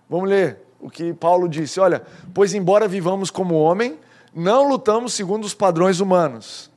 Vamos 0.09 0.29
ler 0.29 0.59
o 0.81 0.89
que 0.89 1.13
Paulo 1.13 1.49
disse: 1.49 1.81
olha, 1.81 2.03
pois 2.33 2.55
embora 2.55 2.87
vivamos 2.87 3.31
como 3.31 3.57
homem, 3.57 3.99
não 4.33 4.69
lutamos 4.69 5.13
segundo 5.13 5.45
os 5.45 5.55
padrões 5.55 5.99
humanos. 5.99 6.73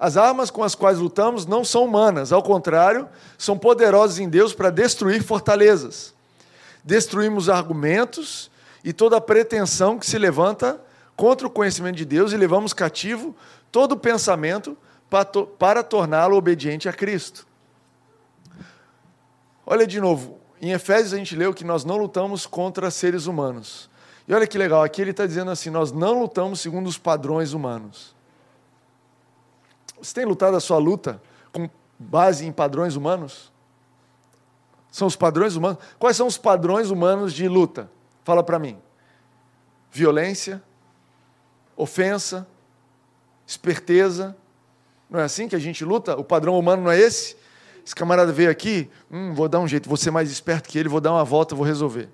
As 0.00 0.16
armas 0.16 0.50
com 0.50 0.64
as 0.64 0.74
quais 0.74 0.98
lutamos 0.98 1.44
não 1.44 1.62
são 1.62 1.84
humanas, 1.84 2.32
ao 2.32 2.42
contrário, 2.42 3.06
são 3.36 3.58
poderosas 3.58 4.18
em 4.18 4.30
Deus 4.30 4.54
para 4.54 4.70
destruir 4.70 5.22
fortalezas. 5.22 6.14
Destruímos 6.82 7.50
argumentos 7.50 8.50
e 8.82 8.94
toda 8.94 9.20
pretensão 9.20 9.98
que 9.98 10.06
se 10.06 10.16
levanta 10.16 10.80
contra 11.14 11.46
o 11.46 11.50
conhecimento 11.50 11.96
de 11.96 12.06
Deus 12.06 12.32
e 12.32 12.36
levamos 12.38 12.72
cativo 12.72 13.36
todo 13.70 13.94
pensamento 13.94 14.74
para, 15.10 15.26
para 15.58 15.82
torná-lo 15.82 16.34
obediente 16.34 16.88
a 16.88 16.94
Cristo. 16.94 17.46
Olha 19.66 19.86
de 19.86 20.00
novo, 20.00 20.38
em 20.62 20.72
Efésios 20.72 21.12
a 21.12 21.18
gente 21.18 21.36
leu 21.36 21.52
que 21.52 21.62
nós 21.62 21.84
não 21.84 21.98
lutamos 21.98 22.46
contra 22.46 22.90
seres 22.90 23.26
humanos. 23.26 23.90
E 24.26 24.32
olha 24.32 24.46
que 24.46 24.56
legal, 24.56 24.82
aqui 24.82 25.02
ele 25.02 25.10
está 25.10 25.26
dizendo 25.26 25.50
assim: 25.50 25.68
nós 25.68 25.92
não 25.92 26.20
lutamos 26.20 26.60
segundo 26.60 26.86
os 26.86 26.96
padrões 26.96 27.52
humanos. 27.52 28.18
Você 30.00 30.14
tem 30.14 30.24
lutado 30.24 30.56
a 30.56 30.60
sua 30.60 30.78
luta 30.78 31.20
com 31.52 31.68
base 31.98 32.46
em 32.46 32.52
padrões 32.52 32.96
humanos? 32.96 33.52
São 34.90 35.06
os 35.06 35.16
padrões 35.16 35.56
humanos? 35.56 35.78
Quais 35.98 36.16
são 36.16 36.26
os 36.26 36.38
padrões 36.38 36.90
humanos 36.90 37.32
de 37.32 37.46
luta? 37.48 37.90
Fala 38.24 38.42
para 38.42 38.58
mim. 38.58 38.78
Violência, 39.90 40.62
ofensa, 41.76 42.46
esperteza. 43.46 44.36
Não 45.08 45.20
é 45.20 45.24
assim 45.24 45.48
que 45.48 45.56
a 45.56 45.58
gente 45.58 45.84
luta? 45.84 46.16
O 46.16 46.24
padrão 46.24 46.58
humano 46.58 46.84
não 46.84 46.90
é 46.90 46.98
esse? 46.98 47.36
Esse 47.84 47.94
camarada 47.94 48.30
veio 48.32 48.50
aqui, 48.50 48.90
hum, 49.10 49.34
vou 49.34 49.48
dar 49.48 49.58
um 49.58 49.66
jeito, 49.66 49.88
vou 49.88 49.96
ser 49.96 50.10
mais 50.10 50.30
esperto 50.30 50.68
que 50.68 50.78
ele, 50.78 50.88
vou 50.88 51.00
dar 51.00 51.12
uma 51.12 51.24
volta, 51.24 51.54
vou 51.54 51.64
resolver. 51.64 52.08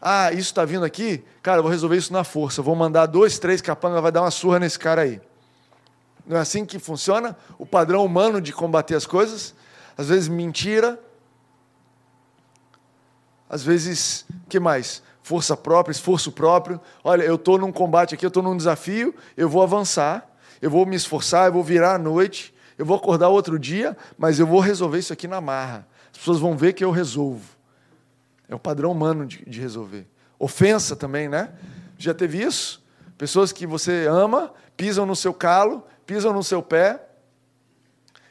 Ah, 0.00 0.32
isso 0.32 0.42
está 0.42 0.64
vindo 0.64 0.84
aqui? 0.84 1.24
Cara, 1.42 1.60
vou 1.62 1.70
resolver 1.70 1.96
isso 1.96 2.12
na 2.12 2.24
força. 2.24 2.62
Vou 2.62 2.74
mandar 2.74 3.06
dois, 3.06 3.38
três 3.38 3.60
capangas, 3.60 4.02
vai 4.02 4.12
dar 4.12 4.22
uma 4.22 4.30
surra 4.30 4.58
nesse 4.58 4.78
cara 4.78 5.02
aí. 5.02 5.20
Não 6.26 6.36
é 6.36 6.40
assim 6.40 6.64
que 6.64 6.78
funciona 6.78 7.36
o 7.58 7.64
padrão 7.64 8.04
humano 8.04 8.40
de 8.40 8.52
combater 8.52 8.94
as 8.94 9.06
coisas? 9.06 9.54
Às 9.96 10.08
vezes 10.08 10.28
mentira, 10.28 11.00
às 13.48 13.62
vezes, 13.62 14.26
que 14.48 14.58
mais? 14.58 15.02
Força 15.22 15.56
própria, 15.56 15.92
esforço 15.92 16.32
próprio. 16.32 16.80
Olha, 17.02 17.22
eu 17.22 17.36
estou 17.36 17.58
num 17.58 17.70
combate 17.70 18.14
aqui, 18.14 18.26
eu 18.26 18.28
estou 18.28 18.42
num 18.42 18.56
desafio, 18.56 19.14
eu 19.36 19.48
vou 19.48 19.62
avançar, 19.62 20.28
eu 20.60 20.70
vou 20.70 20.84
me 20.84 20.96
esforçar, 20.96 21.46
eu 21.46 21.52
vou 21.52 21.62
virar 21.62 21.94
à 21.94 21.98
noite, 21.98 22.54
Eu 22.78 22.84
vou 22.84 22.96
acordar 22.96 23.28
outro 23.28 23.58
dia, 23.58 23.96
mas 24.18 24.38
eu 24.38 24.46
vou 24.46 24.60
resolver 24.60 24.98
isso 24.98 25.12
aqui 25.12 25.26
na 25.26 25.40
marra. 25.40 25.86
As 26.12 26.18
pessoas 26.18 26.38
vão 26.38 26.56
ver 26.56 26.74
que 26.74 26.84
eu 26.84 26.90
resolvo. 26.90 27.56
É 28.48 28.54
o 28.54 28.58
padrão 28.58 28.92
humano 28.92 29.24
de, 29.24 29.44
de 29.46 29.60
resolver. 29.60 30.06
Ofensa 30.38 30.94
também, 30.94 31.28
né? 31.28 31.52
Já 31.96 32.12
teve 32.12 32.42
isso? 32.42 32.84
Pessoas 33.16 33.50
que 33.50 33.66
você 33.66 34.06
ama 34.06 34.52
pisam 34.76 35.06
no 35.06 35.16
seu 35.16 35.32
calo, 35.32 35.86
pisam 36.06 36.32
no 36.32 36.42
seu 36.42 36.62
pé. 36.62 37.02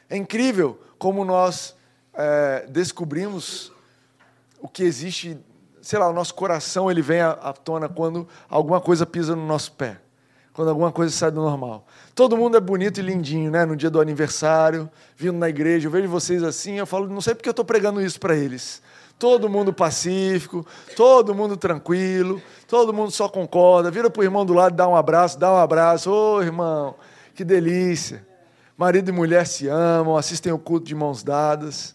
É 0.08 0.16
incrível 0.16 0.80
como 0.98 1.24
nós 1.24 1.76
é, 2.14 2.66
descobrimos 2.68 3.72
o 4.60 4.68
que 4.68 4.82
existe, 4.82 5.38
sei 5.82 5.98
lá, 5.98 6.08
o 6.08 6.12
nosso 6.12 6.34
coração 6.34 6.90
ele 6.90 7.02
vem 7.02 7.20
à, 7.20 7.52
tona 7.52 7.88
quando 7.88 8.26
alguma 8.48 8.80
coisa 8.80 9.04
pisa 9.04 9.36
no 9.36 9.46
nosso 9.46 9.72
pé, 9.72 9.98
quando 10.52 10.68
alguma 10.68 10.90
coisa 10.90 11.14
sai 11.14 11.30
do 11.30 11.40
normal. 11.42 11.86
Todo 12.14 12.36
mundo 12.36 12.56
é 12.56 12.60
bonito 12.60 12.98
e 12.98 13.02
lindinho, 13.02 13.50
né? 13.50 13.64
No 13.64 13.76
dia 13.76 13.90
do 13.90 14.00
aniversário, 14.00 14.88
vindo 15.14 15.36
na 15.36 15.48
igreja, 15.48 15.86
eu 15.86 15.90
vejo 15.90 16.08
vocês 16.08 16.42
assim, 16.42 16.78
eu 16.78 16.86
falo, 16.86 17.06
não 17.08 17.20
sei 17.20 17.34
porque 17.34 17.48
eu 17.48 17.52
estou 17.52 17.64
pregando 17.64 18.00
isso 18.00 18.18
para 18.18 18.34
eles 18.34 18.82
todo 19.18 19.48
mundo 19.48 19.72
pacífico, 19.72 20.66
todo 20.94 21.34
mundo 21.34 21.56
tranquilo, 21.56 22.40
todo 22.68 22.92
mundo 22.92 23.10
só 23.10 23.28
concorda. 23.28 23.90
Vira 23.90 24.10
para 24.10 24.20
o 24.20 24.24
irmão 24.24 24.44
do 24.44 24.52
lado, 24.52 24.76
dá 24.76 24.86
um 24.86 24.96
abraço, 24.96 25.38
dá 25.38 25.52
um 25.52 25.56
abraço. 25.56 26.10
Ô 26.10 26.42
irmão, 26.42 26.94
que 27.36 27.44
delícia. 27.44 28.26
Marido 28.76 29.10
e 29.10 29.12
mulher 29.12 29.46
se 29.46 29.68
amam, 29.68 30.16
assistem 30.16 30.52
o 30.52 30.58
culto 30.58 30.86
de 30.86 30.94
mãos 30.94 31.22
dadas. 31.22 31.94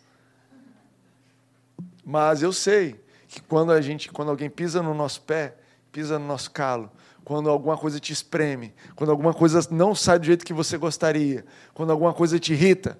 Mas 2.06 2.42
eu 2.42 2.54
sei 2.54 3.04
que 3.28 3.42
quando 3.42 3.72
a 3.72 3.82
gente, 3.82 4.12
quando 4.12 4.30
alguém 4.30 4.50
pisa 4.50 4.82
no 4.82 4.94
nosso 4.94 5.22
pé, 5.22 5.58
pisa 5.92 6.18
no 6.18 6.26
nosso 6.26 6.52
calo, 6.52 6.89
quando 7.24 7.50
alguma 7.50 7.78
coisa 7.78 8.00
te 8.00 8.14
espreme, 8.14 8.74
quando 8.96 9.10
alguma 9.10 9.34
coisa 9.34 9.60
não 9.70 9.94
sai 9.94 10.20
do 10.20 10.26
jeito 10.26 10.46
que 10.46 10.54
você 10.54 10.78
gostaria, 10.78 11.46
quando 11.74 11.92
alguma 11.92 12.14
coisa 12.14 12.39
te 12.39 12.54
irrita, 12.54 13.00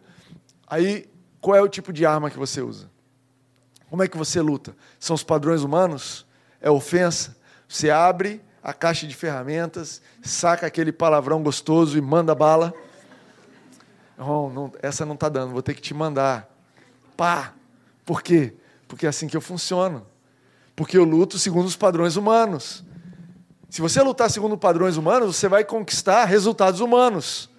aí 0.68 1.10
qual 1.39 1.56
é 1.56 1.62
o 1.62 1.68
tipo 1.68 1.92
de 1.92 2.06
arma 2.06 2.30
que 2.30 2.38
você 2.38 2.62
usa? 2.62 2.89
Como 3.89 4.04
é 4.04 4.08
que 4.08 4.18
você 4.18 4.39
luta? 4.42 4.76
São 5.00 5.16
os 5.16 5.24
padrões 5.24 5.64
humanos? 5.64 6.26
É 6.62 6.70
ofensa? 6.70 7.36
Você 7.68 7.89
abre 7.89 8.42
a 8.64 8.74
caixa 8.74 9.07
de 9.07 9.16
ferramentas, 9.16 10.01
saca 10.22 10.68
aquele 10.68 10.91
palavrão 10.91 11.41
gostoso 11.41 11.97
e 11.97 12.01
manda 12.01 12.36
bala. 12.36 12.74
Oh, 14.18 14.49
não, 14.49 14.72
essa 14.82 15.05
não 15.05 15.16
está 15.16 15.30
dando, 15.30 15.51
vou 15.51 15.62
ter 15.62 15.74
que 15.74 15.82
te 15.82 15.93
mandar. 15.93 16.49
Pá! 17.18 17.53
Por 18.05 18.22
quê? 18.22 18.53
Porque 18.88 19.05
é 19.05 19.09
assim 19.09 19.28
que 19.28 19.36
eu 19.36 19.41
funciono. 19.41 20.05
Porque 20.76 20.97
eu 20.97 21.03
luto 21.03 21.39
segundo 21.39 21.66
os 21.66 21.76
padrões 21.76 22.16
humanos. 22.16 22.84
Se 23.70 23.82
você 23.82 24.01
lutar 24.01 24.30
segundo 24.30 24.57
padrões 24.57 24.97
humanos, 24.97 25.36
você 25.36 25.47
vai 25.47 25.64
conquistar 25.64 26.26
resultados 26.26 26.82
humanos. 26.82 27.49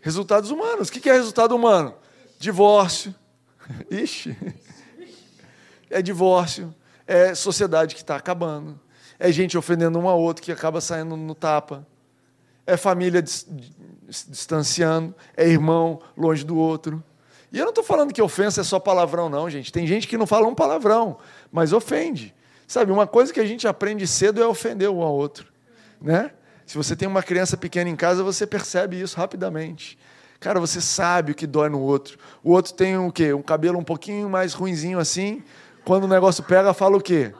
Resultados 0.00 0.50
humanos. 0.50 0.88
O 0.88 0.92
que 0.92 1.08
é 1.08 1.12
resultado 1.12 1.54
humano? 1.54 1.94
Divórcio, 2.38 3.14
Ixi. 3.90 4.36
É 5.88 6.02
divórcio, 6.02 6.74
é 7.06 7.34
sociedade 7.34 7.94
que 7.94 8.00
está 8.00 8.16
acabando, 8.16 8.78
é 9.18 9.30
gente 9.32 9.56
ofendendo 9.56 9.98
um 9.98 10.08
ao 10.08 10.20
outro 10.20 10.42
que 10.42 10.52
acaba 10.52 10.80
saindo 10.80 11.16
no 11.16 11.34
tapa, 11.34 11.86
é 12.66 12.76
família 12.76 13.22
distanciando, 13.22 15.14
é 15.36 15.48
irmão 15.48 16.00
longe 16.16 16.44
do 16.44 16.56
outro. 16.56 17.02
E 17.52 17.58
eu 17.58 17.64
não 17.64 17.70
estou 17.70 17.84
falando 17.84 18.12
que 18.12 18.20
ofensa 18.20 18.60
é 18.60 18.64
só 18.64 18.80
palavrão, 18.80 19.28
não, 19.28 19.48
gente. 19.48 19.72
Tem 19.72 19.86
gente 19.86 20.08
que 20.08 20.18
não 20.18 20.26
fala 20.26 20.48
um 20.48 20.54
palavrão, 20.54 21.18
mas 21.50 21.72
ofende. 21.72 22.34
Sabe, 22.66 22.90
uma 22.90 23.06
coisa 23.06 23.32
que 23.32 23.38
a 23.38 23.46
gente 23.46 23.68
aprende 23.68 24.06
cedo 24.06 24.42
é 24.42 24.46
ofender 24.46 24.90
um 24.90 25.00
ao 25.00 25.14
outro. 25.14 25.46
Né? 26.00 26.32
Se 26.66 26.76
você 26.76 26.96
tem 26.96 27.06
uma 27.06 27.22
criança 27.22 27.56
pequena 27.56 27.88
em 27.88 27.94
casa, 27.94 28.24
você 28.24 28.44
percebe 28.46 29.00
isso 29.00 29.16
rapidamente. 29.16 29.96
Cara, 30.40 30.58
você 30.60 30.80
sabe 30.80 31.32
o 31.32 31.34
que 31.34 31.46
dói 31.46 31.68
no 31.68 31.80
outro. 31.80 32.18
O 32.42 32.52
outro 32.52 32.74
tem 32.74 32.98
o 32.98 33.10
quê? 33.10 33.32
Um 33.32 33.42
cabelo 33.42 33.78
um 33.78 33.84
pouquinho 33.84 34.28
mais 34.28 34.52
ruinzinho 34.52 34.98
assim. 34.98 35.42
Quando 35.86 36.02
o 36.02 36.08
negócio 36.08 36.42
pega, 36.42 36.74
fala 36.74 36.96
o 36.96 37.00
quê? 37.00 37.32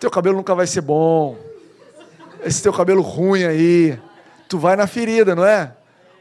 Teu 0.00 0.10
cabelo 0.10 0.36
nunca 0.36 0.52
vai 0.52 0.66
ser 0.66 0.80
bom. 0.80 1.38
Esse 2.44 2.60
teu 2.60 2.72
cabelo 2.72 3.00
ruim 3.02 3.44
aí. 3.44 3.96
Tu 4.48 4.58
vai 4.58 4.74
na 4.74 4.88
ferida, 4.88 5.36
não 5.36 5.46
é? 5.46 5.72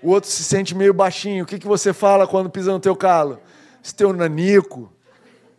O 0.03 0.11
outro 0.11 0.29
se 0.29 0.43
sente 0.43 0.75
meio 0.75 0.93
baixinho. 0.93 1.43
O 1.43 1.47
que, 1.47 1.57
que 1.57 1.65
você 1.65 1.93
fala 1.93 2.27
quando 2.27 2.47
pisa 2.47 2.71
no 2.71 2.79
teu 2.79 2.95
calo? 2.95 3.39
Esse 3.83 3.95
teu 3.95 4.13
nanico. 4.13 4.93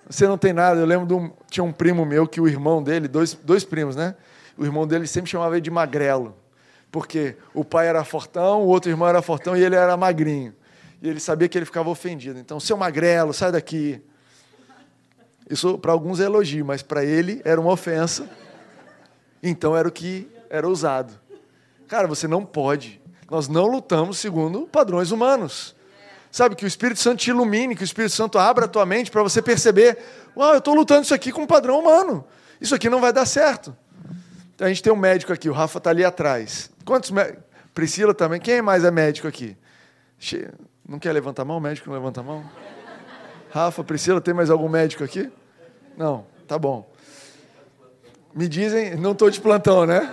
Você 0.09 0.25
não 0.29 0.39
tem 0.39 0.53
nada. 0.53 0.79
Eu 0.79 0.87
lembro 0.87 1.05
de 1.05 1.15
um, 1.15 1.33
tinha 1.51 1.65
um 1.65 1.73
primo 1.73 2.07
meu 2.07 2.29
que 2.29 2.41
o 2.41 2.47
irmão 2.47 2.81
dele, 2.81 3.09
dois, 3.09 3.35
dois 3.35 3.65
primos, 3.65 3.97
né? 3.97 4.15
O 4.57 4.65
irmão 4.65 4.87
dele 4.87 5.09
sempre 5.09 5.33
chamava 5.33 5.55
ele 5.55 5.63
de 5.63 5.71
magrelo. 5.71 6.37
Porque 6.93 7.35
o 7.53 7.65
pai 7.65 7.89
era 7.89 8.05
fortão, 8.05 8.63
o 8.63 8.69
outro 8.69 8.89
irmão 8.89 9.09
era 9.09 9.21
fortão 9.21 9.57
e 9.57 9.65
ele 9.65 9.75
era 9.75 9.97
magrinho. 9.97 10.55
E 11.03 11.09
ele 11.09 11.19
sabia 11.19 11.49
que 11.49 11.59
ele 11.59 11.65
ficava 11.67 11.91
ofendido. 11.91 12.39
Então, 12.39 12.61
seu 12.61 12.77
magrelo, 12.77 13.35
sai 13.35 13.51
daqui. 13.51 14.01
Isso 15.49 15.79
para 15.79 15.93
alguns 15.93 16.21
é 16.21 16.25
elogio, 16.25 16.65
mas 16.65 16.83
para 16.83 17.05
ele 17.05 17.41
era 17.45 17.61
uma 17.61 17.73
ofensa. 17.73 18.29
Então 19.43 19.77
era 19.77 19.89
o 19.89 19.93
que 19.93 20.29
era 20.49 20.69
usado. 20.69 21.13
Cara, 21.89 22.07
você 22.07 22.27
não 22.27 22.45
pode. 22.45 23.01
Nós 23.31 23.49
não 23.49 23.67
lutamos 23.67 24.19
segundo 24.19 24.67
padrões 24.67 25.11
humanos. 25.11 25.75
Sabe, 26.31 26.57
que 26.57 26.65
o 26.65 26.67
Espírito 26.67 26.99
Santo 26.99 27.19
te 27.19 27.29
ilumine, 27.29 27.77
que 27.77 27.83
o 27.83 27.85
Espírito 27.85 28.15
Santo 28.15 28.39
abra 28.39 28.65
a 28.65 28.69
tua 28.69 28.87
mente 28.87 29.11
para 29.11 29.23
você 29.23 29.43
perceber: 29.43 29.99
Uau, 30.35 30.53
eu 30.53 30.59
estou 30.59 30.75
lutando 30.75 31.03
isso 31.03 31.15
aqui 31.15 31.31
com 31.31 31.43
um 31.43 31.47
padrão 31.47 31.79
humano. 31.79 32.25
Isso 32.59 32.75
aqui 32.75 32.89
não 32.89 33.01
vai 33.01 33.13
dar 33.13 33.27
certo. 33.27 33.77
Então, 34.55 34.67
a 34.67 34.69
gente 34.69 34.83
tem 34.83 34.93
um 34.93 34.97
médico 34.97 35.33
aqui, 35.33 35.51
o 35.51 35.53
Rafa 35.53 35.79
está 35.79 35.91
ali 35.91 36.05
atrás. 36.05 36.71
Quantos 36.85 37.11
médicos? 37.11 37.43
Priscila 37.75 38.15
também. 38.15 38.41
Quem 38.41 38.63
mais 38.63 38.85
é 38.85 38.91
médico 38.91 39.27
aqui? 39.27 39.57
Não 40.89 40.99
quer 40.99 41.13
levantar 41.13 41.43
a 41.43 41.45
mão? 41.45 41.59
O 41.59 41.61
médico 41.61 41.89
não 41.89 41.97
levanta 41.97 42.21
a 42.21 42.23
mão? 42.23 42.45
Rafa, 43.53 43.85
Priscila, 43.85 44.19
tem 44.19 44.33
mais 44.33 44.49
algum 44.49 44.67
médico 44.67 45.05
aqui? 45.05 45.31
Não, 45.95 46.25
tá 46.49 46.59
bom. 46.59 46.91
Me 48.35 48.49
dizem, 48.49 48.97
não 48.97 49.13
estou 49.13 49.29
de 49.29 49.39
plantão, 49.43 49.85
né? 49.85 50.11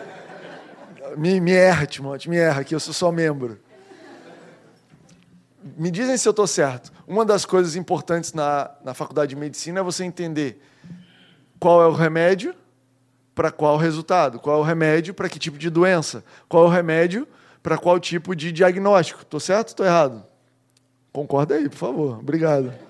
Me, 1.15 1.39
me 1.39 1.53
erra, 1.53 1.85
Timóteo, 1.85 2.29
me 2.29 2.37
erra, 2.37 2.65
que 2.65 2.75
eu 2.75 2.81
sou 2.81 2.93
só 2.93 3.13
membro. 3.13 3.57
Me 5.77 5.89
dizem 5.89 6.17
se 6.17 6.27
eu 6.27 6.31
estou 6.31 6.45
certo. 6.45 6.91
Uma 7.07 7.23
das 7.23 7.45
coisas 7.45 7.77
importantes 7.77 8.33
na, 8.33 8.71
na 8.83 8.93
faculdade 8.93 9.29
de 9.29 9.37
medicina 9.37 9.79
é 9.79 9.83
você 9.83 10.03
entender 10.03 10.61
qual 11.57 11.81
é 11.81 11.87
o 11.87 11.93
remédio 11.93 12.53
para 13.33 13.51
qual 13.51 13.77
resultado? 13.77 14.37
Qual 14.37 14.57
é 14.57 14.59
o 14.59 14.63
remédio 14.63 15.13
para 15.13 15.29
que 15.29 15.39
tipo 15.39 15.57
de 15.57 15.69
doença? 15.69 16.25
Qual 16.49 16.65
é 16.65 16.67
o 16.67 16.69
remédio 16.69 17.25
para 17.63 17.77
qual 17.77 17.97
tipo 18.01 18.35
de 18.35 18.51
diagnóstico? 18.51 19.21
Estou 19.21 19.39
certo 19.39 19.69
ou 19.69 19.71
estou 19.71 19.85
errado? 19.85 20.25
Concorda 21.13 21.55
aí, 21.55 21.69
por 21.69 21.77
favor. 21.77 22.19
Obrigado. 22.19 22.88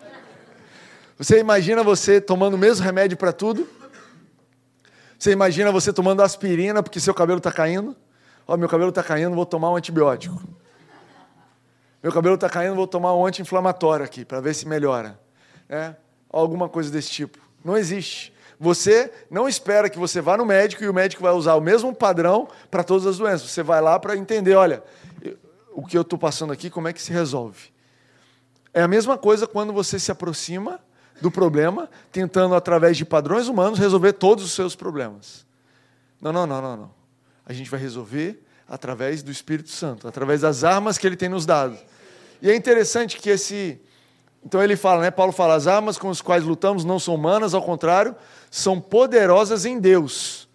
Você 1.20 1.38
imagina 1.38 1.84
você 1.84 2.22
tomando 2.22 2.54
o 2.54 2.58
mesmo 2.58 2.86
remédio 2.86 3.18
para 3.18 3.34
tudo? 3.34 3.68
Você 5.18 5.32
imagina 5.32 5.70
você 5.70 5.92
tomando 5.92 6.22
aspirina 6.22 6.82
porque 6.82 6.98
seu 6.98 7.14
cabelo 7.14 7.40
está 7.40 7.52
caindo? 7.52 7.94
Ó, 8.48 8.56
meu 8.56 8.70
cabelo 8.70 8.88
está 8.88 9.04
caindo, 9.04 9.36
vou 9.36 9.46
tomar 9.46 9.70
um 9.70 9.76
antibiótico. 9.76 10.42
Meu 12.02 12.14
cabelo 12.14 12.36
está 12.36 12.50
caindo, 12.50 12.74
vou 12.74 12.88
tomar 12.88 13.14
um 13.14 13.26
anti-inflamatório 13.26 14.06
aqui 14.06 14.24
para 14.24 14.40
ver 14.40 14.54
se 14.56 14.66
melhora. 14.66 15.20
É? 15.68 15.94
Alguma 16.30 16.70
coisa 16.70 16.90
desse 16.90 17.10
tipo. 17.10 17.38
Não 17.66 17.76
existe. 17.76 18.34
Você 18.58 19.12
não 19.30 19.46
espera 19.46 19.90
que 19.90 20.00
você 20.00 20.22
vá 20.22 20.38
no 20.38 20.46
médico 20.46 20.86
e 20.86 20.88
o 20.88 20.94
médico 20.94 21.22
vai 21.22 21.34
usar 21.34 21.56
o 21.56 21.62
mesmo 21.62 21.94
padrão 21.94 22.48
para 22.72 22.82
todas 22.82 23.06
as 23.06 23.18
doenças. 23.18 23.52
Você 23.52 23.62
vai 23.62 23.82
lá 23.82 24.00
para 24.00 24.16
entender, 24.16 24.56
olha, 24.56 24.82
o 25.74 25.86
que 25.86 25.98
eu 25.98 26.02
estou 26.02 26.18
passando 26.18 26.54
aqui, 26.54 26.70
como 26.70 26.88
é 26.88 26.94
que 26.94 27.02
se 27.02 27.12
resolve. 27.12 27.74
É 28.74 28.82
a 28.82 28.88
mesma 28.88 29.18
coisa 29.18 29.46
quando 29.46 29.74
você 29.74 30.00
se 30.00 30.14
aproxima 30.14 30.80
do 31.22 31.30
problema, 31.30 31.90
tentando, 32.12 32.56
através 32.56 32.98
de 32.98 33.06
padrões 33.06 33.48
humanos, 33.48 33.80
resolver 33.80 34.14
todos 34.14 34.44
os 34.44 34.52
seus 34.52 34.76
problemas. 34.76 35.46
Não, 36.22 36.32
não, 36.32 36.46
não, 36.46 36.62
não, 36.62 36.78
não. 36.78 36.92
A 37.46 37.54
gente 37.54 37.70
vai 37.70 37.80
resolver 37.80 38.44
através 38.68 39.24
do 39.24 39.32
Espírito 39.32 39.70
Santo, 39.70 40.08
através 40.08 40.42
das 40.42 40.64
armas 40.64 40.98
que 40.98 41.08
ele 41.08 41.16
tem 41.16 41.30
nos 41.30 41.46
dado. 41.46 41.78
E 42.42 42.50
é 42.50 42.56
interessante 42.56 43.18
que 43.18 43.30
esse. 43.30 43.80
Então 44.46 44.64
ele 44.64 44.76
fala, 44.76 45.02
né? 45.02 45.12
Paulo 45.12 45.34
fala, 45.34 45.56
as 45.56 45.68
armas 45.68 45.98
com 45.98 46.10
as 46.10 46.22
quais 46.22 46.44
lutamos 46.44 46.86
não 46.86 47.00
são 47.00 47.16
humanas, 47.16 47.54
ao 47.54 47.62
contrário, 47.62 48.16
são 48.50 48.80
poderosas 48.80 49.66
em 49.66 49.80
Deus. 49.80 50.48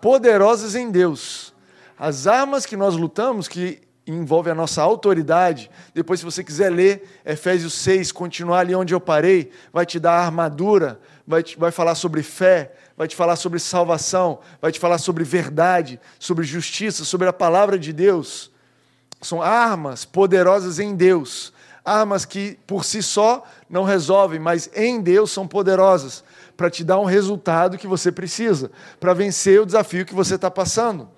Poderosas 0.00 0.74
em 0.74 0.90
Deus. 0.90 1.54
As 1.98 2.26
armas 2.26 2.66
que 2.66 2.76
nós 2.76 2.96
lutamos, 2.96 3.48
que 3.48 3.80
envolve 4.06 4.50
a 4.50 4.54
nossa 4.54 4.82
autoridade. 4.82 5.70
Depois, 5.94 6.20
se 6.20 6.26
você 6.26 6.44
quiser 6.44 6.70
ler 6.70 7.20
Efésios 7.24 7.74
6, 7.74 8.12
continuar 8.12 8.60
ali 8.60 8.74
onde 8.74 8.94
eu 8.94 9.00
parei, 9.00 9.50
vai 9.72 9.86
te 9.86 9.98
dar 9.98 10.18
armadura, 10.18 11.00
vai, 11.26 11.42
te, 11.42 11.58
vai 11.58 11.70
falar 11.70 11.94
sobre 11.94 12.22
fé, 12.22 12.72
vai 12.96 13.08
te 13.08 13.16
falar 13.16 13.36
sobre 13.36 13.58
salvação, 13.58 14.40
vai 14.60 14.70
te 14.70 14.78
falar 14.78 14.98
sobre 14.98 15.24
verdade, 15.24 15.98
sobre 16.18 16.44
justiça, 16.44 17.04
sobre 17.04 17.28
a 17.28 17.32
palavra 17.32 17.78
de 17.78 17.92
Deus. 17.92 18.50
São 19.20 19.40
armas 19.40 20.04
poderosas 20.04 20.78
em 20.78 20.94
Deus. 20.94 21.52
Armas 21.84 22.24
que 22.24 22.58
por 22.66 22.84
si 22.84 23.02
só 23.02 23.44
não 23.68 23.84
resolvem, 23.84 24.38
mas 24.38 24.70
em 24.74 25.00
Deus 25.00 25.30
são 25.30 25.46
poderosas 25.46 26.24
para 26.56 26.70
te 26.70 26.84
dar 26.84 26.98
um 26.98 27.04
resultado 27.04 27.76
que 27.76 27.86
você 27.86 28.12
precisa, 28.12 28.70
para 29.00 29.12
vencer 29.12 29.60
o 29.60 29.66
desafio 29.66 30.06
que 30.06 30.14
você 30.14 30.36
está 30.36 30.50
passando. 30.50 31.08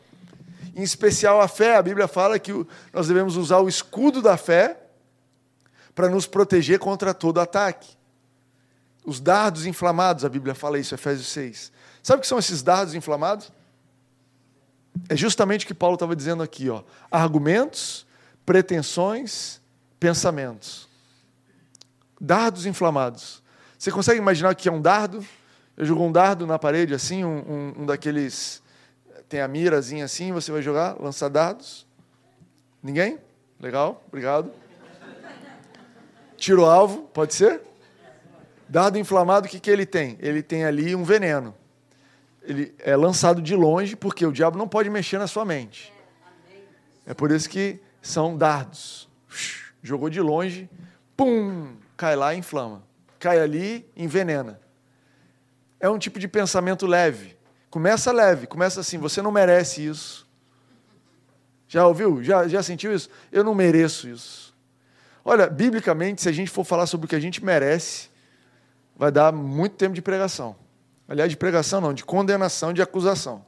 Em 0.76 0.82
especial 0.82 1.40
a 1.40 1.48
fé, 1.48 1.74
a 1.76 1.82
Bíblia 1.82 2.06
fala 2.06 2.38
que 2.38 2.52
nós 2.92 3.08
devemos 3.08 3.38
usar 3.38 3.60
o 3.60 3.68
escudo 3.68 4.20
da 4.20 4.36
fé 4.36 4.78
para 5.94 6.10
nos 6.10 6.26
proteger 6.26 6.78
contra 6.78 7.14
todo 7.14 7.40
ataque. 7.40 7.96
Os 9.02 9.18
dardos 9.18 9.64
inflamados, 9.64 10.22
a 10.22 10.28
Bíblia 10.28 10.54
fala 10.54 10.78
isso, 10.78 10.94
Efésios 10.94 11.28
6. 11.28 11.72
Sabe 12.02 12.18
o 12.18 12.20
que 12.20 12.26
são 12.26 12.38
esses 12.38 12.62
dardos 12.62 12.94
inflamados? 12.94 13.50
É 15.08 15.16
justamente 15.16 15.64
o 15.64 15.68
que 15.68 15.72
Paulo 15.72 15.94
estava 15.94 16.14
dizendo 16.14 16.42
aqui, 16.42 16.68
ó. 16.68 16.82
Argumentos, 17.10 18.06
pretensões, 18.44 19.62
pensamentos. 19.98 20.86
Dardos 22.20 22.66
inflamados. 22.66 23.42
Você 23.78 23.90
consegue 23.90 24.18
imaginar 24.18 24.52
o 24.52 24.56
que 24.56 24.68
é 24.68 24.72
um 24.72 24.82
dardo? 24.82 25.24
Eu 25.74 25.86
jogo 25.86 26.04
um 26.04 26.12
dardo 26.12 26.46
na 26.46 26.58
parede 26.58 26.92
assim, 26.92 27.24
um, 27.24 27.38
um, 27.38 27.82
um 27.82 27.86
daqueles. 27.86 28.62
Tem 29.28 29.40
a 29.40 29.48
mirazinha 29.48 30.04
assim, 30.04 30.32
você 30.32 30.52
vai 30.52 30.62
jogar, 30.62 31.00
lançar 31.00 31.28
dardos. 31.28 31.86
Ninguém? 32.82 33.18
Legal, 33.60 34.02
obrigado. 34.06 34.52
Tiro 36.36 36.64
alvo, 36.64 37.02
pode 37.12 37.34
ser? 37.34 37.62
Dardo 38.68 38.98
inflamado, 38.98 39.46
o 39.46 39.50
que, 39.50 39.58
que 39.58 39.70
ele 39.70 39.86
tem? 39.86 40.16
Ele 40.20 40.42
tem 40.42 40.64
ali 40.64 40.94
um 40.94 41.02
veneno. 41.02 41.54
Ele 42.42 42.74
é 42.78 42.94
lançado 42.94 43.42
de 43.42 43.56
longe, 43.56 43.96
porque 43.96 44.24
o 44.24 44.32
diabo 44.32 44.56
não 44.56 44.68
pode 44.68 44.88
mexer 44.90 45.18
na 45.18 45.26
sua 45.26 45.44
mente. 45.44 45.92
É 47.04 47.14
por 47.14 47.30
isso 47.30 47.48
que 47.48 47.80
são 48.02 48.36
dardos. 48.36 49.08
Jogou 49.82 50.10
de 50.10 50.20
longe, 50.20 50.68
pum, 51.16 51.76
cai 51.96 52.14
lá 52.14 52.34
e 52.34 52.38
inflama. 52.38 52.82
Cai 53.18 53.40
ali, 53.40 53.88
envenena. 53.96 54.60
É 55.80 55.88
um 55.88 55.98
tipo 55.98 56.18
de 56.18 56.28
pensamento 56.28 56.86
leve. 56.86 57.35
Começa 57.70 58.12
leve, 58.12 58.46
começa 58.46 58.80
assim, 58.80 58.98
você 58.98 59.20
não 59.20 59.32
merece 59.32 59.86
isso. 59.86 60.26
Já 61.68 61.86
ouviu? 61.86 62.22
Já, 62.22 62.46
já 62.46 62.62
sentiu 62.62 62.94
isso? 62.94 63.08
Eu 63.30 63.42
não 63.42 63.54
mereço 63.54 64.08
isso. 64.08 64.54
Olha, 65.24 65.48
biblicamente, 65.48 66.22
se 66.22 66.28
a 66.28 66.32
gente 66.32 66.50
for 66.50 66.64
falar 66.64 66.86
sobre 66.86 67.06
o 67.06 67.08
que 67.08 67.16
a 67.16 67.20
gente 67.20 67.44
merece, 67.44 68.08
vai 68.96 69.10
dar 69.10 69.32
muito 69.32 69.74
tempo 69.74 69.94
de 69.94 70.00
pregação. 70.00 70.56
Aliás, 71.08 71.30
de 71.30 71.36
pregação 71.36 71.80
não, 71.80 71.92
de 71.92 72.04
condenação, 72.04 72.72
de 72.72 72.80
acusação. 72.80 73.44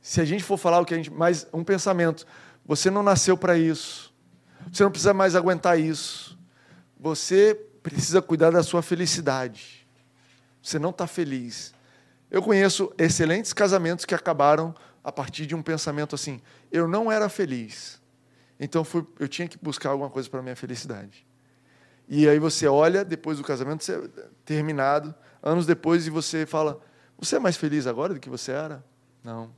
Se 0.00 0.20
a 0.20 0.24
gente 0.24 0.42
for 0.42 0.56
falar 0.56 0.80
o 0.80 0.84
que 0.84 0.94
a 0.94 0.96
gente. 0.96 1.10
Mas 1.10 1.46
um 1.52 1.62
pensamento. 1.62 2.26
Você 2.64 2.90
não 2.90 3.02
nasceu 3.02 3.36
para 3.36 3.56
isso. 3.56 4.12
Você 4.70 4.82
não 4.82 4.90
precisa 4.90 5.14
mais 5.14 5.34
aguentar 5.34 5.78
isso. 5.78 6.38
Você 6.98 7.54
precisa 7.82 8.22
cuidar 8.22 8.50
da 8.50 8.62
sua 8.62 8.82
felicidade. 8.82 9.86
Você 10.62 10.78
não 10.78 10.90
está 10.90 11.06
feliz. 11.06 11.74
Eu 12.32 12.42
conheço 12.42 12.90
excelentes 12.96 13.52
casamentos 13.52 14.06
que 14.06 14.14
acabaram 14.14 14.74
a 15.04 15.12
partir 15.12 15.44
de 15.44 15.54
um 15.54 15.60
pensamento 15.60 16.14
assim: 16.14 16.40
eu 16.72 16.88
não 16.88 17.12
era 17.12 17.28
feliz. 17.28 18.00
Então 18.58 18.82
fui, 18.82 19.06
eu 19.20 19.28
tinha 19.28 19.46
que 19.46 19.58
buscar 19.58 19.90
alguma 19.90 20.08
coisa 20.08 20.30
para 20.30 20.40
minha 20.40 20.56
felicidade. 20.56 21.26
E 22.08 22.26
aí 22.26 22.38
você 22.38 22.66
olha, 22.66 23.04
depois 23.04 23.36
do 23.36 23.44
casamento 23.44 23.84
terminado, 24.46 25.14
anos 25.42 25.66
depois, 25.66 26.06
e 26.06 26.10
você 26.10 26.46
fala: 26.46 26.80
Você 27.18 27.36
é 27.36 27.38
mais 27.38 27.58
feliz 27.58 27.86
agora 27.86 28.14
do 28.14 28.20
que 28.20 28.30
você 28.30 28.50
era? 28.50 28.82
Não, 29.22 29.50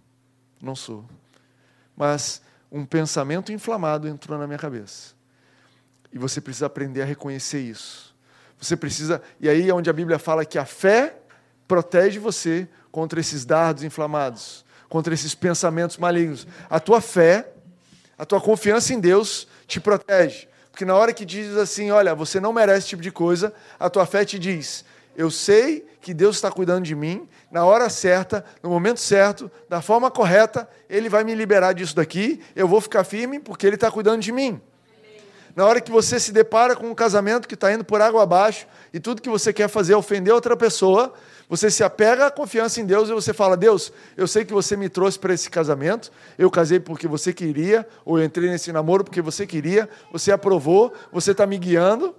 não 0.61 0.75
sou. 0.75 1.09
Mas 1.97 2.43
um 2.73 2.85
pensamento 2.85 3.53
inflamado 3.53 4.09
entrou 4.09 4.37
na 4.37 4.49
minha 4.49 4.59
cabeça. 4.59 5.15
E 6.13 6.19
você 6.19 6.41
precisa 6.41 6.67
aprender 6.67 7.03
a 7.03 7.05
reconhecer 7.05 7.61
isso. 7.61 8.17
Você 8.59 8.77
precisa. 8.77 9.23
E 9.39 9.49
aí 9.49 9.71
é 9.71 9.73
onde 9.73 9.89
a 9.89 9.93
Bíblia 9.93 10.19
fala 10.19 10.45
que 10.45 10.59
a 10.59 10.65
fé 10.65 11.21
protege 11.67 12.19
você 12.19 12.69
contra 12.91 13.21
esses 13.21 13.45
dardos 13.45 13.83
inflamados, 13.83 14.65
contra 14.89 15.13
esses 15.13 15.35
pensamentos 15.35 15.97
malignos. 15.97 16.47
A 16.69 16.79
tua 16.79 17.01
fé 17.01 17.55
a 18.17 18.25
tua 18.25 18.41
confiança 18.41 18.95
em 18.95 19.01
Deus 19.01 19.47
te 19.67 19.81
protege. 19.81 20.49
Porque 20.71 20.85
na 20.85 20.95
hora 20.95 21.13
que 21.13 21.25
diz 21.25 21.57
assim, 21.57 21.91
olha, 21.91 22.15
você 22.15 22.41
não 22.41 22.53
merece 22.53 22.79
esse 22.81 22.89
tipo 22.89 23.03
de 23.03 23.11
coisa, 23.11 23.53
a 23.79 23.89
tua 23.89 24.07
fé 24.07 24.25
te 24.25 24.39
diz, 24.39 24.85
eu 25.17 25.31
sei 25.31 25.87
que 26.01 26.13
Deus 26.13 26.37
está 26.37 26.51
cuidando 26.51 26.85
de 26.85 26.95
mim, 26.95 27.29
na 27.51 27.65
hora 27.65 27.89
certa, 27.89 28.45
no 28.63 28.71
momento 28.71 28.99
certo, 28.99 29.51
da 29.69 29.81
forma 29.81 30.11
correta, 30.11 30.69
Ele 30.89 31.09
vai 31.09 31.23
me 31.23 31.35
liberar 31.35 31.73
disso 31.73 31.95
daqui, 31.95 32.41
eu 32.57 32.67
vou 32.67 32.81
ficar 32.81 33.05
firme 33.05 33.39
porque 33.39 33.67
Ele 33.67 33.77
está 33.77 33.91
cuidando 33.91 34.21
de 34.21 34.33
mim. 34.33 34.61
Na 35.55 35.65
hora 35.65 35.81
que 35.81 35.93
você 35.93 36.19
se 36.19 36.33
depara 36.33 36.75
com 36.75 36.89
um 36.89 36.95
casamento 36.95 37.47
que 37.47 37.55
está 37.55 37.73
indo 37.73 37.85
por 37.85 38.01
água 38.01 38.25
abaixo 38.25 38.67
e 38.93 38.99
tudo 38.99 39.23
que 39.23 39.29
você 39.29 39.53
quer 39.53 39.69
fazer 39.69 39.93
é 39.93 39.97
ofender 39.97 40.35
outra 40.35 40.57
pessoa, 40.57 41.15
você 41.49 41.71
se 41.71 41.85
apega 41.85 42.27
à 42.27 42.31
confiança 42.31 42.81
em 42.81 42.87
Deus 42.87 43.09
e 43.09 43.13
você 43.13 43.33
fala: 43.33 43.57
Deus, 43.57 43.93
eu 44.17 44.27
sei 44.27 44.45
que 44.45 44.53
você 44.53 44.77
me 44.77 44.89
trouxe 44.89 45.19
para 45.19 45.35
esse 45.35 45.51
casamento, 45.51 46.11
eu 46.39 46.51
casei 46.51 46.81
porque 46.81 47.07
você 47.07 47.33
queria, 47.33 47.87
ou 48.05 48.19
eu 48.19 48.25
entrei 48.25 48.49
nesse 48.51 48.73
namoro 48.73 49.05
porque 49.05 49.21
você 49.21 49.47
queria, 49.47 49.89
você 50.11 50.33
aprovou, 50.33 50.93
você 51.13 51.33
está 51.33 51.47
me 51.47 51.59
guiando 51.59 52.15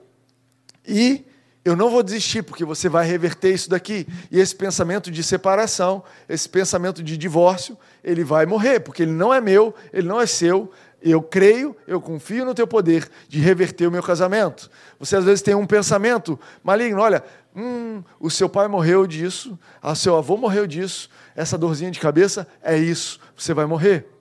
e 0.87 1.25
eu 1.63 1.75
não 1.75 1.89
vou 1.89 2.03
desistir, 2.03 2.43
porque 2.43 2.63
você 2.63 2.87
vai 2.87 3.07
reverter 3.07 3.51
isso 3.51 3.67
daqui. 3.67 4.07
E 4.29 4.39
esse 4.39 4.55
pensamento 4.55 5.09
de 5.09 5.23
separação, 5.23 6.03
esse 6.29 6.47
pensamento 6.47 7.01
de 7.01 7.17
divórcio, 7.17 7.75
ele 8.03 8.23
vai 8.23 8.45
morrer, 8.45 8.81
porque 8.81 9.01
ele 9.01 9.11
não 9.11 9.33
é 9.33 9.41
meu, 9.41 9.73
ele 9.91 10.07
não 10.07 10.21
é 10.21 10.27
seu, 10.27 10.71
eu 11.01 11.23
creio, 11.23 11.75
eu 11.87 11.99
confio 11.99 12.45
no 12.45 12.53
teu 12.53 12.67
poder 12.67 13.09
de 13.27 13.39
reverter 13.39 13.87
o 13.87 13.91
meu 13.91 14.03
casamento. 14.03 14.69
Você 14.99 15.15
às 15.15 15.25
vezes 15.25 15.41
tem 15.41 15.55
um 15.55 15.65
pensamento 15.65 16.39
maligno, 16.63 17.01
olha, 17.01 17.23
hum, 17.55 18.03
o 18.19 18.29
seu 18.29 18.49
pai 18.49 18.67
morreu 18.67 19.07
disso, 19.07 19.57
o 19.81 19.95
seu 19.95 20.17
avô 20.17 20.37
morreu 20.37 20.67
disso, 20.67 21.09
essa 21.35 21.57
dorzinha 21.57 21.91
de 21.91 21.99
cabeça 21.99 22.47
é 22.61 22.77
isso, 22.77 23.19
você 23.35 23.53
vai 23.53 23.65
morrer. 23.65 24.15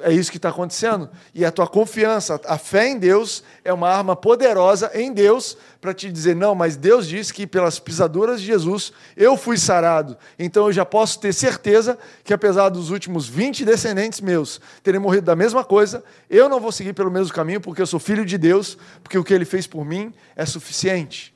É 0.00 0.10
isso 0.10 0.30
que 0.30 0.38
está 0.38 0.48
acontecendo. 0.48 1.10
E 1.34 1.44
a 1.44 1.52
tua 1.52 1.66
confiança, 1.66 2.40
a 2.46 2.56
fé 2.56 2.88
em 2.88 2.98
Deus, 2.98 3.44
é 3.62 3.72
uma 3.72 3.90
arma 3.90 4.16
poderosa 4.16 4.90
em 4.94 5.12
Deus 5.12 5.56
para 5.82 5.92
te 5.92 6.10
dizer: 6.10 6.34
não, 6.34 6.54
mas 6.54 6.76
Deus 6.76 7.06
disse 7.06 7.32
que 7.32 7.46
pelas 7.46 7.78
pisaduras 7.78 8.40
de 8.40 8.46
Jesus 8.46 8.92
eu 9.14 9.36
fui 9.36 9.58
sarado. 9.58 10.16
Então 10.38 10.66
eu 10.66 10.72
já 10.72 10.84
posso 10.84 11.20
ter 11.20 11.34
certeza 11.34 11.98
que, 12.24 12.32
apesar 12.32 12.70
dos 12.70 12.88
últimos 12.88 13.28
20 13.28 13.66
descendentes 13.66 14.20
meus 14.22 14.60
terem 14.82 15.00
morrido 15.00 15.26
da 15.26 15.36
mesma 15.36 15.62
coisa, 15.62 16.02
eu 16.30 16.48
não 16.48 16.58
vou 16.58 16.72
seguir 16.72 16.94
pelo 16.94 17.10
mesmo 17.10 17.34
caminho 17.34 17.60
porque 17.60 17.82
eu 17.82 17.86
sou 17.86 18.00
filho 18.00 18.24
de 18.24 18.38
Deus, 18.38 18.78
porque 19.02 19.18
o 19.18 19.24
que 19.24 19.34
ele 19.34 19.44
fez 19.44 19.66
por 19.66 19.84
mim 19.84 20.12
é 20.34 20.46
suficiente. 20.46 21.34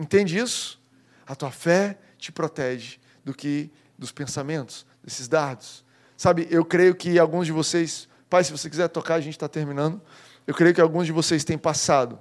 Entende 0.00 0.38
isso? 0.38 0.80
A 1.26 1.36
tua 1.36 1.50
fé 1.50 1.98
te 2.16 2.32
protege 2.32 2.96
do 3.22 3.34
que 3.34 3.70
dos 3.98 4.10
pensamentos, 4.10 4.86
desses 5.04 5.28
dardos. 5.28 5.84
Sabe, 6.16 6.48
eu 6.50 6.64
creio 6.64 6.94
que 6.94 7.18
alguns 7.18 7.44
de 7.44 7.52
vocês, 7.52 8.08
pai, 8.28 8.42
se 8.42 8.50
você 8.50 8.70
quiser 8.70 8.88
tocar, 8.88 9.16
a 9.16 9.20
gente 9.20 9.34
está 9.34 9.46
terminando. 9.46 10.00
Eu 10.46 10.54
creio 10.54 10.74
que 10.74 10.80
alguns 10.80 11.04
de 11.04 11.12
vocês 11.12 11.44
têm 11.44 11.58
passado 11.58 12.18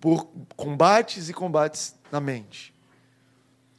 por 0.00 0.26
combates 0.56 1.28
e 1.28 1.34
combates 1.34 1.94
na 2.10 2.18
mente. 2.18 2.74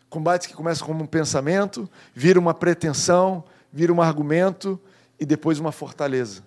Combates 0.08 0.46
que 0.46 0.54
começam 0.54 0.86
como 0.86 1.04
um 1.04 1.08
pensamento, 1.08 1.90
vira 2.14 2.40
uma 2.40 2.54
pretensão, 2.54 3.44
vira 3.74 3.92
um 3.92 4.00
argumento 4.00 4.80
e 5.20 5.26
depois 5.26 5.60
uma 5.60 5.72
fortaleza. 5.72 6.44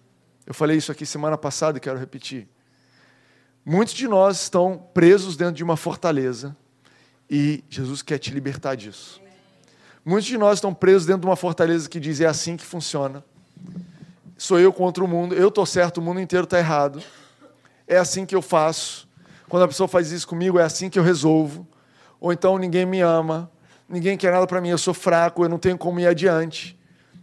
Eu 0.46 0.54
falei 0.54 0.76
isso 0.76 0.92
aqui 0.92 1.04
semana 1.04 1.36
passada 1.36 1.78
e 1.78 1.80
quero 1.80 1.98
repetir. 1.98 2.48
Muitos 3.70 3.92
de 3.92 4.08
nós 4.08 4.40
estão 4.40 4.82
presos 4.94 5.36
dentro 5.36 5.52
de 5.52 5.62
uma 5.62 5.76
fortaleza 5.76 6.56
e 7.28 7.62
Jesus 7.68 8.00
quer 8.00 8.16
te 8.16 8.30
libertar 8.30 8.74
disso. 8.74 9.20
Muitos 10.02 10.26
de 10.26 10.38
nós 10.38 10.56
estão 10.56 10.72
presos 10.72 11.04
dentro 11.04 11.20
de 11.20 11.26
uma 11.26 11.36
fortaleza 11.36 11.86
que 11.86 12.00
diz 12.00 12.18
é 12.18 12.24
assim 12.24 12.56
que 12.56 12.64
funciona. 12.64 13.22
Sou 14.38 14.58
eu 14.58 14.72
contra 14.72 15.04
o 15.04 15.06
mundo, 15.06 15.34
eu 15.34 15.48
estou 15.48 15.66
certo, 15.66 15.98
o 15.98 16.00
mundo 16.00 16.18
inteiro 16.18 16.44
está 16.44 16.58
errado. 16.58 17.02
É 17.86 17.98
assim 17.98 18.24
que 18.24 18.34
eu 18.34 18.40
faço. 18.40 19.06
Quando 19.50 19.64
a 19.64 19.68
pessoa 19.68 19.86
faz 19.86 20.12
isso 20.12 20.26
comigo, 20.26 20.58
é 20.58 20.62
assim 20.62 20.88
que 20.88 20.98
eu 20.98 21.02
resolvo. 21.02 21.68
Ou 22.18 22.32
então 22.32 22.56
ninguém 22.56 22.86
me 22.86 23.02
ama, 23.02 23.50
ninguém 23.86 24.16
quer 24.16 24.32
nada 24.32 24.46
para 24.46 24.62
mim, 24.62 24.70
eu 24.70 24.78
sou 24.78 24.94
fraco, 24.94 25.44
eu 25.44 25.48
não 25.50 25.58
tenho 25.58 25.76
como 25.76 26.00
ir 26.00 26.06
adiante. 26.06 26.74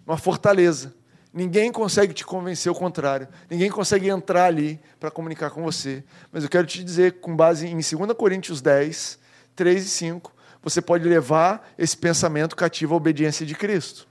Uma 0.06 0.16
fortaleza. 0.16 0.94
Ninguém 1.36 1.70
consegue 1.70 2.14
te 2.14 2.26
convencer 2.26 2.72
o 2.72 2.76
contrário. 2.76 3.28
Ninguém 3.50 3.70
consegue 3.70 4.08
entrar 4.08 4.46
ali 4.46 4.80
para 4.98 5.12
comunicar 5.12 5.50
com 5.50 5.62
você. 5.62 6.02
Mas 6.32 6.44
eu 6.44 6.50
quero 6.50 6.66
te 6.66 6.82
dizer, 6.82 7.20
com 7.20 7.36
base 7.36 7.68
em 7.68 7.74
2 7.74 8.14
Coríntios 8.18 8.62
10, 8.62 9.20
3 9.54 9.86
e 9.86 9.90
5, 9.90 10.34
você 10.64 10.82
pode 10.82 11.04
levar 11.04 11.74
esse 11.78 11.98
pensamento 11.98 12.56
cativo 12.56 12.94
à 12.94 12.98
obediência 12.98 13.46
de 13.46 13.54
Cristo. 13.54 14.08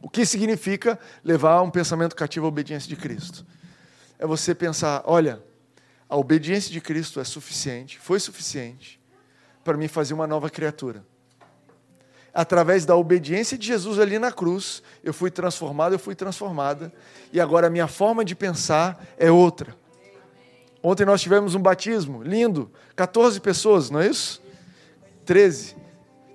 O 0.00 0.08
que 0.08 0.24
significa 0.24 0.96
levar 1.24 1.60
um 1.60 1.70
pensamento 1.70 2.14
cativo 2.14 2.46
à 2.46 2.48
obediência 2.48 2.88
de 2.88 2.94
Cristo? 2.94 3.44
É 4.16 4.24
você 4.24 4.54
pensar: 4.54 5.02
olha, 5.06 5.42
a 6.08 6.16
obediência 6.16 6.70
de 6.70 6.80
Cristo 6.80 7.18
é 7.18 7.24
suficiente, 7.24 7.98
foi 7.98 8.20
suficiente 8.20 9.00
para 9.64 9.76
me 9.76 9.88
fazer 9.88 10.14
uma 10.14 10.28
nova 10.28 10.48
criatura. 10.48 11.04
Através 12.32 12.84
da 12.84 12.94
obediência 12.94 13.56
de 13.56 13.66
Jesus 13.66 13.98
ali 13.98 14.18
na 14.18 14.30
cruz, 14.30 14.82
eu 15.02 15.12
fui 15.12 15.30
transformado, 15.30 15.94
eu 15.94 15.98
fui 15.98 16.14
transformada, 16.14 16.92
e 17.32 17.40
agora 17.40 17.66
a 17.66 17.70
minha 17.70 17.88
forma 17.88 18.24
de 18.24 18.34
pensar 18.34 19.04
é 19.16 19.30
outra. 19.30 19.74
Ontem 20.82 21.04
nós 21.04 21.20
tivemos 21.20 21.54
um 21.54 21.60
batismo 21.60 22.22
lindo, 22.22 22.70
14 22.94 23.40
pessoas, 23.40 23.90
não 23.90 24.00
é 24.00 24.06
isso? 24.06 24.40
13. 25.24 25.76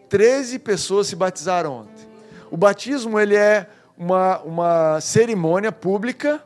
13 0.10 0.60
pessoas 0.60 1.08
se 1.08 1.16
batizaram 1.16 1.74
ontem. 1.74 2.08
O 2.52 2.58
batismo 2.58 3.20
ele 3.20 3.36
é 3.36 3.68
uma, 3.98 4.40
uma 4.42 5.02
cerimônia 5.02 5.72
pública 5.72 6.44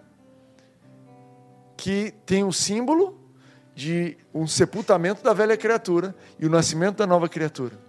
que 1.76 2.14
tem 2.26 2.44
o 2.44 2.48
um 2.48 2.52
símbolo 2.52 3.20
de 3.76 4.18
um 4.34 4.48
sepultamento 4.48 5.24
da 5.24 5.34
velha 5.34 5.58
criatura 5.58 6.16
e 6.40 6.46
o 6.46 6.50
nascimento 6.50 6.98
da 6.98 7.08
nova 7.08 7.28
criatura. 7.28 7.87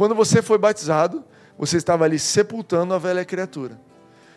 Quando 0.00 0.14
você 0.14 0.40
foi 0.40 0.56
batizado, 0.56 1.22
você 1.58 1.76
estava 1.76 2.06
ali 2.06 2.18
sepultando 2.18 2.94
a 2.94 2.98
velha 2.98 3.22
criatura. 3.22 3.78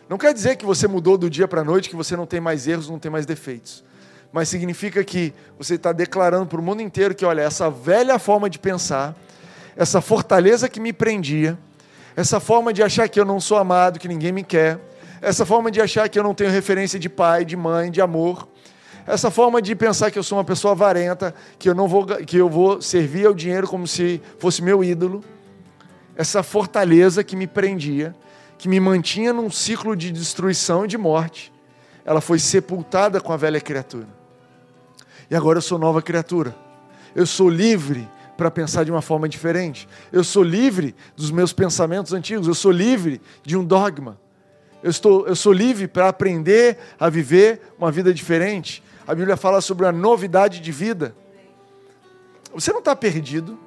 Não 0.10 0.18
quer 0.18 0.34
dizer 0.34 0.58
que 0.58 0.66
você 0.66 0.90
mudou 0.90 1.18
do 1.18 1.30
dia 1.30 1.48
para 1.48 1.62
a 1.62 1.64
noite, 1.64 1.90
que 1.90 1.96
você 1.96 2.18
não 2.18 2.26
tem 2.26 2.42
mais 2.42 2.68
erros, 2.68 2.90
não 2.90 3.00
tem 3.00 3.10
mais 3.10 3.26
defeitos. 3.26 3.82
Mas 4.30 4.50
significa 4.50 5.02
que 5.06 5.34
você 5.58 5.76
está 5.76 5.94
declarando 5.94 6.48
para 6.48 6.60
o 6.60 6.62
mundo 6.62 6.82
inteiro 6.82 7.16
que, 7.16 7.24
olha, 7.24 7.40
essa 7.44 7.70
velha 7.70 8.20
forma 8.20 8.50
de 8.50 8.60
pensar, 8.60 9.16
essa 9.74 10.02
fortaleza 10.02 10.68
que 10.68 10.82
me 10.82 10.92
prendia, 10.92 11.58
essa 12.14 12.42
forma 12.42 12.74
de 12.74 12.84
achar 12.84 13.08
que 13.08 13.18
eu 13.18 13.24
não 13.24 13.40
sou 13.40 13.58
amado, 13.58 14.00
que 14.00 14.08
ninguém 14.10 14.34
me 14.34 14.44
quer, 14.44 14.78
essa 15.22 15.46
forma 15.46 15.72
de 15.72 15.80
achar 15.80 16.10
que 16.10 16.20
eu 16.20 16.24
não 16.24 16.36
tenho 16.36 16.52
referência 16.52 17.00
de 17.00 17.08
pai, 17.08 17.46
de 17.46 17.56
mãe, 17.56 17.90
de 17.90 18.02
amor, 18.02 18.50
essa 19.08 19.32
forma 19.32 19.62
de 19.62 19.74
pensar 19.78 20.12
que 20.12 20.20
eu 20.20 20.24
sou 20.24 20.38
uma 20.38 20.44
pessoa 20.44 20.74
avarenta, 20.74 21.34
que 21.58 21.70
eu 21.70 21.74
não 21.74 21.88
vou 21.88 22.06
que 22.06 22.36
eu 22.36 22.50
vou 22.50 22.82
servir 22.82 23.28
ao 23.28 23.34
dinheiro 23.34 23.66
como 23.66 23.88
se 23.88 24.22
fosse 24.38 24.62
meu 24.62 24.84
ídolo, 24.84 25.24
essa 26.16 26.44
fortaleza 26.44 27.24
que 27.24 27.36
me 27.36 27.48
prendia, 27.48 28.16
que 28.58 28.68
me 28.68 28.80
mantinha 28.80 29.34
num 29.34 29.50
ciclo 29.50 29.96
de 29.96 30.12
destruição 30.12 30.86
e 30.86 30.88
de 30.88 30.98
morte, 30.98 31.52
ela 32.06 32.22
foi 32.22 32.40
sepultada 32.40 33.20
com 33.20 33.32
a 33.32 33.38
velha 33.38 33.60
criatura. 33.60 34.08
E 35.30 35.36
agora 35.36 35.58
eu 35.58 35.62
sou 35.62 35.78
nova 35.78 36.02
criatura. 36.02 36.56
Eu 37.16 37.26
sou 37.26 37.50
livre 37.50 38.08
para 38.38 38.52
pensar 38.52 38.84
de 38.84 38.92
uma 38.92 39.02
forma 39.02 39.30
diferente. 39.30 39.88
Eu 40.12 40.24
sou 40.24 40.44
livre 40.44 40.96
dos 41.16 41.32
meus 41.32 41.54
pensamentos 41.54 42.14
antigos. 42.14 42.48
Eu 42.48 42.56
sou 42.56 42.72
livre 42.72 43.22
de 43.44 43.56
um 43.56 43.64
dogma. 43.64 44.20
Eu, 44.82 44.90
estou, 44.90 45.26
eu 45.28 45.36
sou 45.36 45.54
livre 45.54 45.88
para 45.88 46.10
aprender 46.10 46.78
a 47.00 47.10
viver 47.10 47.62
uma 47.78 47.92
vida 47.92 48.14
diferente. 48.14 48.84
A 49.08 49.16
Bíblia 49.16 49.38
fala 49.38 49.62
sobre 49.62 49.86
a 49.86 49.92
novidade 49.92 50.60
de 50.60 50.72
vida. 50.72 51.16
Você 52.54 52.72
não 52.72 52.80
está 52.80 52.96
perdido. 52.96 53.58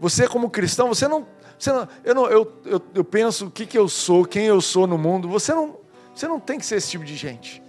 Você, 0.00 0.28
como 0.28 0.50
cristão, 0.50 0.88
você 0.88 1.08
não. 1.08 1.26
Não 1.66 1.88
eu, 2.04 2.14
não 2.14 2.26
eu, 2.26 2.52
eu, 2.64 2.82
eu 2.94 3.04
penso 3.04 3.46
o 3.46 3.50
que, 3.50 3.66
que 3.66 3.78
eu 3.78 3.88
sou, 3.88 4.24
quem 4.24 4.46
eu 4.46 4.60
sou 4.60 4.86
no 4.86 4.98
mundo. 4.98 5.28
Você 5.28 5.54
não, 5.54 5.76
você 6.14 6.28
não 6.28 6.38
tem 6.38 6.58
que 6.58 6.66
ser 6.66 6.76
esse 6.76 6.90
tipo 6.90 7.04
de 7.04 7.16
gente. 7.16 7.62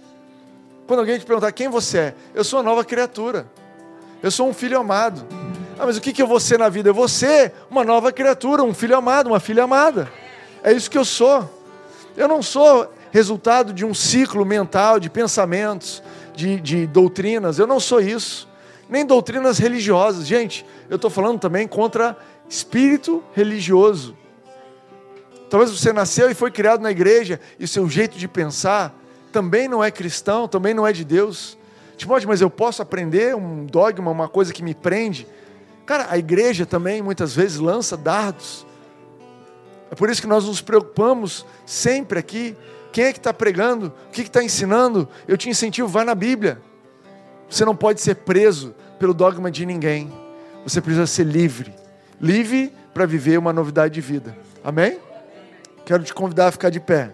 Quando 0.86 1.00
alguém 1.00 1.18
te 1.18 1.26
perguntar 1.26 1.52
quem 1.52 1.68
você 1.68 1.98
é, 1.98 2.14
eu 2.34 2.42
sou 2.42 2.58
uma 2.58 2.64
nova 2.64 2.84
criatura. 2.84 3.46
Eu 4.22 4.30
sou 4.30 4.48
um 4.48 4.54
filho 4.54 4.78
amado. 4.78 5.24
Ah, 5.78 5.86
mas 5.86 5.96
o 5.96 6.00
que, 6.00 6.12
que 6.12 6.20
eu 6.20 6.26
vou 6.26 6.40
ser 6.40 6.58
na 6.58 6.68
vida? 6.68 6.88
Eu 6.88 6.94
vou 6.94 7.06
ser 7.06 7.52
uma 7.70 7.84
nova 7.84 8.10
criatura, 8.10 8.64
um 8.64 8.74
filho 8.74 8.96
amado, 8.96 9.28
uma 9.28 9.38
filha 9.38 9.64
amada. 9.64 10.10
É 10.62 10.72
isso 10.72 10.90
que 10.90 10.98
eu 10.98 11.04
sou. 11.04 11.48
Eu 12.16 12.26
não 12.26 12.42
sou 12.42 12.92
resultado 13.12 13.72
de 13.72 13.84
um 13.84 13.94
ciclo 13.94 14.44
mental 14.44 14.98
de 14.98 15.08
pensamentos, 15.08 16.02
de, 16.34 16.58
de 16.58 16.86
doutrinas. 16.86 17.58
Eu 17.58 17.66
não 17.66 17.78
sou 17.78 18.00
isso. 18.00 18.48
Nem 18.88 19.04
doutrinas 19.04 19.58
religiosas. 19.58 20.26
Gente, 20.26 20.66
eu 20.90 20.96
estou 20.96 21.10
falando 21.10 21.38
também 21.38 21.68
contra 21.68 22.16
espírito 22.48 23.22
religioso. 23.34 24.16
Talvez 25.50 25.70
você 25.70 25.92
nasceu 25.92 26.30
e 26.30 26.34
foi 26.34 26.50
criado 26.50 26.80
na 26.80 26.90
igreja 26.90 27.40
e 27.58 27.64
o 27.64 27.68
seu 27.68 27.88
jeito 27.88 28.18
de 28.18 28.28
pensar 28.28 28.94
também 29.32 29.68
não 29.68 29.82
é 29.82 29.90
cristão, 29.90 30.48
também 30.48 30.74
não 30.74 30.86
é 30.86 30.92
de 30.92 31.04
Deus. 31.04 31.56
Timóteo, 31.96 32.28
mas 32.28 32.40
eu 32.40 32.50
posso 32.50 32.80
aprender 32.80 33.34
um 33.34 33.66
dogma, 33.66 34.10
uma 34.10 34.28
coisa 34.28 34.52
que 34.52 34.62
me 34.62 34.74
prende? 34.74 35.26
Cara, 35.84 36.06
a 36.10 36.18
igreja 36.18 36.66
também 36.66 37.02
muitas 37.02 37.34
vezes 37.34 37.58
lança 37.58 37.96
dardos. 37.96 38.66
É 39.90 39.94
por 39.94 40.10
isso 40.10 40.20
que 40.20 40.26
nós 40.26 40.44
nos 40.44 40.60
preocupamos 40.60 41.46
sempre 41.64 42.18
aqui. 42.18 42.56
Quem 42.92 43.04
é 43.04 43.12
que 43.12 43.18
está 43.18 43.32
pregando? 43.32 43.92
O 44.08 44.12
que 44.12 44.22
está 44.22 44.42
ensinando? 44.42 45.08
Eu 45.26 45.36
te 45.36 45.48
incentivo, 45.48 45.88
vá 45.88 46.04
na 46.04 46.14
Bíblia. 46.14 46.60
Você 47.48 47.64
não 47.64 47.74
pode 47.74 48.00
ser 48.00 48.16
preso 48.16 48.74
pelo 48.98 49.14
dogma 49.14 49.50
de 49.50 49.64
ninguém. 49.64 50.12
Você 50.64 50.80
precisa 50.80 51.06
ser 51.06 51.24
livre. 51.24 51.74
Livre 52.20 52.72
para 52.92 53.06
viver 53.06 53.38
uma 53.38 53.52
novidade 53.52 53.94
de 53.94 54.00
vida. 54.00 54.36
Amém? 54.62 54.98
Quero 55.84 56.02
te 56.02 56.12
convidar 56.12 56.48
a 56.48 56.52
ficar 56.52 56.70
de 56.70 56.80
pé. 56.80 57.10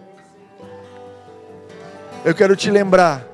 Eu 2.23 2.33
quero 2.33 2.55
te 2.55 2.71
lembrar 2.71 3.25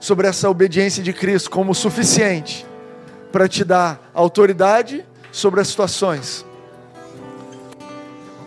sobre 0.00 0.26
essa 0.26 0.50
obediência 0.50 1.02
de 1.02 1.12
Cristo 1.12 1.48
como 1.48 1.74
suficiente 1.74 2.66
para 3.30 3.48
te 3.48 3.64
dar 3.64 4.10
autoridade 4.12 5.06
sobre 5.30 5.60
as 5.60 5.68
situações. 5.68 6.44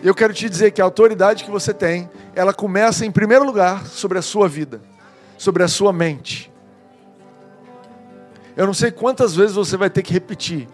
Eu 0.03 0.13
quero 0.13 0.33
te 0.33 0.49
dizer 0.49 0.71
que 0.71 0.81
a 0.81 0.83
autoridade 0.83 1.43
que 1.43 1.49
você 1.49 1.73
tem, 1.73 2.09
ela 2.35 2.53
começa 2.53 3.05
em 3.05 3.11
primeiro 3.11 3.45
lugar 3.45 3.85
sobre 3.87 4.19
a 4.19 4.21
sua 4.21 4.47
vida, 4.47 4.81
sobre 5.37 5.63
a 5.63 5.67
sua 5.67 5.93
mente. 5.93 6.51
Eu 8.55 8.67
não 8.67 8.73
sei 8.73 8.91
quantas 8.91 9.35
vezes 9.35 9.55
você 9.55 9.75
vai 9.77 9.89
ter 9.89 10.03
que 10.03 10.13
repetir, 10.13 10.67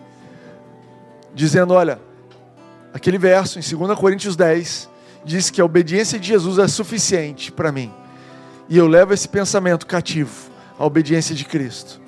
dizendo: 1.34 1.74
olha, 1.74 2.00
aquele 2.94 3.18
verso 3.18 3.60
em 3.60 3.78
2 3.78 3.98
Coríntios 3.98 4.36
10 4.36 4.90
diz 5.24 5.50
que 5.50 5.62
a 5.62 5.66
obediência 5.66 6.20
de 6.20 6.28
Jesus 6.28 6.58
é 6.58 6.68
suficiente 6.68 7.52
para 7.52 7.72
mim. 7.72 7.92
E 8.68 8.78
eu 8.78 8.88
levo 8.88 9.14
esse 9.14 9.28
pensamento 9.28 9.86
cativo 9.86 10.50
à 10.78 10.86
obediência 10.86 11.36
de 11.36 11.46
Cristo. 11.46 12.00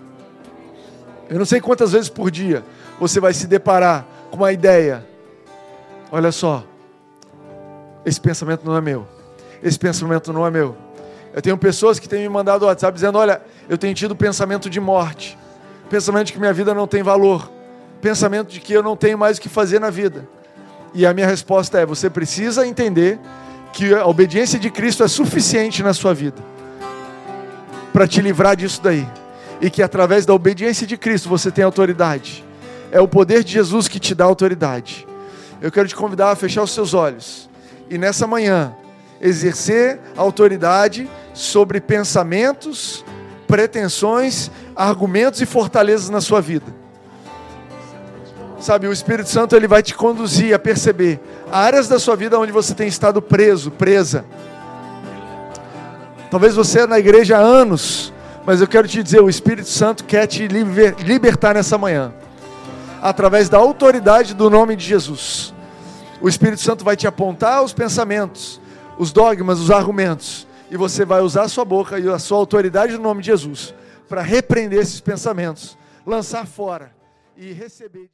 Eu 1.30 1.38
não 1.38 1.46
sei 1.46 1.60
quantas 1.60 1.92
vezes 1.92 2.10
por 2.10 2.30
dia 2.30 2.64
você 3.00 3.20
vai 3.20 3.34
se 3.34 3.48
deparar 3.48 4.06
com 4.30 4.38
uma 4.38 4.52
ideia. 4.52 5.06
Olha 6.12 6.32
só, 6.32 6.64
esse 8.06 8.20
pensamento 8.20 8.66
não 8.66 8.76
é 8.76 8.82
meu. 8.82 9.08
Esse 9.62 9.80
pensamento 9.80 10.34
não 10.34 10.46
é 10.46 10.52
meu. 10.52 10.76
Eu 11.34 11.42
tenho 11.42 11.58
pessoas 11.58 11.98
que 11.98 12.08
têm 12.08 12.22
me 12.22 12.30
mandado 12.30 12.66
WhatsApp 12.66 12.94
dizendo: 12.94 13.18
Olha, 13.18 13.42
eu 13.68 13.78
tenho 13.78 13.96
tido 13.96 14.16
pensamento 14.16 14.70
de 14.70 14.80
morte, 14.80 15.38
pensamento 15.90 16.28
de 16.28 16.34
que 16.34 16.40
minha 16.40 16.54
vida 16.54 16.74
não 16.74 16.86
tem 16.86 17.02
valor, 17.02 17.50
pensamento 18.04 18.50
de 18.50 18.60
que 18.60 18.74
eu 18.74 18.84
não 18.84 18.98
tenho 18.98 19.18
mais 19.18 19.38
o 19.38 19.42
que 19.42 19.48
fazer 19.48 19.80
na 19.80 19.90
vida. 19.90 20.28
E 20.94 21.06
a 21.06 21.14
minha 21.14 21.26
resposta 21.26 21.80
é: 21.80 21.86
Você 21.86 22.10
precisa 22.10 22.68
entender 22.68 23.18
que 23.72 23.96
a 23.96 24.06
obediência 24.06 24.60
de 24.60 24.70
Cristo 24.70 25.04
é 25.04 25.08
suficiente 25.08 25.82
na 25.82 25.94
sua 25.94 26.14
vida 26.14 26.44
para 27.94 28.06
te 28.06 28.22
livrar 28.22 28.58
disso 28.58 28.82
daí 28.84 29.08
e 29.62 29.70
que 29.70 29.82
através 29.82 30.26
da 30.26 30.34
obediência 30.34 30.86
de 30.86 30.98
Cristo 30.98 31.30
você 31.30 31.50
tem 31.50 31.64
autoridade. 31.64 32.44
É 32.92 33.00
o 33.00 33.08
poder 33.08 33.44
de 33.44 33.54
Jesus 33.54 33.88
que 33.88 34.00
te 34.00 34.14
dá 34.14 34.26
autoridade. 34.26 35.08
Eu 35.62 35.72
quero 35.72 35.88
te 35.88 35.96
convidar 35.96 36.32
a 36.32 36.36
fechar 36.36 36.62
os 36.62 36.72
seus 36.72 36.94
olhos 36.94 37.50
e 37.90 37.98
nessa 37.98 38.28
manhã 38.28 38.76
exercer 39.22 40.00
autoridade 40.18 41.10
sobre 41.34 41.80
pensamentos, 41.80 43.06
pretensões, 43.48 44.52
argumentos 44.76 45.40
e 45.40 45.46
fortalezas 45.46 46.10
na 46.10 46.20
sua 46.20 46.42
vida. 46.42 46.83
Sabe, 48.64 48.88
o 48.88 48.94
Espírito 48.94 49.28
Santo 49.28 49.58
ele 49.58 49.68
vai 49.68 49.84
te 49.84 49.94
conduzir 49.94 50.56
a 50.56 50.58
perceber 50.58 51.20
áreas 51.52 51.90
da 51.90 52.00
sua 52.00 52.16
vida 52.16 52.40
onde 52.40 52.50
você 52.50 52.74
tem 52.74 52.88
estado 52.88 53.22
preso, 53.22 53.70
presa. 53.70 54.24
Talvez 56.32 56.56
você 56.56 56.80
é 56.80 56.88
na 56.88 56.98
igreja 56.98 57.38
há 57.38 57.42
anos, 57.42 58.14
mas 58.46 58.62
eu 58.62 58.68
quero 58.68 58.88
te 58.88 59.04
dizer, 59.04 59.20
o 59.20 59.28
Espírito 59.28 59.68
Santo 59.68 60.06
quer 60.06 60.28
te 60.28 60.48
libertar 60.48 61.56
nessa 61.56 61.78
manhã, 61.78 62.14
através 63.02 63.50
da 63.50 63.58
autoridade 63.58 64.34
do 64.34 64.50
nome 64.50 64.78
de 64.78 64.86
Jesus. 64.86 65.54
O 66.22 66.30
Espírito 66.30 66.62
Santo 66.62 66.86
vai 66.86 66.96
te 66.96 67.06
apontar 67.06 67.62
os 67.66 67.74
pensamentos, 67.74 68.62
os 68.98 69.12
dogmas, 69.12 69.60
os 69.60 69.72
argumentos, 69.72 70.48
e 70.72 70.78
você 70.78 71.04
vai 71.04 71.20
usar 71.20 71.44
a 71.44 71.50
sua 71.50 71.66
boca 71.66 72.00
e 72.00 72.08
a 72.08 72.18
sua 72.18 72.38
autoridade 72.38 72.94
no 72.94 73.04
nome 73.04 73.20
de 73.20 73.28
Jesus 73.28 73.76
para 74.08 74.22
repreender 74.22 74.80
esses 74.80 75.02
pensamentos, 75.02 75.78
lançar 76.06 76.48
fora 76.48 76.96
e 77.36 77.52
receber. 77.52 78.10